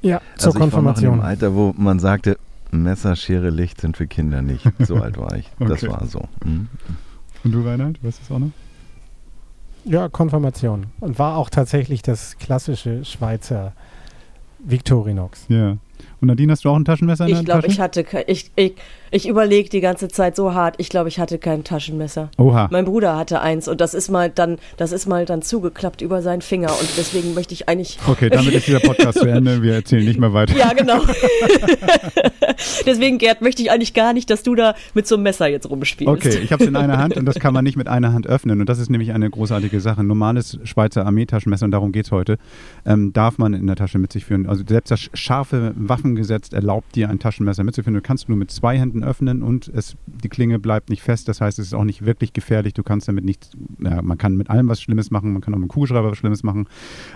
Ja, 0.01 0.21
zur 0.37 0.49
also 0.49 0.49
ich 0.51 0.55
war 0.55 0.61
noch 0.61 0.67
in 0.67 0.71
Konfirmation. 0.71 1.19
dem 1.19 1.21
Alter, 1.25 1.55
wo 1.55 1.75
man 1.77 1.99
sagte, 1.99 2.39
Messer, 2.71 3.17
Schere, 3.17 3.51
Licht 3.51 3.81
sind 3.81 3.97
für 3.97 4.07
Kinder 4.07 4.43
nicht. 4.43 4.65
So 4.81 4.97
alt 4.97 5.19
war 5.19 5.35
ich. 5.37 5.51
Das 5.59 5.83
Okay. 5.83 5.89
war 5.93 6.07
so. 6.07 6.29
Mhm. 6.45 6.69
Und 7.45 7.53
du, 7.53 7.63
Reinhard, 7.63 8.03
weißt 8.05 8.19
du 8.21 8.23
es 8.25 8.31
auch 8.31 8.39
noch? 8.39 8.51
Ja, 9.85 10.09
Konfirmation. 10.09 10.87
Und 11.01 11.19
war 11.19 11.37
auch 11.37 11.51
tatsächlich 11.51 12.03
das 12.03 12.39
klassische 12.39 13.05
Schweizer 13.05 13.73
Victorinox. 14.65 15.47
Ja. 15.49 15.77
Und 16.21 16.29
Nadine, 16.29 16.53
hast 16.53 16.65
du 16.65 16.69
auch 16.69 16.77
ein 16.77 16.85
Taschenmesser 16.85 17.25
in 17.25 17.31
Ich 17.31 17.37
der 17.39 17.45
glaube, 17.45 17.63
Tasche? 17.63 17.73
ich 17.73 17.81
hatte 17.81 18.05
kein, 18.05 18.25
ich, 18.29 18.51
ich, 18.55 18.75
ich 19.11 19.29
überlege 19.29 19.69
die 19.69 19.81
ganze 19.81 20.09
Zeit 20.09 20.37
so 20.37 20.55
hart. 20.55 20.77
Ich 20.79 20.89
glaube, 20.89 21.09
ich 21.09 21.19
hatte 21.19 21.39
kein 21.39 21.65
Taschenmesser. 21.65 22.31
Oha. 22.39 22.69
Mein 22.71 22.85
Bruder 22.85 23.17
hatte 23.17 23.41
eins 23.41 23.67
und 23.67 23.81
das 23.81 23.93
ist 23.93 24.09
mal 24.09 24.31
dann, 24.31 24.59
das 24.77 24.93
ist 24.93 25.07
mal 25.07 25.27
dann 25.27 25.43
zugeklappt 25.43 26.01
über 26.01 26.23
seinen 26.23 26.41
Finger 26.41 26.71
und 26.71 26.89
deswegen 26.97 27.35
möchte 27.35 27.55
ich 27.55 27.69
eigentlich. 27.69 27.99
Okay, 28.07 28.31
damit 28.31 28.55
ist 28.55 28.69
dieser 28.69 28.81
Podcast 28.81 29.19
zu 29.19 29.27
Ende. 29.27 29.63
Wir 29.63 29.75
erzählen 29.75 30.05
nicht 30.05 30.21
mehr 30.21 30.33
weiter. 30.33 30.57
Ja, 30.57 30.73
genau. 30.73 31.01
deswegen, 32.87 33.19
Gerd, 33.19 33.43
möchte 33.43 33.63
ich 33.63 33.71
eigentlich 33.71 33.95
gar 33.95 34.13
nicht, 34.13 34.31
dass 34.31 34.43
du 34.43 34.55
da 34.55 34.75
mit 34.95 35.07
so 35.07 35.17
einem 35.17 35.25
Messer 35.25 35.49
jetzt 35.49 35.69
rumspielst. 35.69 36.09
Okay, 36.13 36.39
ich 36.43 36.53
habe 36.53 36.63
es 36.63 36.69
in 36.69 36.77
einer 36.77 36.99
Hand 36.99 37.17
und 37.17 37.27
das 37.27 37.39
kann 37.39 37.53
man 37.53 37.65
nicht 37.65 37.77
mit 37.77 37.89
einer 37.89 38.13
Hand 38.13 38.27
öffnen. 38.27 38.61
Und 38.61 38.69
das 38.69 38.79
ist 38.79 38.91
nämlich 38.91 39.13
eine 39.13 39.29
großartige 39.29 39.81
Sache. 39.81 40.01
Ein 40.01 40.07
normales 40.07 40.59
Schweizer 40.65 41.05
Armeetaschenmesser, 41.05 41.65
und 41.65 41.73
darum 41.73 41.93
geht 41.93 42.07
es 42.07 42.13
heute, 42.13 42.39
ähm, 42.87 43.13
darf 43.13 43.39
man 43.39 43.55
in 43.55 43.67
der 43.67 43.77
Tasche 43.77 43.99
mit 43.99 44.13
sich 44.13 44.25
führen. 44.25 44.47
Also 44.47 44.65
selbst 44.67 44.91
das 44.91 45.11
scharfe 45.15 45.73
Waffengesetz 45.89 46.53
erlaubt 46.53 46.95
dir, 46.95 47.09
ein 47.09 47.19
Taschenmesser 47.19 47.65
mitzuführen. 47.65 47.95
Du 47.95 48.01
kannst 48.01 48.29
nur 48.29 48.39
mit 48.39 48.51
zwei 48.51 48.79
Händen 48.79 49.05
öffnen 49.05 49.43
und 49.43 49.69
es, 49.69 49.97
die 50.07 50.29
Klinge 50.29 50.59
bleibt 50.59 50.91
nicht 50.91 51.03
fest. 51.03 51.29
Das 51.29 51.41
heißt, 51.41 51.59
es 51.59 51.69
ist 51.69 51.75
auch 51.75 51.85
nicht 51.85 52.05
wirklich 52.05 52.33
gefährlich. 52.33 52.75
Du 52.75 52.83
kannst 52.83 53.09
damit 53.09 53.25
nicht, 53.25 53.51
ja, 53.81 54.03
man 54.03 54.19
kann 54.19 54.37
mit 54.37 54.51
allem 54.51 54.69
was 54.69 54.83
Schlimmes 54.83 55.11
machen, 55.11 55.33
man 55.33 55.43
kann 55.43 55.55
auch 55.55 55.59
mit 55.59 55.69
dem 55.69 55.73
Kugelschreiber 55.73 56.11
was 56.11 56.19
Schlimmes 56.19 56.43
machen. 56.43 56.67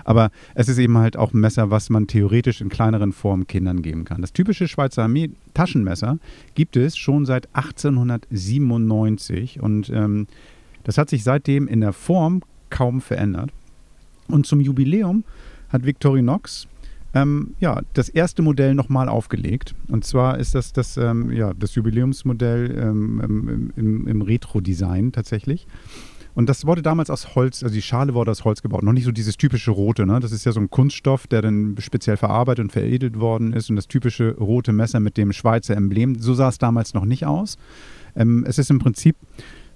Aber 0.05 0.31
es 0.55 0.69
ist 0.69 0.79
eben 0.79 0.97
halt 0.99 1.17
auch 1.17 1.33
ein 1.33 1.41
Messer, 1.41 1.71
was 1.71 1.91
man 1.91 2.07
theoretisch 2.07 2.61
in 2.61 2.69
kleineren 2.69 3.13
Formen 3.13 3.47
Kindern 3.47 3.83
geben 3.83 4.05
kann. 4.05 4.21
Das 4.21 4.33
typische 4.33 4.69
Schweizer 4.69 5.05
Armee-Taschenmesser 5.05 6.19
gibt 6.55 6.77
es 6.77 6.97
schon 6.97 7.27
seit 7.27 7.49
1897 7.55 9.61
und 9.61 9.91
ähm, 9.91 10.27
das 10.85 10.99
hat 10.99 11.11
sich 11.11 11.25
seitdem 11.25 11.69
in 11.69 11.81
der 11.81 11.93
Form 11.93 12.43
kaum 12.71 13.01
verändert. 13.01 13.51
Und 14.29 14.47
zum 14.47 14.61
Jubiläum 14.61 15.25
hat 15.69 15.85
Victorinox 15.85 16.69
ähm, 17.17 17.55
ja, 17.61 17.81
das 17.95 18.11
erste 18.11 18.43
Modell 18.43 18.75
nochmal 18.75 19.09
aufgelegt. 19.09 19.75
Und 19.89 20.05
zwar 20.05 20.39
ist 20.39 20.55
das 20.55 20.75
das, 20.75 20.99
ähm, 20.99 21.33
ja, 21.33 21.55
das 21.55 21.75
Jubiläumsmodell 21.75 22.79
ähm, 22.79 23.21
im, 23.25 23.73
im, 23.77 24.07
im 24.07 24.23
Retro-Design 24.23 25.13
tatsächlich. 25.13 25.67
Und 26.35 26.51
das 26.51 26.67
wurde 26.67 26.83
damals 26.83 27.09
aus 27.09 27.35
Holz, 27.35 27.63
also 27.63 27.75
die 27.75 27.81
Schale 27.81 28.13
wurde 28.13 28.31
aus 28.31 28.45
Holz 28.45 28.61
gebaut. 28.61 28.83
Noch 28.83 28.93
nicht 28.93 29.07
so 29.07 29.13
dieses 29.13 29.39
typische 29.39 29.71
Rote, 29.71 30.05
ne? 30.05 30.21
Das 30.21 30.33
ist 30.33 30.45
ja 30.45 30.53
so 30.53 30.61
ein 30.61 30.69
Kunststoff, 30.69 31.27
der 31.27 31.41
dann 31.41 31.75
speziell 31.79 32.19
verarbeitet 32.19 32.65
und 32.65 32.73
veredelt 32.73 33.19
worden 33.19 33.55
ist. 33.55 33.71
Und 33.71 33.77
das 33.77 33.89
typische 33.89 34.37
rote 34.37 34.75
Messer 34.75 35.01
mit 35.01 35.17
dem 35.17 35.33
Schweizer 35.33 35.75
Emblem, 35.75 36.19
so 36.19 36.35
sah 36.35 36.51
es 36.51 36.59
damals 36.59 36.93
noch 36.93 37.07
nicht 37.07 37.25
aus. 37.25 37.57
Ähm, 38.15 38.45
es 38.47 38.59
ist 38.59 38.71
im 38.71 38.79
Prinzip 38.79 39.17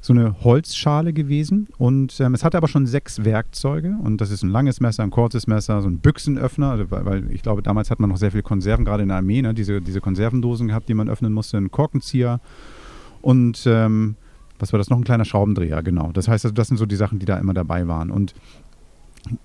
so 0.00 0.12
eine 0.12 0.42
Holzschale 0.42 1.12
gewesen 1.12 1.68
und 1.76 2.18
ähm, 2.20 2.34
es 2.34 2.42
hatte 2.42 2.56
aber 2.56 2.68
schon 2.68 2.86
sechs 2.86 3.24
Werkzeuge 3.24 3.96
und 4.02 4.20
das 4.20 4.30
ist 4.30 4.42
ein 4.42 4.50
langes 4.50 4.80
Messer, 4.80 5.02
ein 5.02 5.10
kurzes 5.10 5.46
Messer, 5.46 5.82
so 5.82 5.88
ein 5.88 5.98
Büchsenöffner, 5.98 6.70
also, 6.70 6.90
weil, 6.90 7.30
ich 7.32 7.42
glaube, 7.42 7.62
damals 7.62 7.90
hat 7.90 8.00
man 8.00 8.08
noch 8.08 8.16
sehr 8.16 8.32
viel 8.32 8.42
Konserven, 8.42 8.84
gerade 8.84 9.02
in 9.02 9.08
der 9.08 9.18
Armee, 9.18 9.42
ne? 9.42 9.52
diese, 9.52 9.80
diese 9.82 10.00
Konservendosen 10.00 10.68
gehabt, 10.68 10.88
die 10.88 10.94
man 10.94 11.08
öffnen 11.08 11.32
musste, 11.32 11.58
ein 11.58 11.70
Korkenzieher 11.70 12.40
und 13.20 13.62
ähm, 13.66 14.16
was 14.58 14.72
war 14.72 14.78
das 14.78 14.88
noch, 14.88 14.96
ein 14.96 15.04
kleiner 15.04 15.24
Schraubendreher, 15.24 15.82
genau. 15.82 16.12
Das 16.12 16.28
heißt, 16.28 16.44
also, 16.44 16.54
das 16.54 16.68
sind 16.68 16.76
so 16.76 16.86
die 16.86 16.96
Sachen, 16.96 17.18
die 17.18 17.26
da 17.26 17.38
immer 17.38 17.54
dabei 17.54 17.86
waren 17.88 18.10
und 18.10 18.34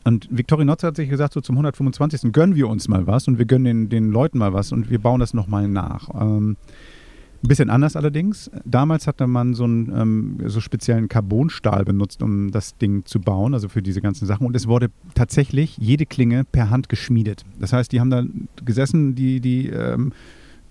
und 0.05 0.29
Victorinox 0.31 0.83
hat 0.83 0.95
sich 0.95 1.09
gesagt, 1.09 1.33
so 1.33 1.41
zum 1.41 1.55
125. 1.55 2.31
gönnen 2.31 2.55
wir 2.55 2.69
uns 2.69 2.87
mal 2.87 3.07
was 3.07 3.27
und 3.27 3.37
wir 3.37 3.45
gönnen 3.45 3.65
den, 3.65 3.89
den 3.89 4.09
Leuten 4.09 4.37
mal 4.37 4.53
was 4.53 4.71
und 4.71 4.89
wir 4.89 4.99
bauen 4.99 5.19
das 5.19 5.33
nochmal 5.33 5.67
nach. 5.67 6.09
Ähm, 6.15 6.55
ein 7.45 7.47
bisschen 7.47 7.69
anders 7.69 7.95
allerdings. 7.95 8.49
Damals 8.65 9.07
hatte 9.07 9.27
man 9.27 9.53
so 9.53 9.63
einen 9.63 9.91
ähm, 9.95 10.37
so 10.49 10.59
speziellen 10.59 11.07
Carbonstahl 11.07 11.85
benutzt, 11.85 12.21
um 12.23 12.51
das 12.51 12.75
Ding 12.77 13.05
zu 13.05 13.21
bauen, 13.21 13.53
also 13.53 13.69
für 13.69 13.81
diese 13.81 14.01
ganzen 14.01 14.25
Sachen. 14.25 14.47
Und 14.47 14.55
es 14.55 14.67
wurde 14.67 14.89
tatsächlich 15.13 15.77
jede 15.77 16.05
Klinge 16.05 16.43
per 16.43 16.69
Hand 16.69 16.89
geschmiedet. 16.89 17.45
Das 17.59 17.71
heißt, 17.71 17.91
die 17.91 17.99
haben 17.99 18.09
da 18.09 18.23
gesessen, 18.65 19.15
die, 19.15 19.39
die, 19.39 19.69
ähm, 19.69 20.11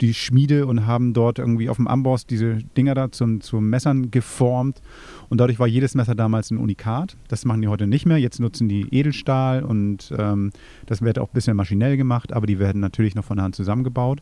die 0.00 0.14
Schmiede 0.14 0.66
und 0.66 0.86
haben 0.86 1.14
dort 1.14 1.38
irgendwie 1.38 1.68
auf 1.68 1.76
dem 1.76 1.86
Amboss 1.86 2.26
diese 2.26 2.58
Dinger 2.76 2.94
da 2.94 3.12
zum, 3.12 3.40
zu 3.40 3.60
Messern 3.60 4.10
geformt. 4.10 4.82
Und 5.28 5.38
dadurch 5.38 5.60
war 5.60 5.68
jedes 5.68 5.94
Messer 5.94 6.16
damals 6.16 6.50
ein 6.50 6.58
Unikat. 6.58 7.16
Das 7.28 7.44
machen 7.44 7.62
die 7.62 7.68
heute 7.68 7.86
nicht 7.86 8.04
mehr. 8.04 8.18
Jetzt 8.18 8.40
nutzen 8.40 8.68
die 8.68 8.88
Edelstahl 8.90 9.62
und 9.62 10.12
ähm, 10.18 10.50
das 10.86 11.02
wird 11.02 11.20
auch 11.20 11.28
ein 11.28 11.34
bisschen 11.34 11.56
maschinell 11.56 11.96
gemacht, 11.96 12.32
aber 12.32 12.46
die 12.46 12.58
werden 12.58 12.80
natürlich 12.80 13.14
noch 13.14 13.24
von 13.24 13.36
der 13.36 13.44
Hand 13.44 13.54
zusammengebaut. 13.54 14.20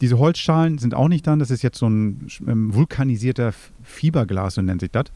Diese 0.00 0.18
Holzschalen 0.18 0.78
sind 0.78 0.94
auch 0.94 1.08
nicht 1.08 1.26
dann. 1.26 1.38
Das 1.38 1.50
ist 1.50 1.62
jetzt 1.62 1.78
so 1.78 1.88
ein 1.88 2.26
ähm, 2.46 2.74
vulkanisierter 2.74 3.48
F- 3.48 3.72
Fiberglas, 3.82 4.54
so 4.54 4.62
nennt 4.62 4.80
sich 4.80 4.90
das. 4.90 5.06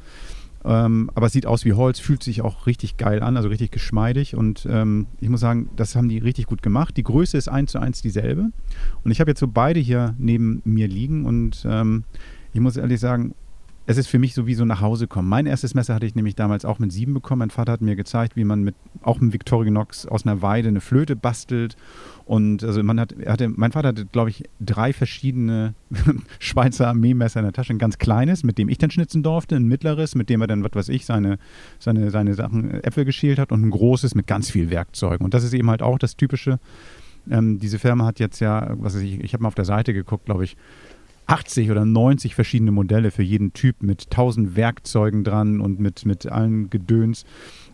Ähm, 0.66 1.10
aber 1.14 1.26
es 1.26 1.32
sieht 1.32 1.44
aus 1.44 1.66
wie 1.66 1.74
Holz, 1.74 1.98
fühlt 1.98 2.22
sich 2.22 2.40
auch 2.40 2.66
richtig 2.66 2.96
geil 2.96 3.22
an, 3.22 3.36
also 3.36 3.48
richtig 3.48 3.70
geschmeidig. 3.70 4.34
Und 4.34 4.66
ähm, 4.70 5.06
ich 5.20 5.28
muss 5.28 5.40
sagen, 5.40 5.68
das 5.76 5.94
haben 5.94 6.08
die 6.08 6.18
richtig 6.18 6.46
gut 6.46 6.62
gemacht. 6.62 6.96
Die 6.96 7.02
Größe 7.02 7.36
ist 7.36 7.48
eins 7.48 7.72
zu 7.72 7.78
eins 7.78 8.00
dieselbe. 8.00 8.50
Und 9.04 9.10
ich 9.10 9.20
habe 9.20 9.30
jetzt 9.30 9.40
so 9.40 9.48
beide 9.48 9.80
hier 9.80 10.14
neben 10.18 10.62
mir 10.64 10.88
liegen 10.88 11.26
und 11.26 11.66
ähm, 11.68 12.04
ich 12.54 12.60
muss 12.60 12.76
ehrlich 12.76 13.00
sagen, 13.00 13.34
es 13.86 13.98
ist 13.98 14.06
für 14.06 14.18
mich 14.18 14.32
so 14.32 14.46
wie 14.46 14.54
so 14.54 14.64
nach 14.64 14.80
Hause 14.80 15.06
kommen. 15.06 15.28
Mein 15.28 15.44
erstes 15.44 15.74
Messer 15.74 15.94
hatte 15.94 16.06
ich 16.06 16.14
nämlich 16.14 16.34
damals 16.34 16.64
auch 16.64 16.78
mit 16.78 16.90
sieben 16.90 17.12
bekommen. 17.12 17.40
Mein 17.40 17.50
Vater 17.50 17.72
hat 17.72 17.82
mir 17.82 17.96
gezeigt, 17.96 18.34
wie 18.34 18.44
man 18.44 18.62
mit 18.62 18.74
auch 19.02 19.20
mit 19.20 19.34
Victorinox 19.34 20.06
aus 20.06 20.24
einer 20.24 20.40
Weide 20.40 20.68
eine 20.68 20.80
Flöte 20.80 21.16
bastelt. 21.16 21.76
Und 22.24 22.64
also 22.64 22.82
man 22.82 22.98
hat, 22.98 23.14
hatte, 23.26 23.48
mein 23.48 23.72
Vater 23.72 23.88
hatte, 23.88 24.06
glaube 24.06 24.30
ich, 24.30 24.44
drei 24.58 24.94
verschiedene 24.94 25.74
Schweizer 26.38 26.88
Armeemesser 26.88 27.40
in 27.40 27.44
der 27.44 27.52
Tasche. 27.52 27.74
Ein 27.74 27.78
ganz 27.78 27.98
kleines, 27.98 28.42
mit 28.42 28.56
dem 28.56 28.70
ich 28.70 28.78
dann 28.78 28.90
schnitzen 28.90 29.22
durfte, 29.22 29.56
ein 29.56 29.64
mittleres, 29.64 30.14
mit 30.14 30.30
dem 30.30 30.40
er 30.40 30.46
dann, 30.46 30.64
was 30.64 30.72
weiß 30.74 30.88
ich, 30.88 31.04
seine, 31.04 31.38
seine, 31.78 32.10
seine 32.10 32.32
Sachen, 32.32 32.70
äh, 32.70 32.78
Äpfel 32.78 33.04
geschält 33.04 33.38
hat 33.38 33.52
und 33.52 33.62
ein 33.62 33.70
großes 33.70 34.14
mit 34.14 34.26
ganz 34.26 34.50
viel 34.50 34.70
Werkzeugen. 34.70 35.24
Und 35.24 35.34
das 35.34 35.44
ist 35.44 35.52
eben 35.52 35.68
halt 35.68 35.82
auch 35.82 35.98
das 35.98 36.16
Typische. 36.16 36.58
Ähm, 37.30 37.58
diese 37.58 37.78
Firma 37.78 38.06
hat 38.06 38.18
jetzt 38.18 38.40
ja, 38.40 38.74
was 38.78 38.94
weiß 38.94 39.02
ich, 39.02 39.20
ich 39.20 39.32
habe 39.34 39.42
mal 39.42 39.48
auf 39.48 39.54
der 39.54 39.64
Seite 39.64 39.92
geguckt, 39.92 40.26
glaube 40.26 40.44
ich, 40.44 40.56
80 41.26 41.70
oder 41.70 41.84
90 41.84 42.34
verschiedene 42.34 42.70
Modelle 42.70 43.10
für 43.10 43.22
jeden 43.22 43.52
Typ 43.52 43.82
mit 43.82 44.06
1000 44.10 44.56
Werkzeugen 44.56 45.24
dran 45.24 45.60
und 45.60 45.80
mit, 45.80 46.04
mit 46.04 46.26
allen 46.26 46.70
Gedöns. 46.70 47.24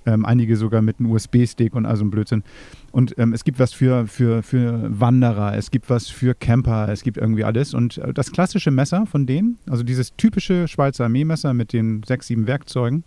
Ähm, 0.06 0.24
einige 0.24 0.56
sogar 0.56 0.80
mit 0.80 0.98
einem 0.98 1.10
USB-Stick 1.10 1.74
und 1.74 1.84
all 1.84 1.96
so 1.96 2.04
ein 2.04 2.10
Blödsinn. 2.10 2.42
Und 2.90 3.18
ähm, 3.18 3.32
es 3.32 3.44
gibt 3.44 3.58
was 3.58 3.72
für, 3.72 4.06
für, 4.06 4.42
für 4.42 4.88
Wanderer, 4.98 5.56
es 5.56 5.70
gibt 5.70 5.90
was 5.90 6.08
für 6.08 6.34
Camper, 6.34 6.88
es 6.88 7.02
gibt 7.02 7.18
irgendwie 7.18 7.44
alles. 7.44 7.74
Und 7.74 7.98
äh, 7.98 8.14
das 8.14 8.32
klassische 8.32 8.70
Messer 8.70 9.04
von 9.06 9.26
denen, 9.26 9.58
also 9.68 9.82
dieses 9.82 10.16
typische 10.16 10.68
Schweizer 10.68 11.04
Armeemesser 11.04 11.52
mit 11.52 11.72
den 11.72 12.02
sechs, 12.04 12.28
sieben 12.28 12.46
Werkzeugen, 12.46 13.04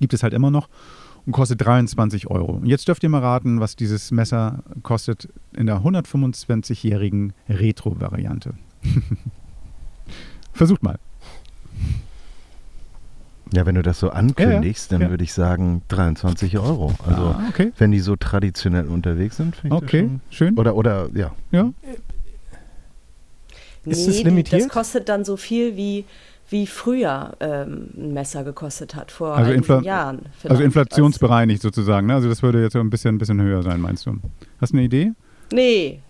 gibt 0.00 0.12
es 0.12 0.22
halt 0.22 0.34
immer 0.34 0.50
noch 0.50 0.68
und 1.26 1.32
kostet 1.32 1.64
23 1.64 2.28
Euro. 2.28 2.52
Und 2.52 2.66
jetzt 2.66 2.88
dürft 2.88 3.02
ihr 3.02 3.08
mal 3.08 3.20
raten, 3.20 3.60
was 3.60 3.76
dieses 3.76 4.10
Messer 4.10 4.62
kostet 4.82 5.28
in 5.56 5.66
der 5.66 5.80
125-jährigen 5.80 7.32
Retro-Variante. 7.48 8.54
Versucht 10.60 10.82
mal. 10.82 10.98
Ja, 13.54 13.64
wenn 13.64 13.76
du 13.76 13.80
das 13.82 13.98
so 13.98 14.10
ankündigst, 14.10 14.92
dann 14.92 15.00
ja. 15.00 15.08
würde 15.08 15.24
ich 15.24 15.32
sagen 15.32 15.80
23 15.88 16.58
Euro. 16.58 16.94
Also 17.06 17.22
ah, 17.28 17.42
okay. 17.48 17.72
wenn 17.78 17.92
die 17.92 18.00
so 18.00 18.14
traditionell 18.14 18.84
unterwegs 18.86 19.38
sind, 19.38 19.56
finde 19.56 19.74
ich 19.78 19.82
Okay, 19.82 20.02
das 20.02 20.10
schon. 20.36 20.48
schön. 20.48 20.58
Oder, 20.58 20.74
oder, 20.76 21.08
ja. 21.14 21.32
ja. 21.50 21.72
Ist 23.86 24.04
Nee, 24.06 24.10
es 24.10 24.16
die- 24.18 24.22
limitiert? 24.24 24.60
Das 24.60 24.68
kostet 24.68 25.08
dann 25.08 25.24
so 25.24 25.38
viel 25.38 25.78
wie, 25.78 26.04
wie 26.50 26.66
früher 26.66 27.32
ähm, 27.40 27.88
ein 27.96 28.12
Messer 28.12 28.44
gekostet 28.44 28.94
hat, 28.94 29.10
vor 29.10 29.34
Also 29.34 29.50
einigen 29.52 29.64
Infla- 29.64 29.82
Jahren. 29.82 30.18
Also 30.18 30.28
vielleicht. 30.40 30.60
inflationsbereinigt 30.60 31.62
sozusagen. 31.62 32.06
Ne? 32.08 32.14
Also 32.16 32.28
das 32.28 32.42
würde 32.42 32.60
jetzt 32.62 32.74
so 32.74 32.80
ein 32.80 32.90
bisschen, 32.90 33.14
ein 33.14 33.18
bisschen 33.18 33.40
höher 33.40 33.62
sein, 33.62 33.80
meinst 33.80 34.04
du? 34.04 34.18
Hast 34.60 34.74
du 34.74 34.76
eine 34.76 34.84
Idee? 34.84 35.04
Also, 35.06 35.56
nee, 35.56 36.00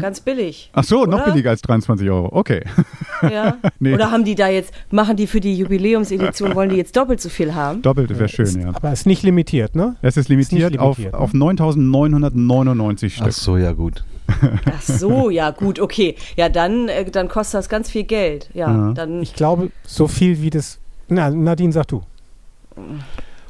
ganz 0.00 0.20
billig. 0.20 0.70
Ach 0.72 0.84
so, 0.84 1.04
noch 1.04 1.22
Oder? 1.22 1.24
billiger 1.32 1.50
als 1.50 1.62
23 1.62 2.08
Euro. 2.10 2.28
Okay. 2.32 2.62
Ja? 3.22 3.56
Nee. 3.78 3.94
Oder 3.94 4.10
haben 4.10 4.24
die 4.24 4.34
da 4.34 4.48
jetzt, 4.48 4.72
machen 4.90 5.16
die 5.16 5.26
für 5.26 5.40
die 5.40 5.56
Jubiläumsedition, 5.56 6.54
wollen 6.54 6.68
die 6.68 6.76
jetzt 6.76 6.94
doppelt 6.96 7.20
so 7.20 7.28
viel 7.30 7.54
haben? 7.54 7.80
Doppelt 7.80 8.10
wäre 8.10 8.28
schön, 8.28 8.44
ist, 8.44 8.56
ja. 8.56 8.68
Aber 8.74 8.92
ist 8.92 9.06
nicht 9.06 9.22
limitiert, 9.22 9.74
ne? 9.74 9.96
Es 10.02 10.16
ist 10.18 10.28
limitiert, 10.28 10.78
auf, 10.78 10.98
limitiert, 10.98 11.14
ne? 11.14 11.18
auf 11.20 11.32
9.999 11.32 13.06
Ach 13.06 13.22
Stück. 13.22 13.32
so, 13.32 13.56
ja 13.56 13.72
gut. 13.72 14.04
Ach 14.28 14.82
so, 14.82 15.30
ja 15.30 15.50
gut, 15.50 15.80
okay. 15.80 16.14
Ja, 16.36 16.48
dann, 16.50 16.88
äh, 16.88 17.10
dann 17.10 17.28
kostet 17.28 17.58
das 17.58 17.68
ganz 17.70 17.90
viel 17.90 18.04
Geld. 18.04 18.50
Ja, 18.54 18.70
Ja. 18.70 18.92
dann 18.92 19.22
Ich 19.22 19.34
glaube, 19.34 19.70
so 19.86 20.08
viel 20.08 20.42
wie 20.42 20.50
das. 20.50 20.78
Na, 21.08 21.30
Nadine, 21.30 21.72
sag 21.72 21.88
du. 21.88 22.02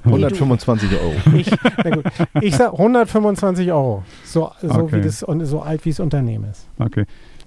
125 0.07 0.91
Euro. 1.01 1.15
Ich, 1.37 1.51
na 1.85 1.91
gut. 1.91 2.05
ich 2.41 2.55
sag 2.57 2.73
125 2.73 3.71
Euro. 3.73 4.03
So, 4.25 4.51
so 4.63 4.69
Okay. 4.75 4.97
wie 4.99 5.01
das 5.03 5.21
so 5.21 5.61
alt 5.61 5.85
wie 5.85 5.91
das 5.91 6.01
Unternehmen 6.01 6.51
ist. 6.51 6.69
Okay. 6.79 7.05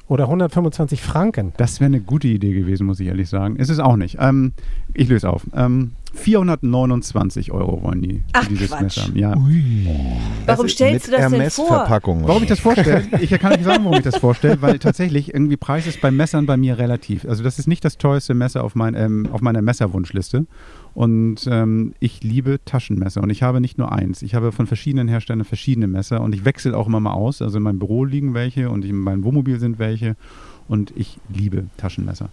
Oder 0.07 0.23
125 0.25 1.01
Franken. 1.03 1.53
Das 1.57 1.79
wäre 1.79 1.85
eine 1.85 1.99
gute 2.01 2.27
Idee 2.27 2.53
gewesen, 2.53 2.87
muss 2.87 2.99
ich 2.99 3.07
ehrlich 3.07 3.29
sagen. 3.29 3.57
Ist 3.57 3.69
es 3.69 3.79
auch 3.79 3.95
nicht. 3.95 4.17
Ähm, 4.19 4.53
ich 4.93 5.07
löse 5.09 5.29
auf. 5.29 5.45
Ähm, 5.53 5.91
429 6.13 7.51
Euro 7.51 7.83
wollen 7.83 8.01
die 8.01 8.13
für 8.15 8.23
Ach, 8.33 8.47
dieses 8.47 8.69
Quatsch. 8.69 8.81
Messer 8.81 9.01
haben. 9.03 9.15
Ja. 9.15 9.29
warum 9.35 10.65
Das- 10.65 10.71
stellst 10.71 11.07
du 11.07 11.11
mit 11.11 11.19
das 11.19 11.31
denn 11.31 11.49
vor? 11.51 11.67
Hermes-Verpackung. 11.69 12.27
Warum 12.27 12.43
ich 12.43 12.49
das 12.49 12.59
vorstelle? 12.59 13.03
Ich 13.21 13.29
kann 13.31 13.51
nicht 13.51 13.63
sagen, 13.63 13.83
warum 13.83 13.97
ich 13.97 14.03
das 14.03 14.17
vorstelle, 14.17 14.61
weil 14.61 14.79
tatsächlich 14.79 15.33
irgendwie 15.33 15.57
Preis 15.57 15.85
ist 15.87 16.01
bei 16.01 16.09
Messern 16.11 16.45
bei 16.45 16.57
mir 16.57 16.77
relativ. 16.79 17.25
Also 17.25 17.43
das 17.43 17.59
ist 17.59 17.67
nicht 17.67 17.85
das 17.85 17.97
teuerste 17.97 18.33
Messer 18.33 18.63
auf, 18.63 18.73
mein, 18.75 18.95
ähm, 18.95 19.29
auf 19.31 19.41
meiner 19.41 19.61
Messerwunschliste. 19.61 20.47
Und 20.95 21.47
ähm, 21.49 21.93
ich 21.99 22.23
liebe 22.23 22.59
Taschenmesser 22.65 23.21
und 23.21 23.29
ich 23.29 23.43
habe 23.43 23.61
nicht 23.61 23.77
nur 23.77 23.91
eins. 23.91 24.21
Ich 24.23 24.33
habe 24.33 24.51
von 24.51 24.65
verschiedenen 24.67 25.07
Herstellern 25.07 25.45
verschiedene 25.45 25.87
Messer 25.87 26.21
und 26.21 26.33
ich 26.33 26.43
wechsle 26.45 26.75
auch 26.75 26.87
immer 26.87 26.99
mal 26.99 27.13
aus. 27.13 27.41
Also 27.41 27.57
in 27.57 27.63
meinem 27.63 27.79
Büro 27.79 28.03
liegen 28.05 28.33
welche 28.33 28.69
und 28.69 28.83
in 28.83 28.95
meinem 28.95 29.23
Wohnmobil 29.23 29.59
sind 29.59 29.77
welche 29.79 30.15
und 30.67 30.91
ich 30.95 31.17
liebe 31.29 31.67
Taschenmesser. 31.77 32.29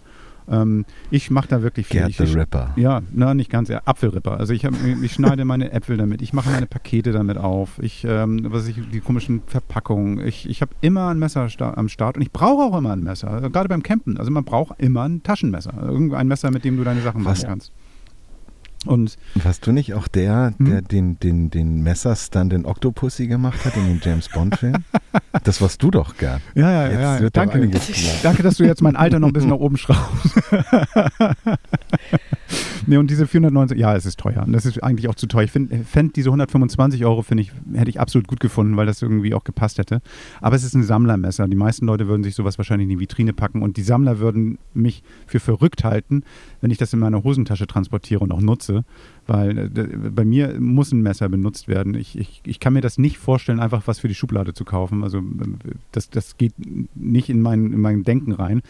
Ähm, 0.49 0.85
ich 1.11 1.29
mache 1.31 1.47
da 1.47 1.61
wirklich 1.61 1.87
viel. 1.87 1.99
Gerd 1.99 2.09
ich, 2.11 2.17
the 2.17 2.23
Rapper. 2.33 2.71
ja, 2.77 3.01
na, 3.11 3.33
nicht 3.33 3.49
ganz. 3.49 3.69
Ja, 3.69 3.81
Apfelripper. 3.85 4.37
Also 4.39 4.53
ich, 4.53 4.65
hab, 4.65 4.73
ich 5.01 5.13
schneide 5.13 5.43
meine 5.45 5.71
Äpfel 5.71 5.97
damit, 5.97 6.21
ich 6.21 6.33
mache 6.33 6.49
meine 6.49 6.67
Pakete 6.67 7.11
damit 7.11 7.37
auf, 7.37 7.79
ich, 7.81 8.05
ähm, 8.07 8.45
was 8.49 8.67
ich, 8.67 8.77
die 8.91 8.99
komischen 9.01 9.41
Verpackungen. 9.47 10.25
Ich, 10.25 10.49
ich 10.49 10.61
habe 10.61 10.71
immer 10.81 11.09
ein 11.09 11.19
Messer 11.19 11.49
sta- 11.49 11.73
am 11.73 11.89
Start 11.89 12.15
und 12.15 12.21
ich 12.21 12.31
brauche 12.31 12.63
auch 12.63 12.77
immer 12.77 12.93
ein 12.93 13.03
Messer, 13.03 13.29
also 13.29 13.49
gerade 13.49 13.67
beim 13.69 13.83
Campen. 13.83 14.17
Also 14.17 14.31
man 14.31 14.43
braucht 14.45 14.79
immer 14.79 15.03
ein 15.03 15.21
Taschenmesser, 15.23 15.73
irgendein 15.81 16.27
Messer, 16.27 16.51
mit 16.51 16.63
dem 16.65 16.77
du 16.77 16.83
deine 16.83 17.01
Sachen 17.01 17.25
Was? 17.25 17.39
machen 17.41 17.49
kannst. 17.49 17.71
Und 18.87 19.15
Warst 19.35 19.65
du 19.67 19.71
nicht 19.71 19.93
auch 19.93 20.07
der, 20.07 20.53
Hm? 20.57 20.65
der 20.65 20.81
den, 20.81 21.19
den, 21.19 21.49
den 21.49 21.81
Messerstand 21.83 22.53
in 22.53 22.65
Octopussy 22.65 23.27
gemacht 23.27 23.63
hat, 23.65 23.75
in 23.75 23.85
dem 23.85 23.99
James 24.03 24.29
Bond-Film? 24.29 24.83
das 25.43 25.61
warst 25.61 25.81
du 25.83 25.91
doch, 25.91 26.17
Gerd. 26.17 26.41
ja, 26.55 26.71
ja, 26.71 26.83
Jetzt 26.87 26.99
ja, 27.01 27.19
ja. 27.19 27.29
danke. 27.31 27.69
Danke, 28.23 28.43
dass 28.43 28.57
du 28.57 28.63
jetzt 28.65 28.81
mein 28.81 28.95
Alter 28.95 29.19
noch 29.19 29.27
ein 29.27 29.33
bisschen 29.33 29.49
nach 29.49 29.57
oben 29.57 29.77
schraubst. 29.77 30.39
nee, 32.85 32.97
und 32.97 33.09
diese 33.09 33.27
490, 33.27 33.77
ja, 33.77 33.95
es 33.95 34.05
ist 34.05 34.19
teuer. 34.19 34.43
Und 34.45 34.53
das 34.53 34.65
ist 34.65 34.83
eigentlich 34.83 35.07
auch 35.09 35.15
zu 35.15 35.27
teuer. 35.27 35.43
Ich 35.43 35.51
finde 35.51 35.83
fänd 35.83 36.15
diese 36.15 36.29
125 36.29 37.05
Euro, 37.05 37.21
finde 37.21 37.43
ich, 37.43 37.51
hätte 37.73 37.89
ich 37.89 37.99
absolut 37.99 38.27
gut 38.27 38.39
gefunden, 38.39 38.77
weil 38.77 38.85
das 38.85 39.01
irgendwie 39.01 39.33
auch 39.33 39.43
gepasst 39.43 39.77
hätte. 39.77 40.01
Aber 40.41 40.55
es 40.55 40.63
ist 40.63 40.73
ein 40.73 40.83
Sammlermesser. 40.83 41.47
Die 41.47 41.55
meisten 41.55 41.85
Leute 41.85 42.07
würden 42.07 42.23
sich 42.23 42.35
sowas 42.35 42.57
wahrscheinlich 42.57 42.85
in 42.85 42.89
die 42.89 42.99
Vitrine 42.99 43.33
packen 43.33 43.61
und 43.61 43.77
die 43.77 43.83
Sammler 43.83 44.19
würden 44.19 44.57
mich 44.73 45.03
für 45.25 45.39
verrückt 45.39 45.83
halten, 45.83 46.23
wenn 46.61 46.71
ich 46.71 46.77
das 46.77 46.93
in 46.93 46.99
meiner 46.99 47.23
Hosentasche 47.23 47.67
transportiere 47.67 48.21
und 48.21 48.31
auch 48.31 48.41
nutze. 48.41 48.83
Weil 49.25 49.57
äh, 49.57 50.09
bei 50.09 50.25
mir 50.25 50.59
muss 50.59 50.91
ein 50.91 51.01
Messer 51.01 51.29
benutzt 51.29 51.67
werden. 51.67 51.95
Ich, 51.95 52.17
ich, 52.17 52.41
ich 52.45 52.59
kann 52.59 52.73
mir 52.73 52.81
das 52.81 52.97
nicht 52.97 53.17
vorstellen, 53.17 53.59
einfach 53.59 53.83
was 53.85 53.99
für 53.99 54.07
die 54.07 54.15
Schublade 54.15 54.53
zu 54.53 54.65
kaufen. 54.65 55.03
Also 55.03 55.17
ähm, 55.17 55.57
das, 55.91 56.09
das 56.09 56.37
geht 56.37 56.53
nicht 56.95 57.29
in 57.29 57.41
mein, 57.41 57.73
in 57.73 57.81
mein 57.81 58.03
Denken 58.03 58.31
rein. 58.31 58.61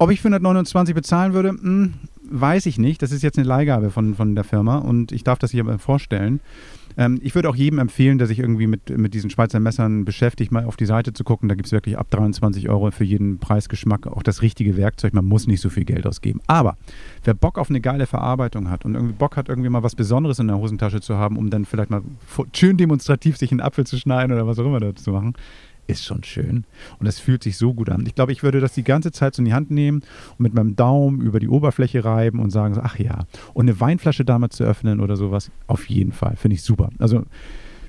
Ob 0.00 0.10
ich 0.10 0.22
für 0.22 0.28
129 0.28 0.94
bezahlen 0.94 1.34
würde, 1.34 1.50
hm, 1.50 1.92
weiß 2.22 2.64
ich 2.64 2.78
nicht. 2.78 3.02
Das 3.02 3.12
ist 3.12 3.22
jetzt 3.22 3.36
eine 3.36 3.46
Leihgabe 3.46 3.90
von, 3.90 4.14
von 4.14 4.34
der 4.34 4.44
Firma 4.44 4.78
und 4.78 5.12
ich 5.12 5.24
darf 5.24 5.38
das 5.38 5.50
hier 5.50 5.78
vorstellen. 5.78 6.40
Ähm, 6.96 7.20
ich 7.22 7.34
würde 7.34 7.50
auch 7.50 7.54
jedem 7.54 7.78
empfehlen, 7.78 8.16
der 8.16 8.26
sich 8.26 8.38
irgendwie 8.38 8.66
mit, 8.66 8.88
mit 8.96 9.12
diesen 9.12 9.28
Schweizer 9.28 9.60
Messern 9.60 10.06
beschäftigt, 10.06 10.52
mal 10.52 10.64
auf 10.64 10.78
die 10.78 10.86
Seite 10.86 11.12
zu 11.12 11.22
gucken. 11.22 11.50
Da 11.50 11.54
gibt 11.54 11.66
es 11.66 11.72
wirklich 11.72 11.98
ab 11.98 12.06
23 12.08 12.70
Euro 12.70 12.90
für 12.92 13.04
jeden 13.04 13.40
Preisgeschmack 13.40 14.06
auch 14.06 14.22
das 14.22 14.40
richtige 14.40 14.78
Werkzeug. 14.78 15.12
Man 15.12 15.26
muss 15.26 15.46
nicht 15.46 15.60
so 15.60 15.68
viel 15.68 15.84
Geld 15.84 16.06
ausgeben. 16.06 16.40
Aber 16.46 16.78
wer 17.22 17.34
Bock 17.34 17.58
auf 17.58 17.68
eine 17.68 17.82
geile 17.82 18.06
Verarbeitung 18.06 18.70
hat 18.70 18.86
und 18.86 18.94
irgendwie 18.94 19.12
Bock 19.12 19.36
hat, 19.36 19.50
irgendwie 19.50 19.68
mal 19.68 19.82
was 19.82 19.96
Besonderes 19.96 20.38
in 20.38 20.48
der 20.48 20.56
Hosentasche 20.56 21.02
zu 21.02 21.18
haben, 21.18 21.36
um 21.36 21.50
dann 21.50 21.66
vielleicht 21.66 21.90
mal 21.90 22.00
schön 22.54 22.78
demonstrativ 22.78 23.36
sich 23.36 23.50
einen 23.50 23.60
Apfel 23.60 23.86
zu 23.86 23.98
schneiden 23.98 24.32
oder 24.32 24.46
was 24.46 24.58
auch 24.58 24.64
immer 24.64 24.80
dazu 24.80 25.10
machen, 25.10 25.34
ist 25.90 26.04
schon 26.04 26.24
schön. 26.24 26.64
Und 26.98 27.06
es 27.06 27.18
fühlt 27.18 27.42
sich 27.42 27.56
so 27.56 27.74
gut 27.74 27.90
an. 27.90 28.04
Ich 28.06 28.14
glaube, 28.14 28.32
ich 28.32 28.42
würde 28.42 28.60
das 28.60 28.72
die 28.72 28.84
ganze 28.84 29.12
Zeit 29.12 29.34
so 29.34 29.40
in 29.40 29.46
die 29.46 29.54
Hand 29.54 29.70
nehmen 29.70 30.02
und 30.30 30.40
mit 30.40 30.54
meinem 30.54 30.76
Daumen 30.76 31.20
über 31.20 31.40
die 31.40 31.48
Oberfläche 31.48 32.04
reiben 32.04 32.38
und 32.40 32.50
sagen 32.50 32.78
ach 32.82 32.98
ja. 32.98 33.26
Und 33.54 33.68
eine 33.68 33.78
Weinflasche 33.80 34.24
damals 34.24 34.56
zu 34.56 34.64
öffnen 34.64 35.00
oder 35.00 35.16
sowas, 35.16 35.50
auf 35.66 35.88
jeden 35.88 36.12
Fall. 36.12 36.36
Finde 36.36 36.54
ich 36.54 36.62
super. 36.62 36.90
Also 36.98 37.24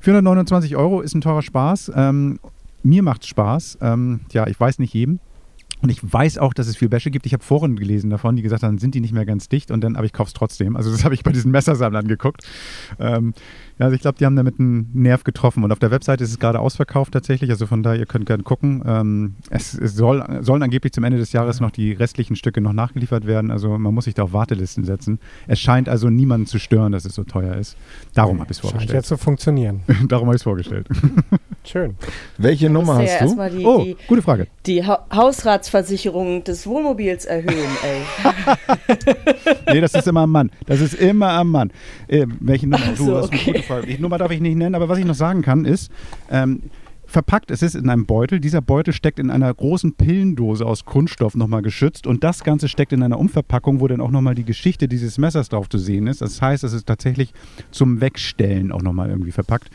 429 0.02 0.76
Euro 0.76 1.02
ist 1.02 1.14
ein 1.14 1.22
teurer 1.22 1.42
Spaß. 1.42 1.92
Ähm, 1.96 2.40
mir 2.84 3.04
macht 3.04 3.22
es 3.22 3.28
Spaß. 3.28 3.78
Ähm, 3.82 4.22
ja, 4.32 4.48
ich 4.48 4.60
weiß 4.60 4.80
nicht 4.80 4.94
jedem. 4.94 5.20
Und 5.82 5.90
ich 5.90 6.00
weiß 6.02 6.38
auch, 6.38 6.54
dass 6.54 6.68
es 6.68 6.78
viel 6.78 6.92
Wäsche 6.92 7.10
gibt. 7.10 7.26
Ich 7.26 7.34
habe 7.34 7.44
Foren 7.44 7.76
gelesen 7.76 8.12
davon, 8.12 8.36
die 8.36 8.44
gesagt 8.44 8.62
haben, 8.62 8.78
sind 8.78 8.94
die 8.94 9.02
nicht 9.02 9.14
mehr 9.14 9.26
ganz 9.26 9.50
dicht 9.50 9.72
und 9.72 9.82
dann, 9.82 9.96
aber 9.96 10.06
ich 10.06 10.14
kaufe 10.14 10.28
es 10.28 10.34
trotzdem. 10.34 10.76
Also 10.76 10.92
das 10.92 11.04
habe 11.04 11.16
ich 11.16 11.24
bei 11.24 11.32
diesen 11.32 11.52
Messersammlern 11.52 12.08
geguckt. 12.08 12.44
Ähm, 13.00 13.34
also 13.82 13.96
ich 13.96 14.02
glaube, 14.02 14.18
die 14.18 14.26
haben 14.26 14.36
damit 14.36 14.60
einen 14.60 14.90
Nerv 14.94 15.24
getroffen. 15.24 15.64
Und 15.64 15.72
auf 15.72 15.80
der 15.80 15.92
Webseite 15.92 16.24
ist 16.24 16.30
es 16.30 16.40
gerade 16.40 16.60
ausverkauft 16.60 17.14
tatsächlich. 17.14 17.50
Also 17.50 17.66
von 17.68 17.84
daher, 17.84 18.00
ihr 18.00 18.06
könnt 18.06 18.26
gerne 18.26 18.44
gucken. 18.44 18.84
Ähm, 18.86 19.36
es, 19.50 19.74
es 19.74 19.96
soll, 19.96 20.24
sollen 20.42 20.64
angeblich 20.64 20.94
zum 20.94 21.04
Ende 21.04 21.18
des 21.18 21.32
Jahres 21.34 21.60
noch 21.60 21.72
die 21.72 21.94
restlichen 21.94 22.36
Stücke 22.36 22.62
noch 22.62 22.74
nachgeliefert 22.74 23.26
werden. 23.26 23.52
Also 23.52 23.78
man 23.78 23.94
muss 23.94 24.06
sich 24.06 24.14
da 24.14 24.24
auf 24.24 24.34
Wartelisten 24.34 24.84
setzen. 24.84 25.20
Es 25.48 25.60
scheint 25.60 25.90
also 25.90 26.10
niemanden 26.10 26.48
zu 26.48 26.60
stören, 26.60 26.92
dass 26.92 27.06
es 27.06 27.16
so 27.16 27.24
teuer 27.24 27.56
ist. 27.56 27.76
Darum 28.14 28.40
habe 28.40 28.52
ich 28.52 28.58
es 28.58 28.62
Scheint 28.62 28.72
vorgestellt. 28.72 28.98
jetzt 28.98 29.08
zu 29.08 29.18
funktionieren. 29.18 29.82
Darum 30.08 30.28
habe 30.28 30.36
ich 30.36 30.40
es 30.42 30.44
vorgestellt. 30.44 30.88
Schön. 31.64 31.96
Welche 32.38 32.70
Nummer 32.70 32.96
musst 33.00 33.14
ja 33.14 33.20
hast 33.22 33.38
du? 33.38 33.58
die, 33.58 33.66
Oh, 33.66 33.84
die, 33.84 33.96
gute 34.08 34.22
Frage. 34.22 34.48
die 34.66 34.86
ha 34.86 35.06
Hausratsversicherung 35.14 36.44
des 36.44 36.66
Wohnmobils 36.66 37.26
erhöhen, 37.26 37.70
ey. 37.84 38.02
Nee, 39.74 39.82
das 39.82 39.94
ist 39.94 40.08
immer 40.08 40.22
am 40.22 40.32
Mann. 40.32 40.52
Das 40.66 40.82
ist 40.82 40.96
immer 40.96 41.30
am 41.30 41.50
Mann. 41.50 41.72
Äh, 42.08 42.26
welche 42.40 42.68
Nummer? 42.68 42.84
Ach 42.92 42.96
so, 42.98 43.06
du, 43.06 43.12
das 43.12 43.26
ist 43.26 43.34
okay. 43.34 43.42
eine 43.44 43.54
gute 43.54 43.64
Frage. 43.64 43.71
Die 43.80 44.00
Nummer 44.00 44.18
darf 44.18 44.32
ich 44.32 44.42
nicht 44.42 44.56
nennen, 44.56 44.76
aber 44.76 44.90
was 44.90 45.00
ich 45.00 45.06
noch 45.06 45.16
sagen 45.16 45.42
kann, 45.42 45.66
ist, 45.66 45.92
ähm, 46.30 46.64
verpackt, 47.12 47.52
es 47.52 47.62
ist 47.62 47.76
in 47.76 47.90
einem 47.90 48.06
Beutel. 48.06 48.40
Dieser 48.40 48.62
Beutel 48.62 48.94
steckt 48.94 49.20
in 49.20 49.30
einer 49.30 49.54
großen 49.54 49.94
Pillendose 49.94 50.66
aus 50.66 50.86
Kunststoff 50.86 51.36
nochmal 51.36 51.62
geschützt 51.62 52.08
und 52.08 52.24
das 52.24 52.44
Ganze 52.44 52.68
steckt 52.68 52.94
in 52.94 53.04
einer 53.04 53.20
Umverpackung, 53.20 53.82
wo 53.82 53.88
dann 53.88 54.02
auch 54.02 54.12
nochmal 54.12 54.34
die 54.34 54.46
Geschichte 54.46 54.88
dieses 54.88 55.18
Messers 55.18 55.50
drauf 55.50 55.70
zu 55.70 55.78
sehen 55.78 56.08
ist. 56.08 56.22
Das 56.22 56.42
heißt, 56.42 56.64
es 56.64 56.74
ist 56.74 56.88
tatsächlich 56.88 57.34
zum 57.70 58.02
Wegstellen 58.02 58.72
auch 58.72 58.82
nochmal 58.82 59.10
irgendwie 59.10 59.32
verpackt. 59.32 59.70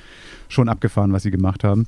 Schon 0.48 0.68
abgefahren, 0.68 1.12
was 1.12 1.24
sie 1.24 1.30
gemacht 1.30 1.62
haben. 1.64 1.86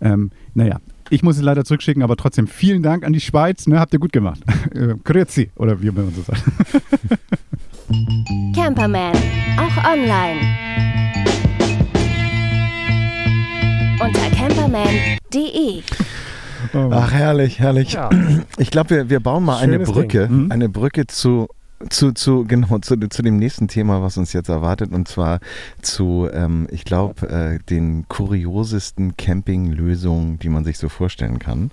Ähm, 0.00 0.30
naja, 0.54 0.78
ich 1.08 1.22
muss 1.22 1.36
es 1.36 1.42
leider 1.42 1.64
zurückschicken, 1.64 2.02
aber 2.02 2.16
trotzdem 2.16 2.46
vielen 2.46 2.82
Dank 2.82 3.04
an 3.04 3.12
die 3.12 3.20
Schweiz. 3.20 3.66
Ne, 3.66 3.80
habt 3.80 3.92
ihr 3.92 3.98
gut 3.98 4.12
gemacht. 4.12 4.40
Äh, 4.74 4.94
Grüezi, 5.04 5.50
oder 5.56 5.82
wie 5.82 5.90
man 5.90 6.10
so 6.14 6.22
sagt. 6.22 6.42
Camperman, 8.54 9.12
auch 9.58 9.92
online. 9.92 10.91
Oh. 16.74 16.90
Ach, 16.92 17.12
herrlich, 17.12 17.58
herrlich. 17.58 17.92
Ja. 17.94 18.10
Ich 18.56 18.70
glaube, 18.70 18.90
wir, 18.90 19.10
wir 19.10 19.20
bauen 19.20 19.44
mal 19.44 19.58
eine 19.58 19.74
Schönes 19.74 19.90
Brücke, 19.90 20.28
Ding. 20.28 20.44
Mhm. 20.44 20.52
eine 20.52 20.68
Brücke 20.68 21.06
zu, 21.06 21.48
zu, 21.88 22.12
zu, 22.12 22.44
genau, 22.46 22.78
zu, 22.78 22.96
zu 22.96 23.22
dem 23.22 23.38
nächsten 23.38 23.68
Thema, 23.68 24.02
was 24.02 24.16
uns 24.16 24.32
jetzt 24.32 24.48
erwartet, 24.48 24.92
und 24.92 25.08
zwar 25.08 25.40
zu, 25.80 26.28
ähm, 26.32 26.68
ich 26.70 26.84
glaube, 26.84 27.28
äh, 27.28 27.58
den 27.68 28.06
kuriosesten 28.08 29.16
Campinglösungen, 29.16 30.38
die 30.38 30.48
man 30.48 30.64
sich 30.64 30.78
so 30.78 30.88
vorstellen 30.88 31.38
kann. 31.38 31.70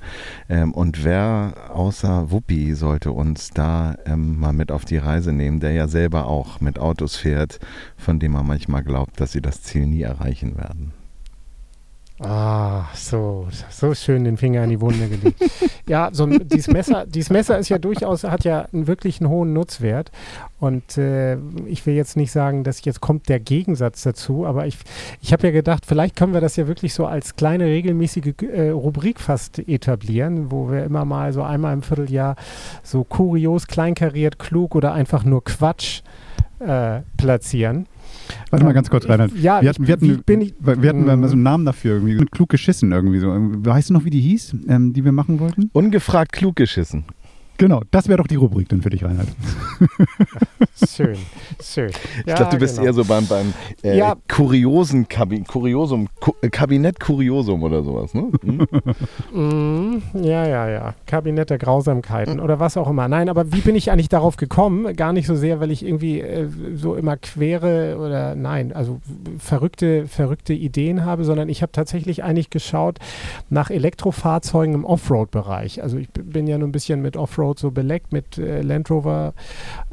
Ähm, 0.49 0.73
und 0.73 1.03
wer 1.03 1.53
außer 1.73 2.31
Wuppi 2.31 2.73
sollte 2.73 3.11
uns 3.11 3.51
da 3.51 3.95
ähm, 4.05 4.39
mal 4.39 4.53
mit 4.53 4.71
auf 4.71 4.85
die 4.85 4.97
Reise 4.97 5.31
nehmen, 5.31 5.59
der 5.59 5.71
ja 5.71 5.87
selber 5.87 6.27
auch 6.27 6.59
mit 6.61 6.79
Autos 6.79 7.15
fährt, 7.15 7.59
von 7.97 8.19
dem 8.19 8.31
man 8.31 8.47
manchmal 8.47 8.83
glaubt, 8.83 9.19
dass 9.19 9.31
sie 9.31 9.41
das 9.41 9.61
Ziel 9.61 9.85
nie 9.85 10.01
erreichen 10.01 10.57
werden. 10.57 10.93
Ah, 12.21 12.83
so, 12.95 13.47
so 13.69 13.93
schön 13.93 14.25
den 14.25 14.35
Finger 14.35 14.65
in 14.65 14.71
die 14.71 14.81
Wunde 14.81 15.07
gelegt. 15.07 15.41
ja, 15.87 16.09
so 16.11 16.25
dieses 16.25 16.67
Messer, 16.67 17.05
dieses 17.05 17.29
Messer 17.29 17.57
ist 17.57 17.69
ja 17.69 17.77
durchaus, 17.77 18.25
hat 18.25 18.43
ja 18.43 18.67
einen 18.73 18.87
wirklich 18.87 19.21
einen 19.21 19.29
hohen 19.29 19.53
Nutzwert. 19.53 20.11
Und 20.59 20.97
äh, 20.97 21.37
ich 21.65 21.85
will 21.85 21.93
jetzt 21.93 22.17
nicht 22.17 22.33
sagen, 22.33 22.65
dass 22.65 22.83
jetzt 22.83 22.99
kommt 22.99 23.29
der 23.29 23.39
Gegensatz 23.39 24.03
dazu, 24.03 24.45
aber 24.45 24.67
ich, 24.67 24.77
ich 25.21 25.31
habe 25.31 25.47
ja 25.47 25.53
gedacht, 25.53 25.85
vielleicht 25.85 26.17
können 26.17 26.33
wir 26.33 26.41
das 26.41 26.57
ja 26.57 26.67
wirklich 26.67 26.93
so 26.93 27.05
als 27.05 27.37
kleine 27.37 27.65
regelmäßige 27.65 28.33
äh, 28.41 28.69
Rubrik 28.71 29.21
fast 29.21 29.59
etablieren, 29.59 30.51
wo 30.51 30.69
wir 30.69 30.83
immer 30.83 31.05
mal 31.05 31.31
so 31.31 31.41
einmal 31.41 31.73
im 31.73 31.83
Vierteljahr 31.83 32.35
so 32.83 33.05
kurios, 33.05 33.67
kleinkariert, 33.67 34.39
klug 34.39 34.75
oder 34.75 34.91
einfach 34.91 35.23
nur 35.23 35.41
Quatsch 35.45 36.01
äh, 36.59 36.99
platzieren. 37.15 37.87
Warte 38.49 38.65
mal 38.65 38.73
ganz 38.73 38.89
kurz, 38.89 39.07
Reinhard. 39.07 39.31
ja, 39.35 39.61
wir 39.61 39.69
hatten, 39.69 39.83
ich- 39.83 39.87
wir 39.87 39.93
hatten, 39.93 40.07
wie 40.09 40.17
bin 40.25 40.41
ich- 40.41 40.53
wir 40.59 40.89
hatten 40.89 41.05
mal 41.05 41.27
so 41.27 41.33
einen 41.33 41.43
Namen 41.43 41.65
dafür, 41.65 41.95
irgendwie. 41.95 42.25
Klug 42.25 42.49
geschissen 42.49 42.91
irgendwie 42.91 43.19
so. 43.19 43.27
Weißt 43.29 43.89
du 43.89 43.93
noch, 43.93 44.05
wie 44.05 44.09
die 44.09 44.21
hieß, 44.21 44.55
ähm, 44.67 44.93
die 44.93 45.03
wir 45.05 45.11
machen 45.11 45.39
wollten? 45.39 45.69
Ungefragt 45.73 46.31
klug 46.33 46.55
geschissen. 46.55 47.05
Genau, 47.59 47.81
das 47.91 48.07
wäre 48.07 48.19
doch 48.19 48.27
die 48.27 48.37
Rubrik 48.37 48.69
dann 48.69 48.81
für 48.81 48.89
dich, 48.89 49.03
Reinhard. 49.03 49.27
Schön, 50.89 51.17
schön. 51.61 51.91
Ich 52.25 52.33
glaube, 52.33 52.51
du 52.51 52.57
bist 52.57 52.75
genau. 52.77 52.87
eher 52.87 52.93
so 52.93 53.03
beim, 53.03 53.27
beim 53.27 53.53
äh, 53.83 53.97
Ja. 53.97 54.15
kuriosen 54.29 55.09
Kabi 55.09 55.41
Kuriosum, 55.41 56.07
Ku 56.21 56.31
Kabinett 56.51 57.01
Kuriosum 57.01 57.63
oder 57.63 57.83
sowas, 57.83 58.13
ne? 58.13 58.31
Hm? 58.43 58.67
Mm, 59.33 60.01
ja, 60.23 60.47
ja, 60.47 60.69
ja. 60.69 60.93
Kabinett 61.05 61.49
der 61.49 61.57
Grausamkeiten 61.57 62.39
oder 62.39 62.61
was 62.61 62.77
auch 62.77 62.89
immer. 62.89 63.09
Nein, 63.09 63.27
aber 63.27 63.51
wie 63.51 63.59
bin 63.59 63.75
ich 63.75 63.91
eigentlich 63.91 64.07
darauf 64.07 64.37
gekommen? 64.37 64.95
Gar 64.95 65.11
nicht 65.11 65.27
so 65.27 65.35
sehr, 65.35 65.59
weil 65.59 65.71
ich 65.71 65.85
irgendwie 65.85 66.21
äh, 66.21 66.47
so 66.75 66.95
immer 66.95 67.17
quere 67.17 67.97
oder 67.97 68.35
nein, 68.35 68.71
also 68.71 69.01
verrückte, 69.37 70.07
verrückte 70.07 70.53
Ideen 70.53 71.03
habe, 71.03 71.25
sondern 71.25 71.49
ich 71.49 71.61
habe 71.61 71.73
tatsächlich 71.73 72.23
eigentlich 72.23 72.49
geschaut 72.49 72.99
nach 73.49 73.69
Elektrofahrzeugen 73.69 74.75
im 74.75 74.85
Offroad-Bereich. 74.85 75.83
Also 75.83 75.97
ich 75.97 76.09
bin 76.09 76.47
ja 76.47 76.57
nur 76.57 76.69
ein 76.69 76.71
bisschen 76.71 77.01
mit 77.01 77.17
Offroad 77.17 77.48
so 77.57 77.71
beleckt, 77.71 78.11
mit 78.11 78.37
äh, 78.37 78.61
Land 78.61 78.91
Rover 78.91 79.33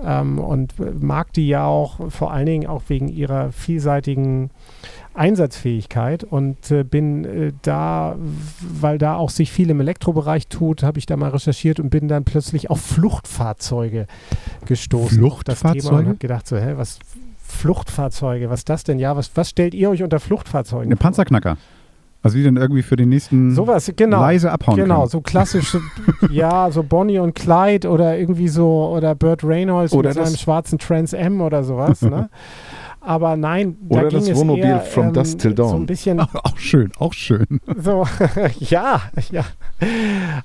ähm, 0.02 0.38
und 0.38 0.74
mag 1.02 1.32
die 1.32 1.48
ja 1.48 1.64
auch 1.64 2.10
vor 2.10 2.32
allen 2.32 2.46
Dingen 2.46 2.66
auch 2.66 2.82
wegen 2.88 3.08
ihrer 3.08 3.52
vielseitigen 3.52 4.50
Einsatzfähigkeit 5.14 6.24
und 6.24 6.70
äh, 6.70 6.84
bin 6.84 7.24
äh, 7.24 7.52
da, 7.62 8.16
weil 8.60 8.98
da 8.98 9.16
auch 9.16 9.30
sich 9.30 9.50
viel 9.50 9.70
im 9.70 9.80
Elektrobereich 9.80 10.48
tut, 10.48 10.82
habe 10.82 10.98
ich 10.98 11.06
da 11.06 11.16
mal 11.16 11.30
recherchiert 11.30 11.80
und 11.80 11.88
bin 11.88 12.08
dann 12.08 12.24
plötzlich 12.24 12.68
auf 12.70 12.80
Fluchtfahrzeuge 12.80 14.06
gestoßen. 14.66 15.18
auf 15.18 15.44
Das 15.44 15.60
Thema 15.60 15.72
und 15.74 15.80
Fluchtfahrzeuge? 15.80 16.08
habe 16.08 16.18
gedacht 16.18 16.46
so, 16.46 16.56
hä, 16.58 16.74
was 16.76 16.98
Fluchtfahrzeuge, 17.46 18.50
was 18.50 18.60
ist 18.60 18.68
das 18.68 18.84
denn? 18.84 18.98
Ja, 18.98 19.16
was, 19.16 19.30
was 19.34 19.48
stellt 19.50 19.72
ihr 19.72 19.88
euch 19.88 20.02
unter 20.02 20.20
Fluchtfahrzeugen? 20.20 20.86
Eine 20.86 20.96
vor? 20.96 21.56
Also 22.26 22.38
die 22.38 22.44
dann 22.44 22.56
irgendwie 22.56 22.82
für 22.82 22.96
den 22.96 23.08
nächsten 23.08 23.54
Sowas, 23.54 23.90
genau. 23.96 24.20
leise 24.20 24.52
abhauen 24.52 24.76
Genau, 24.76 24.98
können. 24.98 25.08
so 25.08 25.20
klassische, 25.20 25.80
ja, 26.30 26.70
so 26.70 26.82
Bonnie 26.82 27.18
und 27.18 27.34
Clyde 27.34 27.88
oder 27.88 28.18
irgendwie 28.18 28.48
so, 28.48 28.88
oder 28.94 29.14
Burt 29.14 29.42
Reynolds 29.44 29.92
Oder 29.92 30.10
mit 30.10 30.16
seinem 30.18 30.36
schwarzen 30.36 30.78
Trans 30.78 31.12
M 31.12 31.40
oder 31.40 31.64
sowas, 31.64 32.02
ne? 32.02 32.28
Aber 33.00 33.36
nein, 33.36 33.76
da 33.88 34.00
Oder 34.00 34.08
ging 34.08 34.26
das 34.26 34.34
Wohnmobil 34.36 34.64
eher, 34.64 34.80
From 34.80 35.06
ähm, 35.06 35.12
Dusk 35.12 35.38
Till 35.38 35.56
So 35.56 35.62
ein 35.62 35.70
Dawn. 35.70 35.86
bisschen 35.86 36.18
Auch 36.42 36.56
schön, 36.58 36.90
auch 36.98 37.12
schön. 37.12 37.46
so, 37.76 38.04
ja, 38.58 39.00
ja. 39.30 39.44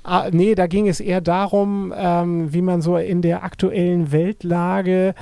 Ah, 0.04 0.26
nee, 0.30 0.54
da 0.54 0.68
ging 0.68 0.86
es 0.86 1.00
eher 1.00 1.20
darum, 1.20 1.92
ähm, 1.96 2.52
wie 2.52 2.62
man 2.62 2.80
so 2.80 2.96
in 2.98 3.20
der 3.20 3.42
aktuellen 3.42 4.12
Weltlage 4.12 5.14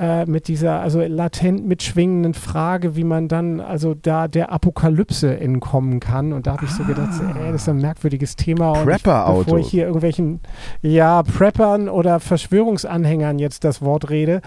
äh, 0.00 0.24
mit 0.24 0.48
dieser, 0.48 0.80
also 0.80 1.02
latent 1.02 1.66
mitschwingenden 1.66 2.32
Frage, 2.32 2.96
wie 2.96 3.04
man 3.04 3.28
dann 3.28 3.60
also 3.60 3.92
da 3.92 4.28
der 4.28 4.50
Apokalypse 4.50 5.38
entkommen 5.38 6.00
kann. 6.00 6.32
Und 6.32 6.46
da 6.46 6.52
habe 6.52 6.64
ich 6.64 6.70
so 6.70 6.84
gedacht, 6.84 7.10
ey, 7.38 7.52
das 7.52 7.62
ist 7.62 7.68
ein 7.68 7.82
merkwürdiges 7.82 8.34
Thema. 8.34 8.72
Prepper-Autos. 8.72 9.44
bevor 9.44 9.58
ich 9.58 9.68
hier 9.68 9.84
irgendwelchen, 9.84 10.40
ja, 10.80 11.22
Preppern 11.22 11.90
oder 11.90 12.18
Verschwörungsanhängern 12.18 13.38
jetzt 13.38 13.62
das 13.64 13.82
Wort 13.82 14.08
rede, 14.08 14.40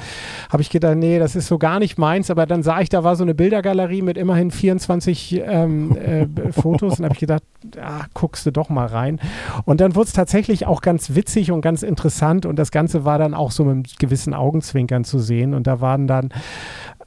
habe 0.50 0.64
ich 0.64 0.72
gedacht, 0.72 0.98
nee, 0.98 1.20
das 1.20 1.36
ist 1.36 1.46
so 1.46 1.60
gar 1.60 1.78
nicht 1.78 2.00
meins. 2.00 2.32
Aber 2.32 2.48
dann 2.48 2.64
sah 2.64 2.82
ich, 2.82 2.90
da 2.90 3.04
war 3.04 3.16
so 3.16 3.24
eine 3.24 3.36
Bildergalerie 3.36 4.02
mit 4.02 4.18
immerhin 4.18 4.50
24 4.50 5.44
ähm, 5.46 5.96
äh, 5.96 6.26
Fotos 6.52 6.98
und 6.98 7.06
habe 7.06 7.14
ich 7.14 7.20
gedacht, 7.20 7.44
ah, 7.80 8.06
guckst 8.16 8.44
du 8.48 8.52
doch 8.52 8.70
mal 8.70 8.88
rein. 8.88 9.20
Und 9.66 9.82
dann 9.82 9.94
wurde 9.94 10.08
es 10.08 10.14
tatsächlich 10.14 10.66
auch 10.66 10.82
ganz 10.82 11.14
witzig 11.14 11.52
und 11.52 11.62
ganz 11.62 11.84
interessant 11.84 12.48
und 12.48 12.58
das 12.58 12.72
Ganze 12.72 13.06
war 13.06 13.20
dann 13.20 13.36
auch 13.36 13.52
so 13.52 13.64
mit 13.64 13.74
einem 13.74 13.84
gewissen 14.00 14.34
Augenzwinkern 14.34 15.04
zu 15.04 15.20
sehen 15.20 15.43
und 15.52 15.68
da 15.68 15.82
waren 15.82 16.08
dann 16.08 16.30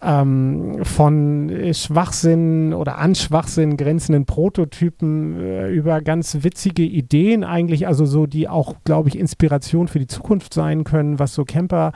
ähm, 0.03 0.85
von 0.85 1.51
Schwachsinn 1.73 2.75
oder 2.75 2.99
an 2.99 3.15
Schwachsinn 3.15 3.77
grenzenden 3.77 4.27
Prototypen 4.27 5.41
äh, 5.41 5.71
über 5.71 6.01
ganz 6.01 6.39
witzige 6.43 6.83
Ideen 6.83 7.45
eigentlich, 7.45 7.87
also 7.87 8.05
so, 8.05 8.27
die 8.27 8.49
auch, 8.49 8.75
glaube 8.85 9.09
ich, 9.09 9.19
Inspiration 9.19 9.89
für 9.89 9.99
die 9.99 10.07
Zukunft 10.07 10.53
sein 10.53 10.85
können, 10.85 11.19
was 11.19 11.35
so 11.35 11.45
Camper 11.45 11.93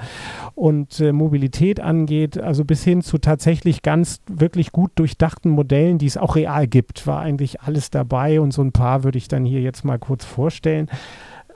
und 0.55 1.01
äh, 1.01 1.13
Mobilität 1.13 1.81
angeht, 1.81 2.39
also 2.39 2.65
bis 2.65 2.83
hin 2.85 3.03
zu 3.03 3.19
tatsächlich 3.19 3.83
ganz 3.83 4.21
wirklich 4.27 4.73
gut 4.73 4.93
durchdachten 4.95 5.51
Modellen, 5.51 5.99
die 5.99 6.07
es 6.07 6.17
auch 6.17 6.37
real 6.37 6.67
gibt, 6.67 7.07
war 7.07 7.21
eigentlich 7.21 7.61
alles 7.61 7.91
dabei. 7.91 8.41
Und 8.41 8.53
so 8.53 8.63
ein 8.63 8.73
paar 8.73 9.05
würde 9.05 9.19
ich 9.19 9.29
dann 9.29 9.45
hier 9.45 9.61
jetzt 9.61 9.85
mal 9.85 9.99
kurz 9.99 10.25
vorstellen. 10.25 10.89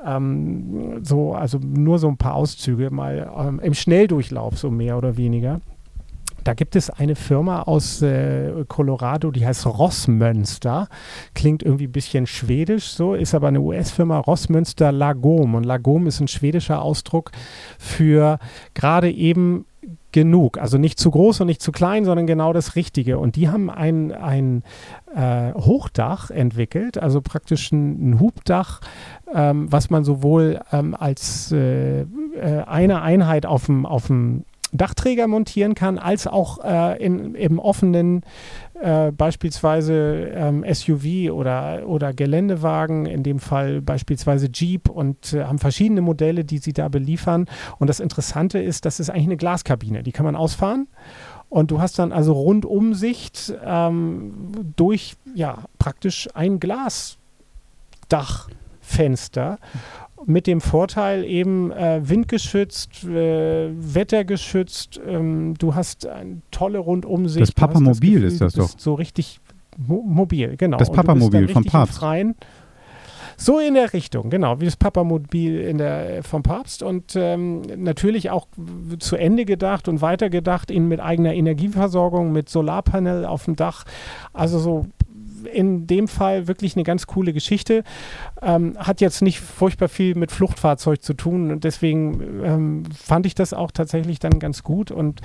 Ähm, 0.05 1.01
so, 1.03 1.33
also 1.35 1.59
nur 1.59 1.99
so 1.99 2.09
ein 2.09 2.17
paar 2.17 2.35
Auszüge 2.35 2.91
mal 2.91 3.33
ähm, 3.37 3.61
im 3.61 3.75
Schnelldurchlauf, 3.75 4.59
so 4.59 4.71
mehr 4.71 4.99
oder 4.99 5.17
weniger. 5.17 5.61
Da 6.45 6.55
gibt 6.55 6.77
es 6.77 6.91
eine 6.91 7.17
Firma 7.17 7.63
aus 7.63 8.03
äh, 8.03 8.65
Colorado, 8.69 9.31
die 9.31 9.47
heißt 9.47 9.67
Rossmönster. 9.67 10.89
Klingt 11.35 11.63
irgendwie 11.63 11.87
ein 11.87 11.93
bisschen 11.93 12.27
schwedisch, 12.27 12.91
so 12.91 13.15
ist 13.15 13.35
aber 13.35 13.49
eine 13.49 13.61
US-Firma 13.61 14.19
Rossmönster 14.19 14.93
Lagom. 14.93 15.55
Und 15.55 15.65
Lagom 15.65 16.07
ist 16.07 16.21
ein 16.21 16.29
schwedischer 16.29 16.83
Ausdruck 16.83 17.33
für 17.79 18.39
gerade 18.75 19.11
eben 19.11 19.65
genug. 20.13 20.59
Also 20.59 20.79
nicht 20.79 20.99
zu 20.99 21.11
groß 21.11 21.41
und 21.41 21.49
nicht 21.49 21.61
zu 21.61 21.73
klein, 21.73 22.05
sondern 22.05 22.27
genau 22.27 22.53
das 22.53 22.77
Richtige. 22.77 23.19
Und 23.19 23.37
die 23.37 23.49
haben 23.49 23.69
ein, 23.69 24.13
ein 24.13 24.63
äh, 25.15 25.53
Hochdach 25.55 26.31
entwickelt, 26.31 26.99
also 26.99 27.21
praktisch 27.21 27.73
ein, 27.73 28.11
ein 28.11 28.21
Hubdach, 28.21 28.81
ähm, 29.35 29.71
was 29.73 29.91
man 29.91 30.05
sowohl 30.05 30.61
ähm, 30.73 30.95
als 30.95 31.51
äh, 31.53 32.03
äh, 32.03 32.07
eine 32.67 33.03
Einheit 33.03 33.45
auf 33.45 33.67
dem 33.67 33.87
Dachträger 34.75 35.27
montieren 35.29 35.75
kann, 35.75 35.99
als 35.99 36.27
auch 36.27 36.63
äh, 36.65 37.03
in, 37.03 37.35
im 37.37 37.59
offenen 37.59 38.23
äh, 38.81 39.13
beispielsweise 39.13 40.33
ähm, 40.35 40.65
SUV 40.71 41.33
oder, 41.33 41.87
oder 41.87 42.13
Geländewagen, 42.13 43.07
in 43.07 43.23
dem 43.23 43.39
Fall 43.39 43.81
beispielsweise 43.81 44.49
Jeep 44.53 44.91
und 44.91 45.33
äh, 45.33 45.45
haben 45.45 45.61
verschiedene 45.61 46.01
Modelle, 46.01 46.45
die 46.45 46.59
sie 46.59 46.73
da 46.73 46.89
beliefern. 46.89 47.47
Und 47.79 47.89
das 47.89 48.01
Interessante 48.01 48.59
ist, 48.59 48.85
das 48.85 48.99
ist 48.99 49.11
eigentlich 49.11 49.27
eine 49.27 49.37
Glaskabine, 49.37 50.03
die 50.03 50.13
kann 50.13 50.27
man 50.27 50.35
ausfahren. 50.35 50.89
Und 51.49 51.71
du 51.71 51.81
hast 51.81 52.01
dann 52.01 52.11
also 52.11 52.33
Rundumsicht 52.33 53.55
ähm, 53.65 54.51
durch 54.75 55.15
ja 55.37 55.59
praktisch 55.79 56.29
ein 56.35 56.59
Glasdachfenster 56.59 59.59
mit 60.27 60.47
dem 60.47 60.61
Vorteil 60.61 61.25
eben 61.25 61.71
äh, 61.73 62.01
windgeschützt, 62.03 63.05
äh, 63.05 63.71
wettergeschützt. 63.71 65.01
Ähm, 65.07 65.55
du 65.59 65.75
hast 65.75 66.07
eine 66.07 66.43
tolle 66.51 66.79
Rundumsicht. 66.79 67.43
Das 67.43 67.53
Papamobil 67.53 68.15
Gefühl, 68.15 68.25
ist 68.25 68.41
das 68.41 68.55
doch. 68.55 68.71
So 68.77 68.95
richtig 68.95 69.41
mo 69.77 70.03
mobil, 70.03 70.57
genau. 70.57 70.77
Das 70.79 70.91
Papamobil 70.91 71.49
vom 71.49 71.65
Papst. 71.65 71.99
Freien. 71.99 72.35
So 73.37 73.59
in 73.59 73.75
der 73.75 73.93
Richtung, 73.93 74.31
genau, 74.31 74.61
wie 74.61 74.65
das 74.65 74.77
Papamobil 74.77 75.61
in 75.61 75.79
der, 75.79 76.23
vom 76.23 76.45
Papst 76.45 76.85
und 76.85 77.17
ähm, 77.17 77.63
natürlich 77.77 78.31
auch 78.31 78.47
zu 79.01 79.17
Ende 79.17 79.45
gedacht 79.45 79.89
und 79.89 80.01
weitergedacht, 80.01 80.71
in, 80.71 80.87
mit 80.87 81.01
eigener 81.01 81.35
Energieversorgung, 81.35 82.31
mit 82.31 82.49
Solarpanel 82.49 83.25
auf 83.25 83.47
dem 83.47 83.57
Dach. 83.57 83.85
Also 84.33 84.61
so 84.61 84.87
in 85.47 85.87
dem 85.87 86.09
Fall 86.09 86.49
wirklich 86.49 86.77
eine 86.77 86.85
ganz 86.85 87.07
coole 87.07 87.33
Geschichte. 87.33 87.85
Ähm, 88.43 88.77
hat 88.79 89.01
jetzt 89.01 89.23
nicht 89.23 89.41
furchtbar 89.41 89.89
viel 89.89 90.15
mit 90.15 90.33
Fluchtfahrzeug 90.33 91.03
zu 91.03 91.15
tun 91.15 91.51
und 91.51 91.65
deswegen 91.65 92.45
ähm, 92.45 92.83
fand 92.95 93.27
ich 93.27 93.35
das 93.35 93.53
auch 93.53 93.71
tatsächlich 93.71 94.19
dann 94.19 94.39
ganz 94.39 94.63
gut. 94.63 94.91
Und 94.91 95.21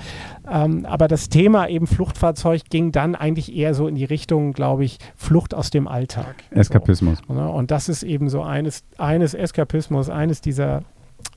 ähm, 0.50 0.86
aber 0.86 1.08
das 1.08 1.28
Thema 1.28 1.68
eben 1.68 1.86
Fluchtfahrzeug 1.86 2.62
ging 2.70 2.92
dann 2.92 3.14
eigentlich 3.14 3.54
eher 3.54 3.74
so 3.74 3.88
in 3.88 3.94
die 3.94 4.04
Richtung, 4.04 4.52
glaube 4.52 4.84
ich, 4.84 4.98
Flucht 5.16 5.54
aus 5.54 5.70
dem 5.70 5.88
Alltag. 5.88 6.34
Eskapismus. 6.50 7.18
So, 7.26 7.34
ne? 7.34 7.48
Und 7.48 7.70
das 7.70 7.88
ist 7.88 8.02
eben 8.02 8.28
so 8.28 8.42
eines, 8.42 8.84
eines 8.98 9.34
Eskapismus, 9.34 10.08
eines 10.08 10.40
dieser 10.40 10.82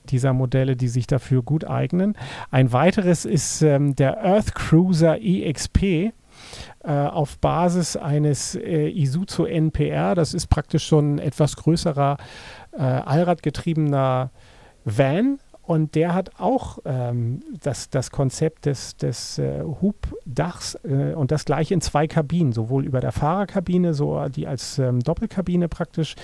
dieser 0.09 0.33
Modelle, 0.33 0.75
die 0.75 0.87
sich 0.87 1.07
dafür 1.07 1.43
gut 1.43 1.65
eignen. 1.65 2.15
Ein 2.51 2.73
weiteres 2.73 3.25
ist 3.25 3.61
ähm, 3.61 3.95
der 3.95 4.23
Earth 4.23 4.55
Cruiser 4.55 5.17
EXP 5.21 6.11
äh, 6.83 6.91
auf 6.91 7.37
Basis 7.39 7.95
eines 7.95 8.55
äh, 8.55 8.89
Isuzu 8.89 9.45
NPR. 9.45 10.15
Das 10.15 10.33
ist 10.33 10.47
praktisch 10.47 10.85
schon 10.85 11.15
ein 11.15 11.19
etwas 11.19 11.55
größerer 11.55 12.17
äh, 12.71 12.81
Allradgetriebener 12.81 14.31
Van. 14.85 15.39
Und 15.65 15.95
der 15.95 16.13
hat 16.13 16.31
auch 16.39 16.79
ähm, 16.83 17.39
das, 17.61 17.89
das 17.89 18.11
Konzept 18.11 18.65
des, 18.65 18.97
des 18.97 19.39
äh, 19.39 19.63
Hubdachs 19.63 20.75
äh, 20.83 21.13
und 21.13 21.31
das 21.31 21.45
gleich 21.45 21.71
in 21.71 21.79
zwei 21.79 22.05
Kabinen, 22.05 22.51
sowohl 22.51 22.85
über 22.85 22.99
der 22.99 23.13
Fahrerkabine, 23.13 23.93
so 23.93 24.27
die 24.27 24.45
als 24.45 24.77
ähm, 24.77 24.99
Doppelkabine 24.99 25.69
praktisch 25.69 26.15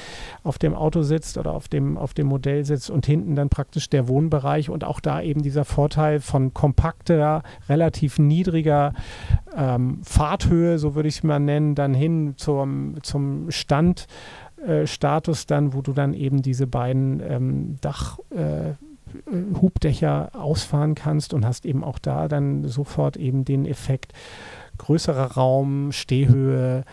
auf 0.44 0.58
dem 0.58 0.76
Auto 0.76 1.04
sitzt 1.04 1.38
oder 1.38 1.54
auf 1.54 1.70
dem, 1.70 1.98
auf 1.98 2.14
dem 2.14 2.28
Modell 2.28 2.66
sitzt 2.66 2.90
und 2.90 3.06
hinten 3.06 3.36
dann 3.36 3.48
praktisch 3.48 3.90
der 3.90 4.10
Wohnbereich 4.10 4.70
und 4.70 4.84
auch 4.84 5.00
da 5.00 5.22
eben 5.22 5.42
dieser 5.42 5.64
Vorteil 5.64 6.20
von 6.20 6.54
kompakter, 6.54 7.44
relativ 7.70 8.20
niedriger 8.20 8.94
ähm, 9.56 10.02
Fahrthöhe, 10.04 10.78
so 10.80 10.96
würde 10.96 11.08
ich 11.08 11.16
es 11.16 11.24
mal 11.24 11.40
nennen, 11.40 11.76
dann 11.76 11.94
hin 11.94 12.34
zum, 12.36 13.02
zum 13.04 13.52
Stand. 13.52 14.06
äh, 14.68 14.86
dann, 15.48 15.74
wo 15.74 15.82
du 15.82 15.94
dann 15.94 16.14
eben 16.14 16.42
diese 16.42 16.68
beiden 16.68 17.22
ähm, 17.22 17.78
Dach, 17.80 18.20
äh, 18.32 18.74
Hubdächer 19.62 20.30
ausfahren 20.34 20.96
kannst 20.96 21.34
und 21.34 21.46
hast 21.46 21.66
eben 21.66 21.84
auch 21.84 22.00
da 22.00 22.28
dann 22.28 22.68
sofort 22.68 23.18
eben 23.18 23.46
den 23.46 23.66
Effekt 23.66 24.14
größerer 24.80 25.34
Raum, 25.34 25.92
Stehhöhe, 25.92 26.84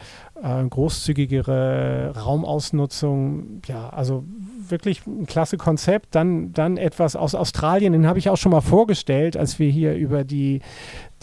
äh, 0.42 0.64
großzügigere 0.64 2.12
Raumausnutzung. 2.16 3.62
Ja, 3.66 3.88
also 3.88 4.24
wirklich 4.68 5.06
ein 5.06 5.26
klasse 5.26 5.56
Konzept. 5.56 6.14
Dann, 6.14 6.52
dann 6.52 6.76
etwas 6.76 7.16
aus 7.16 7.34
Australien, 7.34 7.94
den 7.94 8.06
habe 8.06 8.18
ich 8.18 8.28
auch 8.28 8.36
schon 8.36 8.52
mal 8.52 8.60
vorgestellt, 8.60 9.36
als 9.36 9.58
wir 9.58 9.70
hier 9.70 9.94
über 9.94 10.24
die, 10.24 10.60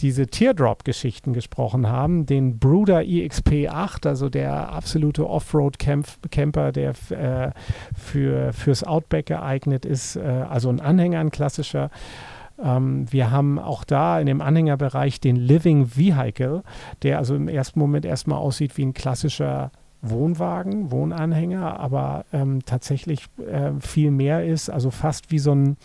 diese 0.00 0.26
Teardrop-Geschichten 0.26 1.32
gesprochen 1.32 1.88
haben. 1.88 2.26
Den 2.26 2.58
Bruder 2.58 3.04
EXP 3.04 3.68
8, 3.68 4.06
also 4.06 4.28
der 4.28 4.70
absolute 4.72 5.28
Offroad-Camper, 5.28 6.72
der 6.72 6.94
äh, 7.10 7.50
für, 7.96 8.52
fürs 8.52 8.84
Outback 8.84 9.26
geeignet 9.26 9.84
ist. 9.84 10.16
Äh, 10.16 10.20
also 10.20 10.68
ein 10.68 10.80
Anhänger, 10.80 11.20
ein 11.20 11.30
klassischer. 11.30 11.90
Ähm, 12.62 13.10
wir 13.10 13.30
haben 13.30 13.58
auch 13.58 13.84
da 13.84 14.20
in 14.20 14.26
dem 14.26 14.40
Anhängerbereich 14.40 15.20
den 15.20 15.36
Living 15.36 15.96
Vehicle, 15.96 16.62
der 17.02 17.18
also 17.18 17.34
im 17.34 17.48
ersten 17.48 17.78
Moment 17.78 18.04
erstmal 18.04 18.38
aussieht 18.38 18.76
wie 18.76 18.84
ein 18.84 18.94
klassischer 18.94 19.70
Wohnwagen, 20.10 20.90
Wohnanhänger, 20.90 21.80
aber 21.80 22.24
ähm, 22.32 22.64
tatsächlich 22.64 23.26
äh, 23.38 23.72
viel 23.80 24.10
mehr 24.10 24.44
ist, 24.44 24.70
also 24.70 24.90
fast 24.90 25.30
wie 25.30 25.38
so 25.38 25.52
ein, 25.54 25.76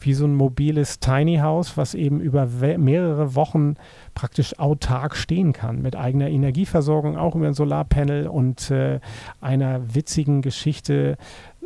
wie 0.00 0.14
so 0.14 0.24
ein 0.24 0.34
mobiles 0.34 1.00
Tiny 1.00 1.36
House, 1.36 1.76
was 1.76 1.94
eben 1.94 2.20
über 2.20 2.46
mehrere 2.46 3.34
Wochen 3.34 3.74
praktisch 4.14 4.58
autark 4.58 5.16
stehen 5.16 5.52
kann, 5.52 5.82
mit 5.82 5.96
eigener 5.96 6.28
Energieversorgung, 6.28 7.16
auch 7.16 7.34
über 7.34 7.46
ein 7.46 7.54
Solarpanel 7.54 8.28
und 8.28 8.70
äh, 8.70 9.00
einer 9.40 9.94
witzigen 9.94 10.42
Geschichte 10.42 11.16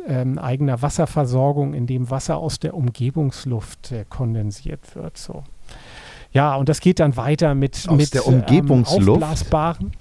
ähm, 0.07 0.39
eigener 0.39 0.81
Wasserversorgung, 0.81 1.73
in 1.73 1.87
dem 1.87 2.09
Wasser 2.09 2.37
aus 2.37 2.59
der 2.59 2.73
Umgebungsluft 2.73 3.91
äh, 3.91 4.05
kondensiert 4.09 4.95
wird. 4.95 5.17
So. 5.17 5.43
Ja, 6.33 6.55
und 6.55 6.69
das 6.69 6.79
geht 6.79 6.99
dann 6.99 7.17
weiter 7.17 7.55
mit, 7.55 7.87
Aus 7.87 7.97
mit 7.97 8.13
der 8.13 8.25
Umgebungsluft? 8.25 9.07
Ähm, 9.07 9.09
aufblasbaren 9.09 9.91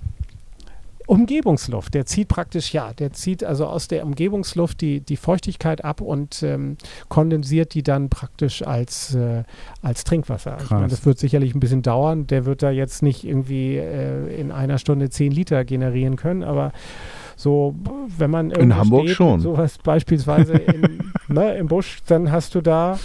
Umgebungsluft. 1.10 1.92
Der 1.94 2.06
zieht 2.06 2.28
praktisch, 2.28 2.72
ja, 2.72 2.92
der 2.92 3.12
zieht 3.12 3.42
also 3.42 3.66
aus 3.66 3.88
der 3.88 4.04
Umgebungsluft 4.04 4.80
die, 4.80 5.00
die 5.00 5.16
Feuchtigkeit 5.16 5.84
ab 5.84 6.00
und 6.00 6.44
ähm, 6.44 6.76
kondensiert 7.08 7.74
die 7.74 7.82
dann 7.82 8.08
praktisch 8.08 8.64
als, 8.64 9.16
äh, 9.16 9.42
als 9.82 10.04
Trinkwasser. 10.04 10.58
Ich 10.62 10.70
meine, 10.70 10.82
Krass. 10.82 10.92
das 10.92 11.06
wird 11.06 11.18
sicherlich 11.18 11.52
ein 11.52 11.58
bisschen 11.58 11.82
dauern. 11.82 12.28
Der 12.28 12.44
wird 12.44 12.62
da 12.62 12.70
jetzt 12.70 13.02
nicht 13.02 13.24
irgendwie 13.24 13.76
äh, 13.76 14.40
in 14.40 14.52
einer 14.52 14.78
Stunde 14.78 15.10
10 15.10 15.32
Liter 15.32 15.64
generieren 15.64 16.14
können, 16.14 16.44
aber 16.44 16.70
so, 17.34 17.74
wenn 18.16 18.30
man 18.30 18.52
irgendwo 18.52 18.76
Hamburg 18.76 19.04
steht, 19.06 19.16
schon. 19.16 19.40
sowas 19.40 19.78
beispielsweise 19.78 20.52
in, 20.52 21.10
ne, 21.28 21.56
im 21.56 21.66
Busch, 21.66 21.98
dann 22.06 22.30
hast 22.30 22.54
du 22.54 22.60
da, 22.60 23.00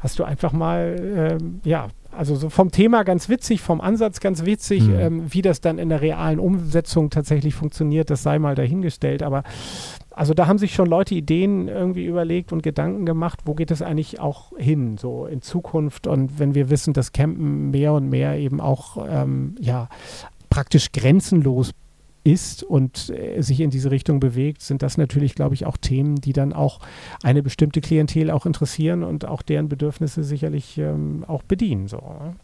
hast 0.00 0.18
du 0.18 0.24
einfach 0.24 0.52
mal, 0.52 1.38
ähm, 1.38 1.60
ja, 1.64 1.88
also 2.16 2.34
so 2.34 2.50
vom 2.50 2.70
Thema 2.70 3.02
ganz 3.02 3.28
witzig, 3.28 3.60
vom 3.60 3.80
Ansatz 3.80 4.20
ganz 4.20 4.44
witzig, 4.44 4.84
Hm. 4.84 4.98
ähm, 4.98 5.22
wie 5.32 5.42
das 5.42 5.60
dann 5.60 5.78
in 5.78 5.88
der 5.88 6.00
realen 6.00 6.38
Umsetzung 6.38 7.10
tatsächlich 7.10 7.54
funktioniert, 7.54 8.10
das 8.10 8.22
sei 8.22 8.38
mal 8.38 8.54
dahingestellt. 8.54 9.22
Aber 9.22 9.42
also 10.10 10.34
da 10.34 10.46
haben 10.46 10.58
sich 10.58 10.74
schon 10.74 10.88
Leute 10.88 11.14
Ideen 11.14 11.68
irgendwie 11.68 12.04
überlegt 12.04 12.52
und 12.52 12.62
Gedanken 12.62 13.06
gemacht, 13.06 13.40
wo 13.44 13.54
geht 13.54 13.70
es 13.70 13.82
eigentlich 13.82 14.20
auch 14.20 14.52
hin, 14.58 14.98
so 14.98 15.26
in 15.26 15.42
Zukunft. 15.42 16.06
Und 16.06 16.38
wenn 16.38 16.54
wir 16.54 16.70
wissen, 16.70 16.92
dass 16.92 17.12
Campen 17.12 17.70
mehr 17.70 17.92
und 17.94 18.08
mehr 18.08 18.36
eben 18.36 18.60
auch 18.60 19.06
ähm, 19.08 19.54
ja 19.60 19.88
praktisch 20.50 20.92
grenzenlos 20.92 21.72
ist 22.24 22.62
und 22.62 23.10
äh, 23.10 23.40
sich 23.40 23.60
in 23.60 23.70
diese 23.70 23.90
Richtung 23.90 24.20
bewegt, 24.20 24.62
sind 24.62 24.82
das 24.82 24.96
natürlich, 24.96 25.34
glaube 25.34 25.54
ich, 25.54 25.66
auch 25.66 25.76
Themen, 25.76 26.16
die 26.16 26.32
dann 26.32 26.52
auch 26.52 26.80
eine 27.22 27.42
bestimmte 27.42 27.80
Klientel 27.80 28.30
auch 28.30 28.46
interessieren 28.46 29.02
und 29.02 29.24
auch 29.24 29.42
deren 29.42 29.68
Bedürfnisse 29.68 30.22
sicherlich 30.24 30.78
ähm, 30.78 31.24
auch 31.26 31.42
bedienen. 31.42 31.88
So, 31.88 31.98
ne? 31.98 32.36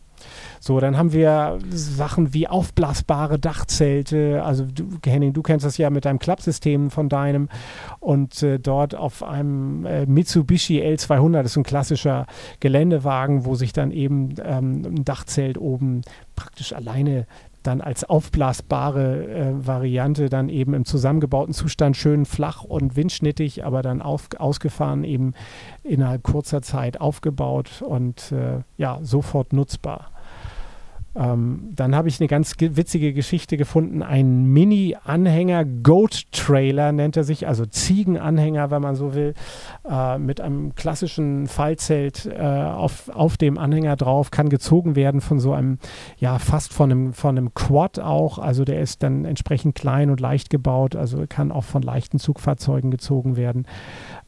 so, 0.60 0.80
dann 0.80 0.96
haben 0.96 1.12
wir 1.12 1.58
Sachen 1.70 2.34
wie 2.34 2.48
aufblasbare 2.48 3.38
Dachzelte. 3.38 4.42
Also 4.44 4.66
du, 4.66 4.98
Henning, 5.04 5.32
du 5.32 5.42
kennst 5.42 5.64
das 5.64 5.78
ja 5.78 5.90
mit 5.90 6.04
deinem 6.04 6.18
Klappsystem 6.18 6.90
von 6.90 7.08
deinem 7.08 7.48
und 8.00 8.42
äh, 8.42 8.58
dort 8.58 8.94
auf 8.94 9.22
einem 9.22 9.84
äh, 9.86 10.06
Mitsubishi 10.06 10.80
L200, 10.82 11.42
das 11.42 11.52
ist 11.52 11.56
ein 11.56 11.62
klassischer 11.62 12.26
Geländewagen, 12.60 13.44
wo 13.44 13.54
sich 13.54 13.72
dann 13.72 13.90
eben 13.90 14.34
ähm, 14.42 14.82
ein 14.84 15.04
Dachzelt 15.04 15.58
oben 15.58 16.02
praktisch 16.34 16.72
alleine 16.72 17.26
dann 17.62 17.80
als 17.80 18.04
aufblasbare 18.04 19.24
äh, 19.26 19.66
Variante 19.66 20.28
dann 20.28 20.48
eben 20.48 20.74
im 20.74 20.84
zusammengebauten 20.84 21.54
Zustand 21.54 21.96
schön 21.96 22.24
flach 22.24 22.64
und 22.64 22.96
windschnittig, 22.96 23.64
aber 23.64 23.82
dann 23.82 24.02
auf, 24.02 24.28
ausgefahren 24.38 25.04
eben 25.04 25.34
innerhalb 25.82 26.22
kurzer 26.22 26.62
Zeit 26.62 27.00
aufgebaut 27.00 27.82
und 27.82 28.32
äh, 28.32 28.60
ja, 28.76 28.98
sofort 29.02 29.52
nutzbar. 29.52 30.10
Ähm, 31.16 31.70
dann 31.74 31.96
habe 31.96 32.08
ich 32.08 32.20
eine 32.20 32.28
ganz 32.28 32.56
ge- 32.56 32.76
witzige 32.76 33.12
Geschichte 33.12 33.56
gefunden. 33.56 34.02
Ein 34.02 34.44
Mini-Anhänger, 34.44 35.64
Goat-Trailer 35.64 36.92
nennt 36.92 37.16
er 37.16 37.24
sich, 37.24 37.48
also 37.48 37.66
Ziegenanhänger, 37.66 38.70
wenn 38.70 38.82
man 38.82 38.94
so 38.94 39.14
will, 39.14 39.34
äh, 39.88 40.18
mit 40.18 40.40
einem 40.40 40.74
klassischen 40.74 41.46
Fallzelt 41.46 42.26
äh, 42.26 42.40
auf, 42.40 43.08
auf 43.08 43.36
dem 43.36 43.58
Anhänger 43.58 43.96
drauf, 43.96 44.30
kann 44.30 44.48
gezogen 44.48 44.96
werden 44.96 45.20
von 45.20 45.40
so 45.40 45.52
einem, 45.54 45.78
ja, 46.18 46.38
fast 46.38 46.72
von 46.72 46.92
einem, 46.92 47.12
von 47.14 47.36
einem 47.36 47.54
Quad 47.54 47.98
auch. 47.98 48.38
Also 48.38 48.64
der 48.64 48.80
ist 48.80 49.02
dann 49.02 49.24
entsprechend 49.24 49.74
klein 49.74 50.10
und 50.10 50.20
leicht 50.20 50.50
gebaut, 50.50 50.94
also 50.94 51.24
kann 51.28 51.50
auch 51.50 51.64
von 51.64 51.82
leichten 51.82 52.18
Zugfahrzeugen 52.18 52.90
gezogen 52.90 53.36
werden. 53.36 53.66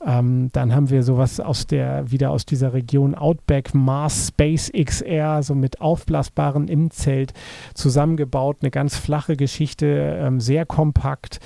Ähm, 0.05 0.48
dann 0.53 0.74
haben 0.74 0.88
wir 0.88 1.03
sowas 1.03 1.40
aus 1.40 1.66
der, 1.66 2.11
wieder 2.11 2.30
aus 2.30 2.46
dieser 2.46 2.72
Region 2.72 3.14
Outback 3.14 3.74
Mars 3.74 4.28
Space 4.28 4.70
XR, 4.72 5.42
so 5.42 5.55
mit 5.55 5.80
aufblasbaren 5.80 6.68
im 6.68 6.90
Zelt 6.90 7.34
zusammengebaut, 7.74 8.59
eine 8.62 8.70
ganz 8.70 8.96
flache 8.96 9.36
Geschichte, 9.36 9.86
ähm, 10.20 10.40
sehr 10.40 10.64
kompakt, 10.64 11.40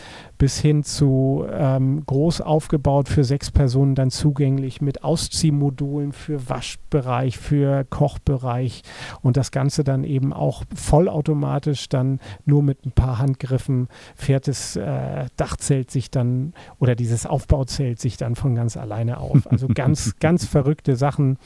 bis 0.44 0.60
hin 0.60 0.82
zu 0.82 1.46
ähm, 1.50 2.04
groß 2.04 2.42
aufgebaut 2.42 3.08
für 3.08 3.24
sechs 3.24 3.50
Personen, 3.50 3.94
dann 3.94 4.10
zugänglich 4.10 4.82
mit 4.82 5.02
Ausziehmodulen 5.02 6.12
für 6.12 6.50
Waschbereich, 6.50 7.38
für 7.38 7.84
Kochbereich 7.84 8.82
und 9.22 9.38
das 9.38 9.52
Ganze 9.52 9.84
dann 9.84 10.04
eben 10.04 10.34
auch 10.34 10.64
vollautomatisch, 10.74 11.88
dann 11.88 12.20
nur 12.44 12.62
mit 12.62 12.84
ein 12.84 12.92
paar 12.92 13.20
Handgriffen 13.20 13.88
fährt 14.16 14.46
das 14.46 14.76
äh, 14.76 15.28
Dachzelt 15.38 15.90
sich 15.90 16.10
dann 16.10 16.52
oder 16.78 16.94
dieses 16.94 17.24
Aufbauzelt 17.24 17.98
sich 17.98 18.18
dann 18.18 18.34
von 18.34 18.54
ganz 18.54 18.76
alleine 18.76 19.20
auf. 19.20 19.50
Also 19.50 19.66
ganz, 19.68 20.16
ganz 20.20 20.44
verrückte 20.44 20.94
Sachen 20.94 21.38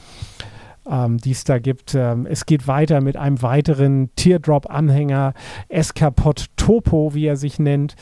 ähm, 0.89 1.17
die 1.17 1.31
es 1.31 1.43
da 1.43 1.59
gibt. 1.59 1.95
Ähm, 1.95 2.25
es 2.25 2.45
geht 2.45 2.67
weiter 2.67 3.01
mit 3.01 3.15
einem 3.15 3.41
weiteren 3.41 4.09
Teardrop-Anhänger, 4.15 5.33
Escapod 5.67 6.47
Topo, 6.57 7.13
wie 7.13 7.25
er 7.25 7.37
sich 7.37 7.59
nennt. 7.59 7.95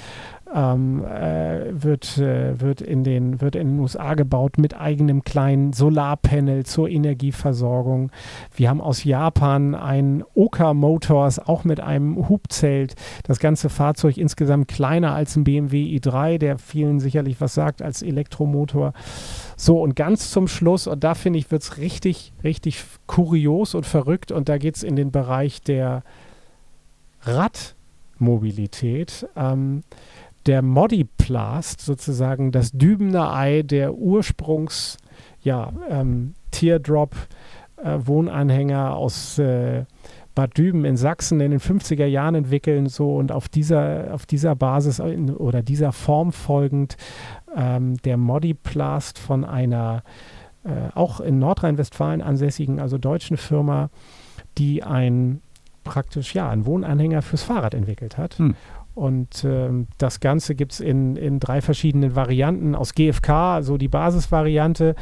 Ähm, 0.54 1.04
äh, 1.04 1.66
wird, 1.72 2.18
äh, 2.18 2.60
wird, 2.60 2.82
in 2.82 3.04
den, 3.04 3.42
wird 3.42 3.56
in 3.56 3.72
den 3.72 3.80
USA 3.80 4.14
gebaut 4.14 4.58
mit 4.58 4.80
eigenem 4.80 5.24
kleinen 5.24 5.74
Solarpanel 5.74 6.66
zur 6.66 6.90
Energieversorgung. 6.90 8.12
Wir 8.56 8.70
haben 8.70 8.82
aus 8.82 9.04
Japan 9.04 9.76
ein 9.76 10.24
Oka 10.34 10.74
Motors, 10.74 11.40
auch 11.40 11.64
mit 11.64 11.80
einem 11.80 12.30
Hubzelt. 12.30 12.96
Das 13.24 13.40
ganze 13.40 13.70
Fahrzeug 13.70 14.18
insgesamt 14.18 14.68
kleiner 14.68 15.14
als 15.14 15.36
ein 15.36 15.44
BMW 15.44 15.98
i3, 15.98 16.38
der 16.38 16.58
vielen 16.58 17.00
sicherlich 17.00 17.42
was 17.42 17.54
sagt 17.54 17.82
als 17.82 18.02
Elektromotor. 18.02 18.94
So, 19.56 19.82
und 19.82 19.96
ganz 19.96 20.32
zum 20.32 20.48
Schluss, 20.48 20.88
und 20.88 21.04
da 21.04 21.16
finde 21.16 21.40
ich, 21.40 21.52
wird 21.52 21.64
es 21.64 21.78
richtig, 21.78 22.34
richtig 22.44 22.84
kurios 23.08 23.76
und 23.76 23.86
verrückt. 23.86 24.32
Und 24.32 24.50
da 24.50 24.58
geht 24.58 24.76
es 24.76 24.84
in 24.84 24.96
den 24.96 25.12
Bereich 25.12 25.62
der 25.62 26.04
Radmobilität. 27.24 29.28
Ähm, 29.36 29.84
der 30.48 30.62
Modiplast, 30.62 31.82
sozusagen 31.82 32.52
das 32.52 32.72
Dübener 32.72 33.34
Ei 33.34 33.62
der 33.62 33.94
Ursprungs, 33.96 34.98
ja, 35.42 35.74
ähm, 35.90 36.34
Teardrop 36.52 37.16
äh, 37.78 38.00
Wohnanhänger 38.00 38.96
aus 38.96 39.38
äh, 39.38 39.84
Bad 40.34 40.58
Düben 40.58 40.86
in 40.86 40.98
Sachsen 40.98 41.40
in 41.42 41.52
den 41.52 41.60
50er 41.60 42.06
Jahren 42.06 42.36
entwickeln 42.36 42.88
so 42.88 43.16
und 43.16 43.32
auf 43.32 43.50
dieser, 43.50 44.14
auf 44.14 44.26
dieser 44.26 44.56
Basis 44.56 45.00
in, 45.00 45.36
oder 45.36 45.64
dieser 45.64 45.92
Form 45.92 46.32
folgend 46.32 46.96
ähm, 47.56 47.98
der 47.98 48.18
Modiplast 48.18 49.18
von 49.18 49.44
einer 49.44 50.04
äh, 50.64 50.94
auch 50.94 51.20
in 51.20 51.40
Nordrhein-Westfalen 51.40 52.22
ansässigen, 52.22 52.80
also 52.80 52.98
deutschen 52.98 53.38
Firma, 53.38 53.90
die 54.58 54.84
ein 54.84 55.42
praktisch 55.84 56.36
ja 56.36 56.50
ein 56.50 56.66
Wohnanhänger 56.66 57.22
fürs 57.22 57.44
Fahrrad 57.44 57.74
entwickelt 57.74 58.18
hat. 58.18 58.38
Hm. 58.38 58.56
Und 58.98 59.44
ähm, 59.44 59.86
das 60.00 60.22
Ganze 60.22 60.56
gibt 60.56 60.72
es 60.72 60.80
in, 60.80 61.18
in 61.18 61.40
drei 61.40 61.62
verschiedenen 61.62 62.16
Varianten, 62.16 62.74
aus 62.74 62.96
GFK, 62.96 63.30
also 63.30 63.78
die 63.78 63.90
Basisvariante, 63.90 64.96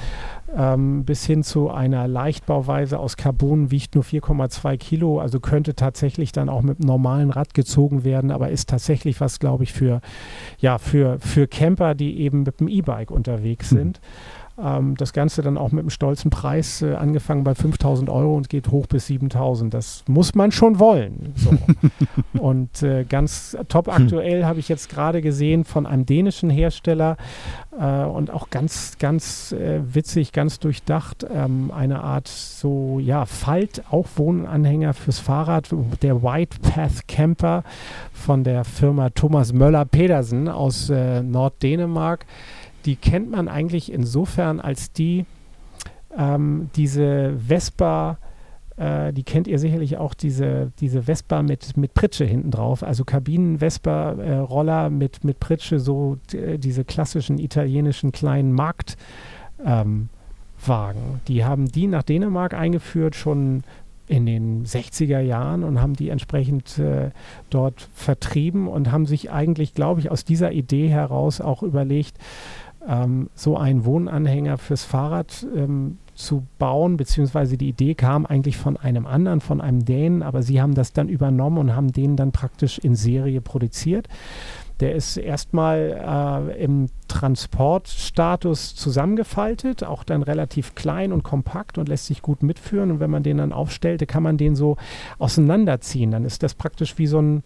ähm, 0.54 1.06
bis 1.06 1.26
hin 1.26 1.44
zu 1.44 1.70
einer 1.72 2.06
Leichtbauweise 2.06 3.00
aus 3.00 3.16
Carbon, 3.16 3.72
wiegt 3.72 3.96
nur 3.96 4.04
4,2 4.04 4.76
Kilo, 4.76 5.22
also 5.22 5.40
könnte 5.40 5.76
tatsächlich 5.76 6.34
dann 6.34 6.50
auch 6.50 6.62
mit 6.62 6.80
einem 6.80 6.88
normalen 6.88 7.30
Rad 7.30 7.54
gezogen 7.54 8.04
werden, 8.04 8.32
aber 8.32 8.50
ist 8.50 8.68
tatsächlich 8.68 9.22
was, 9.22 9.40
glaube 9.40 9.64
ich, 9.64 9.72
für, 9.72 10.02
ja, 10.60 10.78
für, 10.78 11.18
für 11.20 11.48
Camper, 11.48 11.96
die 11.96 12.20
eben 12.20 12.44
mit 12.44 12.60
dem 12.60 12.68
E-Bike 12.68 13.12
unterwegs 13.12 13.72
Hm. 13.72 13.78
sind. 13.78 14.02
Ähm, 14.58 14.96
das 14.96 15.12
Ganze 15.12 15.42
dann 15.42 15.58
auch 15.58 15.72
mit 15.72 15.82
einem 15.82 15.90
stolzen 15.90 16.32
Preis, 16.32 16.82
äh, 16.82 16.94
angefangen 16.94 17.44
bei 17.44 17.56
5000 17.56 18.10
Euro 18.10 18.36
und 18.36 18.50
geht 18.50 18.70
hoch 18.70 18.88
bis 18.88 19.08
7000. 19.08 19.74
Das 19.74 20.04
muss 20.08 20.34
man 20.34 20.52
schon 20.52 20.80
wollen. 20.80 21.34
So. 21.36 21.58
und 22.40 22.82
äh, 22.82 23.04
ganz 23.04 23.58
top 23.68 23.90
aktuell 23.90 24.46
habe 24.46 24.60
ich 24.60 24.70
jetzt 24.70 24.90
gerade 24.90 25.22
gesehen 25.22 25.66
von 25.66 25.86
einem 25.86 26.06
dänischen 26.06 26.50
Hersteller 26.50 27.18
äh, 27.78 28.04
und 28.04 28.32
auch 28.32 28.50
ganz, 28.50 28.98
ganz 28.98 29.52
äh, 29.52 29.82
witzig, 29.94 30.32
ganz 30.32 30.60
durchdacht, 30.60 31.26
ähm, 31.30 31.72
eine 31.76 32.02
Art 32.02 32.30
so, 32.30 33.00
ja, 33.00 33.26
Falt, 33.26 33.84
auch 33.92 34.08
Wohnanhänger 34.16 34.94
fürs 34.94 35.20
Fahrrad, 35.20 35.70
der 36.02 36.24
White 36.24 36.60
Path 36.62 37.08
Camper 37.08 37.64
von 38.14 38.46
der 38.46 38.64
Firma 38.64 39.10
Thomas 39.10 39.52
Möller-Pedersen 39.52 40.48
aus 40.48 40.90
äh, 40.90 41.22
Norddänemark 41.22 42.26
die 42.86 42.96
kennt 42.96 43.32
man 43.32 43.48
eigentlich 43.48 43.92
insofern, 43.92 44.60
als 44.60 44.92
die 44.92 45.26
ähm, 46.18 46.70
diese 46.76 47.38
Vespa, 47.38 48.18
äh, 48.78 49.12
die 49.14 49.24
kennt 49.24 49.48
ihr 49.48 49.60
sicherlich 49.60 49.98
auch, 49.98 50.14
diese, 50.14 50.72
diese 50.80 51.04
Vespa 51.04 51.42
mit, 51.42 51.78
mit 51.78 51.94
Pritsche 51.94 52.26
hinten 52.26 52.52
drauf, 52.52 52.84
also 52.84 53.04
Kabinen-Vespa-Roller 53.04 54.90
mit, 54.90 55.24
mit 55.24 55.40
Pritsche, 55.40 55.80
so 55.80 56.18
äh, 56.34 56.58
diese 56.58 56.84
klassischen 56.84 57.38
italienischen 57.40 58.12
kleinen 58.12 58.54
Marktwagen. 58.54 59.00
Ähm, 59.66 60.10
die 61.28 61.44
haben 61.44 61.72
die 61.72 61.88
nach 61.88 62.04
Dänemark 62.04 62.54
eingeführt, 62.54 63.16
schon 63.16 63.64
in 64.08 64.26
den 64.26 64.66
60er 64.66 65.20
Jahren 65.20 65.64
und 65.64 65.82
haben 65.82 65.96
die 65.96 66.10
entsprechend 66.10 66.78
äh, 66.78 67.10
dort 67.50 67.90
vertrieben 67.96 68.68
und 68.68 68.92
haben 68.92 69.08
sich 69.08 69.32
eigentlich, 69.32 69.74
glaube 69.74 70.00
ich, 70.00 70.12
aus 70.12 70.24
dieser 70.24 70.52
Idee 70.52 70.90
heraus 70.90 71.42
auch 71.42 71.64
überlegt, 71.64 72.18
ähm, 72.88 73.30
so 73.34 73.58
einen 73.58 73.86
Wohnanhänger 73.86 74.58
fürs 74.58 74.84
Fahrrad 74.84 75.46
ähm, 75.56 75.98
zu 76.16 76.48
bauen, 76.58 76.98
beziehungsweise 76.98 77.58
die 77.58 77.68
Idee 77.68 77.94
kam 77.94 78.26
eigentlich 78.26 78.58
von 78.58 78.78
einem 78.78 79.06
anderen, 79.06 79.42
von 79.42 79.62
einem 79.62 79.84
Dänen, 79.86 80.24
aber 80.24 80.42
sie 80.42 80.62
haben 80.62 80.74
das 80.74 80.94
dann 80.94 81.10
übernommen 81.10 81.58
und 81.58 81.76
haben 81.76 81.92
den 81.92 82.16
dann 82.16 82.32
praktisch 82.32 82.80
in 82.80 82.96
Serie 82.96 83.42
produziert. 83.42 84.08
Der 84.82 84.94
ist 84.94 85.16
erstmal 85.16 86.50
äh, 86.52 86.64
im 86.64 86.88
Transportstatus 87.08 88.76
zusammengefaltet, 88.76 89.86
auch 89.86 90.04
dann 90.04 90.22
relativ 90.22 90.76
klein 90.76 91.14
und 91.14 91.24
kompakt 91.24 91.78
und 91.78 91.88
lässt 91.88 92.08
sich 92.08 92.22
gut 92.22 92.44
mitführen. 92.44 92.92
Und 92.92 93.00
wenn 93.00 93.10
man 93.10 93.24
den 93.24 93.38
dann 93.38 93.54
aufstellte, 93.54 94.06
kann 94.06 94.24
man 94.24 94.38
den 94.38 94.56
so 94.56 94.76
auseinanderziehen. 95.18 96.12
Dann 96.12 96.26
ist 96.26 96.44
das 96.44 96.56
praktisch 96.56 96.98
wie 96.98 97.08
so 97.08 97.22
ein, 97.22 97.44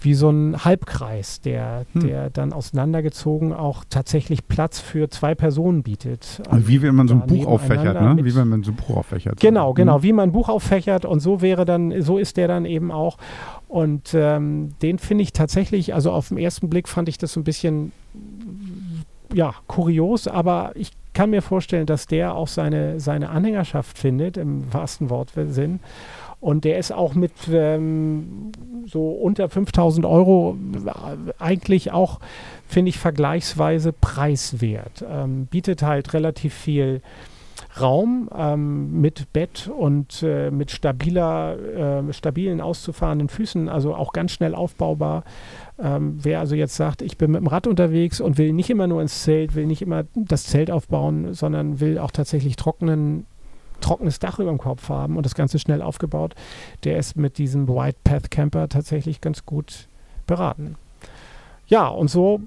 wie 0.00 0.14
so 0.14 0.30
ein 0.30 0.64
Halbkreis, 0.64 1.40
der, 1.40 1.84
Hm. 1.92 2.00
der 2.06 2.30
dann 2.30 2.52
auseinandergezogen 2.52 3.52
auch 3.52 3.84
tatsächlich 3.90 4.46
Platz 4.46 4.78
für 4.80 5.08
zwei 5.10 5.34
Personen 5.34 5.82
bietet. 5.82 6.40
Also 6.48 6.68
wie 6.68 6.82
wenn 6.82 6.94
man 6.94 7.08
so 7.08 7.14
ein 7.14 7.26
Buch 7.26 7.46
auffächert, 7.46 8.00
ne? 8.00 8.16
Wie 8.24 8.34
wenn 8.36 8.48
man 8.48 8.62
so 8.62 8.70
ein 8.72 8.76
Buch 8.76 8.96
auffächert. 8.96 9.40
Genau, 9.40 9.72
genau, 9.74 9.98
Mhm. 9.98 10.02
wie 10.04 10.12
man 10.12 10.28
ein 10.28 10.32
Buch 10.32 10.48
auffächert 10.48 11.04
und 11.04 11.20
so 11.20 11.40
wäre 11.42 11.64
dann, 11.64 12.00
so 12.02 12.18
ist 12.18 12.36
der 12.36 12.46
dann 12.48 12.64
eben 12.64 12.90
auch. 12.92 13.18
Und 13.66 14.14
ähm, 14.14 14.70
den 14.82 14.98
finde 14.98 15.22
ich 15.22 15.32
tatsächlich, 15.32 15.94
also 15.94 16.12
auf 16.12 16.28
den 16.28 16.38
ersten 16.38 16.70
Blick 16.70 16.88
fand 16.88 17.08
ich 17.08 17.18
das 17.18 17.32
so 17.32 17.40
ein 17.40 17.44
bisschen, 17.44 17.92
ja, 19.34 19.54
kurios, 19.66 20.26
aber 20.28 20.72
ich 20.74 20.92
kann 21.12 21.30
mir 21.30 21.42
vorstellen, 21.42 21.86
dass 21.86 22.06
der 22.06 22.34
auch 22.34 22.48
seine, 22.48 23.00
seine 23.00 23.30
Anhängerschaft 23.30 23.98
findet, 23.98 24.36
im 24.36 24.72
wahrsten 24.72 25.10
Wortsinn. 25.10 25.80
Und 26.40 26.64
der 26.64 26.78
ist 26.78 26.92
auch 26.92 27.14
mit 27.14 27.32
ähm, 27.50 28.52
so 28.86 29.10
unter 29.10 29.48
5000 29.48 30.06
Euro 30.06 30.56
äh, 30.86 31.32
eigentlich 31.38 31.92
auch, 31.92 32.20
finde 32.66 32.90
ich, 32.90 32.98
vergleichsweise 32.98 33.92
preiswert. 33.92 35.04
Ähm, 35.08 35.46
bietet 35.46 35.82
halt 35.82 36.14
relativ 36.14 36.54
viel 36.54 37.02
Raum 37.80 38.28
ähm, 38.34 39.00
mit 39.00 39.32
Bett 39.32 39.68
und 39.68 40.22
äh, 40.22 40.50
mit 40.50 40.70
stabiler, 40.70 41.58
äh, 42.08 42.12
stabilen 42.12 42.60
auszufahrenden 42.60 43.28
Füßen, 43.28 43.68
also 43.68 43.94
auch 43.94 44.12
ganz 44.12 44.32
schnell 44.32 44.54
aufbaubar. 44.54 45.24
Ähm, 45.78 46.18
wer 46.20 46.40
also 46.40 46.54
jetzt 46.54 46.76
sagt, 46.76 47.02
ich 47.02 47.18
bin 47.18 47.30
mit 47.30 47.40
dem 47.40 47.46
Rad 47.46 47.66
unterwegs 47.66 48.20
und 48.20 48.38
will 48.38 48.52
nicht 48.52 48.70
immer 48.70 48.86
nur 48.86 49.00
ins 49.00 49.22
Zelt, 49.22 49.54
will 49.54 49.66
nicht 49.66 49.82
immer 49.82 50.04
das 50.14 50.44
Zelt 50.44 50.70
aufbauen, 50.70 51.34
sondern 51.34 51.80
will 51.80 51.98
auch 51.98 52.10
tatsächlich 52.10 52.56
trockenen, 52.56 53.26
trockenes 53.80 54.18
Dach 54.18 54.38
über 54.38 54.50
dem 54.50 54.58
Kopf 54.58 54.88
haben 54.88 55.16
und 55.16 55.24
das 55.24 55.34
Ganze 55.34 55.58
schnell 55.58 55.82
aufgebaut, 55.82 56.34
der 56.84 56.98
ist 56.98 57.16
mit 57.16 57.38
diesem 57.38 57.68
White 57.68 57.98
Path 58.04 58.30
Camper 58.30 58.68
tatsächlich 58.68 59.20
ganz 59.20 59.44
gut 59.46 59.88
beraten. 60.26 60.76
Ja, 61.68 61.88
und 61.88 62.08
so 62.08 62.40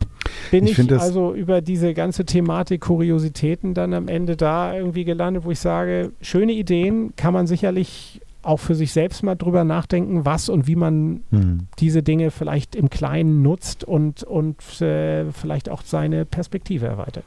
bin 0.49 0.65
Ich 0.65 0.79
ich, 0.79 0.91
also 0.99 1.33
über 1.33 1.61
diese 1.61 1.93
ganze 1.93 2.25
Thematik 2.25 2.81
Kuriositäten 2.81 3.73
dann 3.73 3.93
am 3.93 4.07
Ende 4.07 4.35
da 4.35 4.75
irgendwie 4.75 5.03
gelandet, 5.03 5.45
wo 5.45 5.51
ich 5.51 5.59
sage, 5.59 6.11
schöne 6.21 6.53
Ideen 6.53 7.15
kann 7.15 7.33
man 7.33 7.45
sicherlich 7.45 8.21
auch 8.43 8.57
für 8.57 8.73
sich 8.73 8.91
selbst 8.91 9.21
mal 9.21 9.35
drüber 9.35 9.63
nachdenken, 9.63 10.25
was 10.25 10.49
und 10.49 10.65
wie 10.65 10.75
man 10.75 11.21
Hm. 11.29 11.67
diese 11.77 12.01
Dinge 12.01 12.31
vielleicht 12.31 12.75
im 12.75 12.89
Kleinen 12.89 13.43
nutzt 13.43 13.83
und, 13.83 14.23
und 14.23 14.81
äh, 14.81 15.31
vielleicht 15.31 15.69
auch 15.69 15.83
seine 15.83 16.25
Perspektive 16.25 16.87
erweitert. 16.87 17.25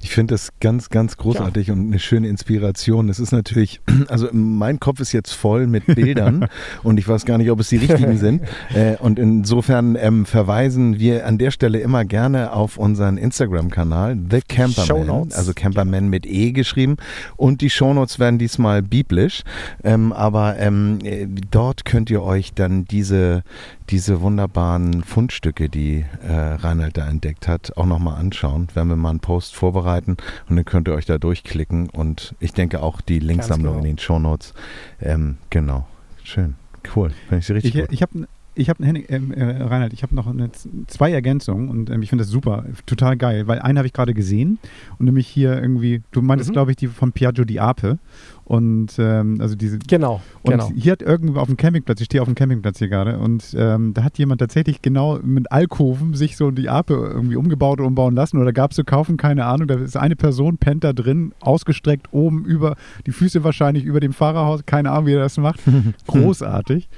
Ich 0.00 0.10
finde 0.10 0.34
das 0.34 0.50
ganz, 0.60 0.88
ganz 0.90 1.16
großartig 1.16 1.70
und 1.70 1.88
eine 1.88 1.98
schöne 1.98 2.28
Inspiration. 2.28 3.08
Es 3.08 3.18
ist 3.18 3.32
natürlich, 3.32 3.80
also 4.08 4.28
mein 4.32 4.80
Kopf 4.80 5.00
ist 5.00 5.12
jetzt 5.12 5.32
voll 5.32 5.66
mit 5.66 5.86
Bildern 5.94 6.48
und 6.82 6.98
ich 6.98 7.08
weiß 7.08 7.24
gar 7.24 7.38
nicht, 7.38 7.50
ob 7.50 7.60
es 7.60 7.68
die 7.68 7.76
richtigen 7.76 8.18
sind. 8.18 8.42
Äh, 8.74 8.96
und 8.96 9.18
insofern 9.18 9.96
ähm, 9.96 10.26
verweisen 10.26 10.98
wir 10.98 11.26
an 11.26 11.38
der 11.38 11.50
Stelle 11.50 11.78
immer 11.78 12.04
gerne 12.04 12.52
auf 12.52 12.76
unseren 12.76 13.18
Instagram-Kanal, 13.18 14.18
The 14.30 14.40
Camperman, 14.46 15.32
also 15.32 15.52
Camperman 15.54 16.08
mit 16.08 16.26
E 16.26 16.52
geschrieben. 16.52 16.96
Und 17.36 17.60
die 17.60 17.70
Shownotes 17.70 18.18
werden 18.18 18.38
diesmal 18.38 18.82
biblisch. 18.82 19.42
Ähm, 19.82 20.12
aber 20.12 20.58
ähm, 20.58 20.98
äh, 21.02 21.26
dort 21.50 21.84
könnt 21.84 22.10
ihr 22.10 22.22
euch 22.22 22.54
dann 22.54 22.84
diese, 22.84 23.42
diese 23.90 24.20
wunderbaren 24.20 25.02
Fundstücke, 25.04 25.68
die 25.68 26.04
äh, 26.26 26.32
Reinhard 26.32 26.96
da 26.96 27.08
entdeckt 27.08 27.48
hat, 27.48 27.76
auch 27.76 27.86
nochmal 27.86 28.18
anschauen. 28.18 28.68
Werden 28.74 28.88
wir 28.88 28.96
mal 28.96 29.10
einen 29.10 29.20
Post 29.20 29.54
vorbereiten 29.54 30.16
und 30.48 30.56
dann 30.56 30.64
könnt 30.64 30.88
ihr 30.88 30.94
euch 30.94 31.06
da 31.06 31.18
durchklicken 31.18 31.88
und 31.90 32.34
ich 32.40 32.52
denke 32.52 32.82
auch 32.82 33.00
die 33.00 33.18
Linksammlung 33.18 33.74
genau. 33.74 33.84
in 33.84 33.90
den 33.92 33.98
Shownotes. 33.98 34.54
Ähm, 35.00 35.36
genau. 35.50 35.86
Schön. 36.22 36.54
Cool. 36.94 37.10
Finde 37.28 37.38
ich 37.38 37.50
richtig 37.50 37.74
Ich, 37.74 37.80
gut. 37.80 37.92
ich 37.92 38.02
habe 38.02 38.26
ich 38.58 38.70
habe 38.70 38.82
ähm, 38.84 39.32
äh, 39.32 39.62
Reinhard, 39.62 39.92
ich 39.92 40.02
habe 40.02 40.14
noch 40.14 40.26
eine, 40.26 40.50
zwei 40.86 41.12
Ergänzungen 41.12 41.68
und 41.68 41.90
ähm, 41.90 42.00
ich 42.00 42.08
finde 42.08 42.24
das 42.24 42.30
super, 42.30 42.64
total 42.86 43.16
geil, 43.18 43.46
weil 43.46 43.58
eine 43.58 43.78
habe 43.80 43.86
ich 43.86 43.92
gerade 43.92 44.14
gesehen 44.14 44.58
und 44.98 45.04
nämlich 45.04 45.26
hier 45.28 45.60
irgendwie, 45.60 46.02
du 46.10 46.22
meintest, 46.22 46.50
Mhm. 46.50 46.54
glaube 46.54 46.70
ich, 46.70 46.78
die 46.78 46.86
von 46.86 47.12
Piaggio 47.12 47.44
di 47.44 47.60
Ape 47.60 47.98
und 48.46 48.92
ähm, 48.98 49.40
also 49.40 49.56
diese 49.56 49.80
Genau, 49.80 50.20
und 50.42 50.52
genau. 50.52 50.70
hier 50.70 50.92
hat 50.92 51.02
irgendwo 51.02 51.40
auf 51.40 51.48
dem 51.48 51.56
Campingplatz, 51.56 52.00
ich 52.00 52.04
stehe 52.06 52.22
auf 52.22 52.28
dem 52.28 52.36
Campingplatz 52.36 52.78
hier 52.78 52.88
gerade, 52.88 53.18
und 53.18 53.56
ähm, 53.58 53.92
da 53.92 54.04
hat 54.04 54.18
jemand 54.18 54.40
tatsächlich 54.40 54.82
genau 54.82 55.18
mit 55.20 55.50
Alkoven 55.50 56.14
sich 56.14 56.36
so 56.36 56.52
die 56.52 56.68
Ape 56.68 56.94
irgendwie 56.94 57.34
umgebaut 57.34 57.80
und 57.80 57.86
umbauen 57.86 58.14
lassen 58.14 58.40
oder 58.40 58.52
gab 58.52 58.70
es 58.70 58.76
zu 58.76 58.84
kaufen, 58.84 59.16
keine 59.16 59.46
Ahnung. 59.46 59.66
Da 59.66 59.74
ist 59.74 59.96
eine 59.96 60.14
Person, 60.14 60.58
pennt 60.58 60.84
da 60.84 60.92
drin, 60.92 61.32
ausgestreckt 61.40 62.12
oben 62.12 62.44
über, 62.44 62.76
die 63.04 63.10
Füße 63.10 63.42
wahrscheinlich 63.42 63.84
über 63.84 63.98
dem 63.98 64.12
Fahrerhaus, 64.12 64.64
keine 64.64 64.92
Ahnung, 64.92 65.06
wie 65.06 65.14
er 65.14 65.20
das 65.20 65.38
macht. 65.38 65.60
Großartig. 66.06 66.88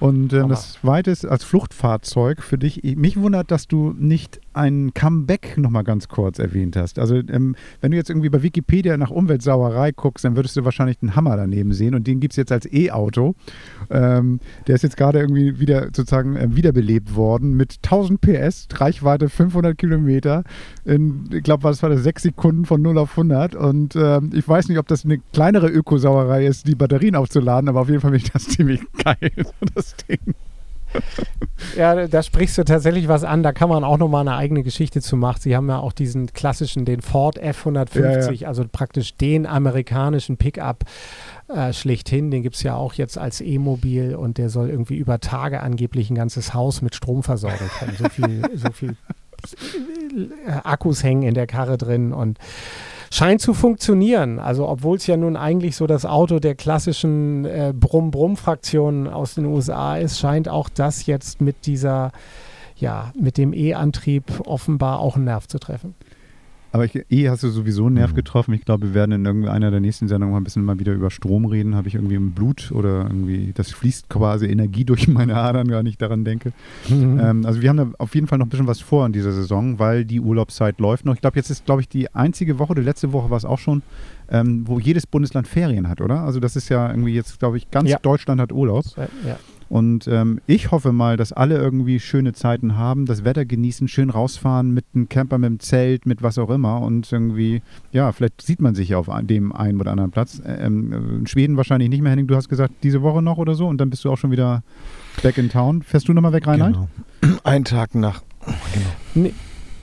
Und 0.00 0.32
ähm, 0.32 0.48
das 0.48 0.72
zweite 0.72 1.12
ist 1.12 1.24
als 1.24 1.44
Fluchtfahrzeug 1.44 2.42
für 2.42 2.58
dich. 2.58 2.82
Mich 2.82 3.16
wundert, 3.16 3.52
dass 3.52 3.68
du 3.68 3.94
nicht 3.96 4.40
ein 4.54 4.92
Comeback 4.94 5.58
nochmal 5.58 5.84
ganz 5.84 6.08
kurz 6.08 6.38
erwähnt 6.38 6.76
hast. 6.76 6.98
Also, 6.98 7.16
ähm, 7.16 7.56
wenn 7.80 7.90
du 7.90 7.96
jetzt 7.96 8.10
irgendwie 8.10 8.30
bei 8.30 8.42
Wikipedia 8.42 8.96
nach 8.96 9.10
Umweltsauerei 9.10 9.92
guckst, 9.92 10.24
dann 10.24 10.36
würdest 10.36 10.56
du 10.56 10.64
wahrscheinlich 10.64 10.98
einen 11.02 11.16
Hammer 11.16 11.36
daneben 11.36 11.72
sehen 11.72 11.94
und 11.94 12.06
den 12.06 12.20
gibt 12.20 12.32
es 12.32 12.36
jetzt 12.36 12.52
als 12.52 12.70
E-Auto. 12.72 13.34
Ähm, 13.90 14.40
der 14.66 14.76
ist 14.76 14.82
jetzt 14.82 14.96
gerade 14.96 15.18
irgendwie 15.18 15.58
wieder 15.58 15.86
sozusagen 15.86 16.36
äh, 16.36 16.54
wiederbelebt 16.54 17.14
worden 17.14 17.56
mit 17.56 17.78
1000 17.84 18.20
PS, 18.20 18.68
Reichweite 18.74 19.28
500 19.28 19.76
Kilometer. 19.76 20.44
In, 20.84 21.28
ich 21.32 21.42
glaube, 21.42 21.64
was 21.64 21.82
war 21.82 21.90
das? 21.90 22.02
Sechs 22.02 22.22
Sekunden 22.22 22.64
von 22.64 22.80
0 22.82 22.98
auf 22.98 23.10
100. 23.10 23.56
Und 23.56 23.96
ähm, 23.96 24.30
ich 24.32 24.48
weiß 24.48 24.68
nicht, 24.68 24.78
ob 24.78 24.86
das 24.88 25.04
eine 25.04 25.18
kleinere 25.32 25.68
Ökosauerei 25.68 26.46
ist, 26.46 26.66
die 26.66 26.74
Batterien 26.74 27.16
aufzuladen, 27.16 27.68
aber 27.68 27.80
auf 27.80 27.88
jeden 27.88 28.00
Fall 28.00 28.12
finde 28.12 28.24
ich 28.24 28.32
das 28.32 28.44
ziemlich 28.48 28.80
geil, 29.02 29.32
das 29.74 29.96
Ding. 29.96 30.34
Ja, 31.76 32.06
da 32.06 32.22
sprichst 32.22 32.58
du 32.58 32.64
tatsächlich 32.64 33.08
was 33.08 33.24
an. 33.24 33.42
Da 33.42 33.52
kann 33.52 33.68
man 33.68 33.84
auch 33.84 33.98
nochmal 33.98 34.20
eine 34.20 34.36
eigene 34.36 34.62
Geschichte 34.62 35.00
zu 35.00 35.16
machen. 35.16 35.40
Sie 35.40 35.56
haben 35.56 35.68
ja 35.68 35.78
auch 35.78 35.92
diesen 35.92 36.32
klassischen, 36.32 36.84
den 36.84 37.00
Ford 37.00 37.38
F-150, 37.38 38.46
also 38.46 38.64
praktisch 38.70 39.16
den 39.16 39.46
amerikanischen 39.46 40.36
Pickup 40.36 40.84
äh, 41.48 41.72
schlechthin. 41.72 42.30
Den 42.30 42.42
gibt 42.42 42.56
es 42.56 42.62
ja 42.62 42.76
auch 42.76 42.94
jetzt 42.94 43.18
als 43.18 43.40
E-Mobil 43.40 44.14
und 44.14 44.38
der 44.38 44.50
soll 44.50 44.68
irgendwie 44.68 44.96
über 44.96 45.20
Tage 45.20 45.60
angeblich 45.60 46.10
ein 46.10 46.16
ganzes 46.16 46.54
Haus 46.54 46.82
mit 46.82 46.94
Strom 46.94 47.22
versorgen 47.22 47.70
können. 47.78 47.96
So 47.98 48.08
viel, 48.08 48.42
so 48.54 48.70
viel 48.72 48.96
äh, 50.46 50.50
Akkus 50.64 51.02
hängen 51.02 51.22
in 51.22 51.34
der 51.34 51.46
Karre 51.46 51.78
drin 51.78 52.12
und 52.12 52.38
scheint 53.14 53.40
zu 53.40 53.54
funktionieren. 53.54 54.40
Also 54.40 54.68
obwohl 54.68 54.96
es 54.96 55.06
ja 55.06 55.16
nun 55.16 55.36
eigentlich 55.36 55.76
so 55.76 55.86
das 55.86 56.04
Auto 56.04 56.40
der 56.40 56.56
klassischen 56.56 57.44
äh, 57.44 57.72
Brumm-Brumm-Fraktion 57.72 59.06
aus 59.06 59.36
den 59.36 59.44
USA 59.44 59.96
ist, 59.96 60.18
scheint 60.18 60.48
auch 60.48 60.68
das 60.68 61.06
jetzt 61.06 61.40
mit 61.40 61.66
dieser, 61.66 62.10
ja, 62.74 63.12
mit 63.16 63.38
dem 63.38 63.52
E-Antrieb 63.52 64.24
offenbar 64.46 64.98
auch 64.98 65.14
einen 65.14 65.26
Nerv 65.26 65.46
zu 65.46 65.60
treffen. 65.60 65.94
Aber 66.74 66.84
ich, 66.86 67.04
eh 67.08 67.28
hast 67.30 67.44
du 67.44 67.50
sowieso 67.50 67.86
einen 67.86 67.94
Nerv 67.94 68.10
Mhm. 68.10 68.16
getroffen. 68.16 68.52
Ich 68.52 68.64
glaube, 68.64 68.88
wir 68.88 68.94
werden 68.94 69.12
in 69.12 69.24
irgendeiner 69.24 69.70
der 69.70 69.78
nächsten 69.78 70.08
Sendungen 70.08 70.32
mal 70.32 70.40
ein 70.40 70.44
bisschen 70.44 70.64
mal 70.64 70.80
wieder 70.80 70.92
über 70.92 71.08
Strom 71.12 71.44
reden. 71.46 71.76
Habe 71.76 71.86
ich 71.86 71.94
irgendwie 71.94 72.16
im 72.16 72.32
Blut 72.32 72.72
oder 72.72 73.04
irgendwie, 73.04 73.52
das 73.54 73.70
fließt 73.70 74.08
quasi 74.08 74.46
Energie 74.46 74.84
durch 74.84 75.06
meine 75.06 75.36
Adern, 75.36 75.68
gar 75.68 75.84
nicht 75.84 76.02
daran 76.02 76.24
denke. 76.24 76.52
Ähm, 76.90 77.46
also 77.46 77.62
wir 77.62 77.68
haben 77.68 77.76
da 77.76 77.90
auf 77.98 78.16
jeden 78.16 78.26
Fall 78.26 78.38
noch 78.38 78.46
ein 78.46 78.48
bisschen 78.48 78.66
was 78.66 78.80
vor 78.80 79.06
in 79.06 79.12
dieser 79.12 79.30
Saison, 79.32 79.78
weil 79.78 80.04
die 80.04 80.18
Urlaubszeit 80.18 80.80
läuft 80.80 81.04
noch. 81.04 81.14
Ich 81.14 81.20
glaube, 81.20 81.36
jetzt 81.36 81.48
ist, 81.48 81.64
glaube 81.64 81.80
ich, 81.80 81.88
die 81.88 82.12
einzige 82.12 82.58
Woche, 82.58 82.72
oder 82.72 82.82
letzte 82.82 83.12
Woche 83.12 83.30
war 83.30 83.36
es 83.36 83.44
auch 83.44 83.60
schon, 83.60 83.82
ähm, 84.28 84.66
wo 84.66 84.80
jedes 84.80 85.06
Bundesland 85.06 85.46
Ferien 85.46 85.88
hat, 85.88 86.00
oder? 86.00 86.22
Also 86.22 86.40
das 86.40 86.56
ist 86.56 86.70
ja 86.70 86.90
irgendwie 86.90 87.14
jetzt, 87.14 87.38
glaube 87.38 87.56
ich, 87.56 87.70
ganz 87.70 87.88
Ja. 87.88 87.98
Deutschland 88.02 88.40
hat 88.40 88.50
Urlaub. 88.50 88.84
Ja. 89.24 89.36
Und 89.68 90.06
ähm, 90.08 90.40
ich 90.46 90.70
hoffe 90.70 90.92
mal, 90.92 91.16
dass 91.16 91.32
alle 91.32 91.56
irgendwie 91.56 92.00
schöne 92.00 92.32
Zeiten 92.32 92.76
haben, 92.76 93.06
das 93.06 93.24
Wetter 93.24 93.44
genießen, 93.44 93.88
schön 93.88 94.10
rausfahren 94.10 94.72
mit 94.72 94.84
einem 94.94 95.08
Camper, 95.08 95.38
mit 95.38 95.50
dem 95.50 95.60
Zelt, 95.60 96.06
mit 96.06 96.22
was 96.22 96.38
auch 96.38 96.50
immer. 96.50 96.80
Und 96.80 97.10
irgendwie, 97.10 97.62
ja, 97.92 98.12
vielleicht 98.12 98.42
sieht 98.42 98.60
man 98.60 98.74
sich 98.74 98.90
ja 98.90 98.98
auf 98.98 99.08
dem 99.22 99.52
einen 99.52 99.80
oder 99.80 99.90
anderen 99.90 100.10
Platz. 100.10 100.40
Ähm, 100.46 100.92
äh, 100.92 100.96
in 100.96 101.26
Schweden 101.26 101.56
wahrscheinlich 101.56 101.88
nicht 101.88 102.02
mehr, 102.02 102.10
Henning. 102.10 102.26
Du 102.26 102.36
hast 102.36 102.48
gesagt, 102.48 102.74
diese 102.82 103.02
Woche 103.02 103.22
noch 103.22 103.38
oder 103.38 103.54
so 103.54 103.66
und 103.66 103.78
dann 103.78 103.90
bist 103.90 104.04
du 104.04 104.10
auch 104.10 104.18
schon 104.18 104.30
wieder 104.30 104.62
back 105.22 105.38
in 105.38 105.48
town. 105.48 105.82
Fährst 105.82 106.08
du 106.08 106.12
nochmal 106.12 106.32
weg, 106.32 106.46
Reinhard? 106.46 106.76
Genau. 107.20 107.38
Ein 107.44 107.64
Tag 107.64 107.94
nach. 107.94 108.22
Genau. 109.14 109.30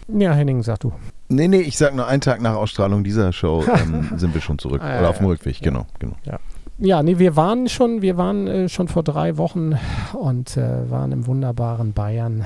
Ja, 0.08 0.34
Henning, 0.34 0.62
sag 0.64 0.80
du. 0.80 0.92
Nee, 1.30 1.48
nee, 1.48 1.62
ich 1.62 1.78
sag 1.78 1.96
nur 1.96 2.08
einen 2.08 2.20
Tag 2.20 2.42
nach 2.42 2.56
Ausstrahlung 2.56 3.06
dieser 3.06 3.32
Show 3.32 3.64
ähm, 3.84 4.10
sind 4.18 4.34
wir 4.34 4.42
schon 4.42 4.60
zurück. 4.60 4.82
Ah, 4.84 4.96
ja, 4.96 5.00
Oder 5.00 5.10
auf 5.10 5.18
dem 5.18 5.26
ja. 5.26 5.32
Rückweg, 5.32 5.62
genau, 5.62 5.88
genau. 5.98 6.16
Ja, 6.26 6.40
nee, 7.04 7.20
wir 7.20 7.36
waren 7.36 7.70
schon, 7.70 8.02
wir 8.02 8.18
waren 8.18 8.48
äh, 8.48 8.70
schon 8.70 8.88
vor 8.88 9.04
drei 9.04 9.38
Wochen 9.38 9.74
und 10.14 10.58
äh, 10.58 10.90
waren 10.90 11.12
im 11.12 11.28
wunderbaren 11.28 11.94
Bayern 11.94 12.46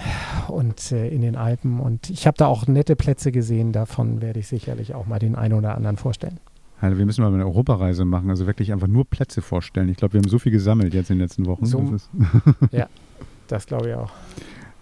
und 0.49 0.91
äh, 0.91 1.07
in 1.07 1.21
den 1.21 1.35
Alpen 1.35 1.79
und 1.79 2.09
ich 2.09 2.27
habe 2.27 2.37
da 2.37 2.47
auch 2.47 2.67
nette 2.67 2.95
Plätze 2.95 3.31
gesehen. 3.31 3.71
Davon 3.71 4.21
werde 4.21 4.39
ich 4.41 4.47
sicherlich 4.47 4.93
auch 4.93 5.05
mal 5.07 5.19
den 5.19 5.35
einen 5.35 5.53
oder 5.53 5.75
anderen 5.75 5.95
vorstellen. 5.97 6.37
Also 6.81 6.97
wir 6.97 7.05
müssen 7.05 7.21
mal 7.23 7.33
eine 7.33 7.45
Europareise 7.45 8.03
machen, 8.03 8.29
also 8.29 8.45
wirklich 8.45 8.73
einfach 8.73 8.87
nur 8.87 9.05
Plätze 9.05 9.41
vorstellen. 9.41 9.87
Ich 9.87 9.95
glaube, 9.97 10.13
wir 10.13 10.19
haben 10.21 10.27
so 10.29 10.37
viel 10.39 10.51
gesammelt 10.51 10.93
jetzt 10.93 11.09
in 11.09 11.15
den 11.17 11.21
letzten 11.23 11.45
Wochen. 11.45 11.65
So- 11.65 11.79
Das 11.79 11.91
ist, 11.91 12.09
Das 13.47 13.65
glaube 13.67 13.89
ich 13.89 13.95
auch. 13.95 14.11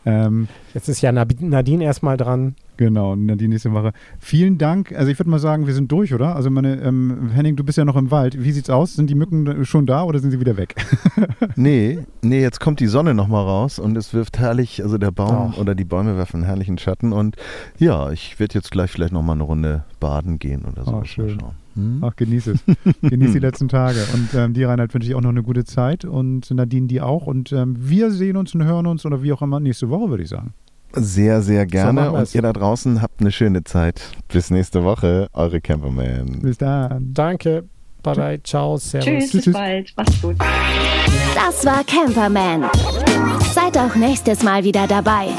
Ähm, 0.06 0.47
Jetzt 0.74 0.89
ist 0.89 1.01
ja 1.01 1.12
Nadine 1.12 1.84
erstmal 1.84 2.18
dran. 2.18 2.56
Genau, 2.76 3.16
die 3.16 3.47
nächste 3.47 3.72
Woche. 3.72 3.93
Vielen 4.20 4.58
Dank. 4.58 4.91
Also 4.93 5.12
ich 5.12 5.20
würde 5.20 5.30
mal 5.30 5.38
sagen, 5.39 5.68
wir 5.68 5.74
sind 5.76 5.91
durch, 5.91 6.14
oder? 6.14 6.36
Also 6.36 6.49
meine, 6.49 6.82
ähm, 6.82 7.30
Henning, 7.30 7.56
du 7.56 7.64
bist 7.64 7.78
ja 7.78 7.86
noch 7.86 7.95
im 7.95 8.10
Wald. 8.10 8.43
Wie 8.43 8.51
sieht's 8.51 8.70
aus? 8.72 8.95
Sind 8.95 9.10
die 9.12 9.16
Mücken 9.16 9.64
schon 9.64 9.86
da 9.86 10.04
oder 10.04 10.18
sind 10.20 10.32
sie 10.32 10.39
wieder 10.39 10.58
weg? 10.58 10.76
Nee, 11.56 11.99
nee, 12.22 12.41
jetzt 12.41 12.60
kommt 12.60 12.80
die 12.80 12.88
Sonne 12.88 13.14
nochmal 13.14 13.43
raus 13.43 13.78
und 13.78 13.95
es 13.95 14.14
wirft 14.14 14.39
herrlich, 14.39 14.82
also 14.82 14.97
der 14.97 15.12
Baum 15.12 15.51
Ach. 15.54 15.58
oder 15.60 15.76
die 15.76 15.84
Bäume 15.86 16.18
werfen 16.18 16.38
einen 16.38 16.45
herrlichen 16.45 16.78
Schatten 16.80 17.14
und 17.14 17.36
ja, 17.78 18.10
ich 18.12 18.39
werde 18.39 18.56
jetzt 18.56 18.72
gleich 18.72 18.89
vielleicht 18.89 19.14
nochmal 19.14 19.36
eine 19.36 19.43
Runde 19.43 19.84
baden 19.99 20.39
gehen 20.39 20.66
oder 20.66 20.84
so. 20.84 20.91
Oh, 20.91 20.95
Mal 20.97 21.06
schön. 21.06 21.39
schauen. 21.39 21.56
Hm? 21.76 22.03
Ach, 22.03 22.15
genieß 22.15 22.47
es. 22.47 22.63
genieß 23.01 23.34
die 23.34 23.39
letzten 23.39 23.67
Tage. 23.67 23.99
Und 24.13 24.34
ähm, 24.34 24.53
dir, 24.53 24.69
Reinhard, 24.69 24.93
wünsche 24.93 25.09
ich 25.09 25.15
auch 25.15 25.21
noch 25.21 25.30
eine 25.30 25.43
gute 25.43 25.63
Zeit 25.63 26.05
und 26.05 26.49
Nadine 26.51 26.88
die 26.88 27.01
auch. 27.01 27.28
Und 27.28 27.51
ähm, 27.51 27.76
wir 27.80 28.11
sehen 28.11 28.38
uns 28.38 28.53
und 28.53 28.63
hören 28.63 28.88
uns 28.88 29.05
oder 29.05 29.24
wie 29.24 29.34
auch 29.34 29.41
immer 29.41 29.59
nächste 29.59 29.89
Woche, 29.89 30.09
würde 30.09 30.24
ich 30.24 30.30
sagen. 30.30 30.53
Sehr, 30.95 31.41
sehr 31.41 31.65
gerne 31.65 32.11
wir's. 32.11 32.30
und 32.30 32.36
ihr 32.36 32.41
da 32.43 32.53
draußen 32.53 33.01
habt 33.01 33.21
eine 33.21 33.32
schöne 33.32 33.63
Zeit. 33.63 34.01
Bis 34.28 34.51
nächste 34.51 34.84
Woche, 34.84 35.28
eure 35.34 35.59
Camperman. 35.59 36.41
Bis 36.41 36.59
dann. 36.59 37.13
Danke. 37.13 37.63
Bye 38.03 38.15
bye. 38.15 38.43
Ciao. 38.43 38.78
Servus. 38.78 39.05
Tschüss, 39.05 39.32
Tschüss, 39.32 39.45
bis 39.45 39.53
bald. 39.53 39.93
Macht's 39.97 40.21
gut. 40.21 40.36
Das 41.34 41.65
war 41.65 41.84
Camperman. 41.84 42.65
Seid 43.53 43.78
auch 43.78 43.95
nächstes 43.95 44.43
Mal 44.43 44.63
wieder 44.63 44.86
dabei. 44.88 45.30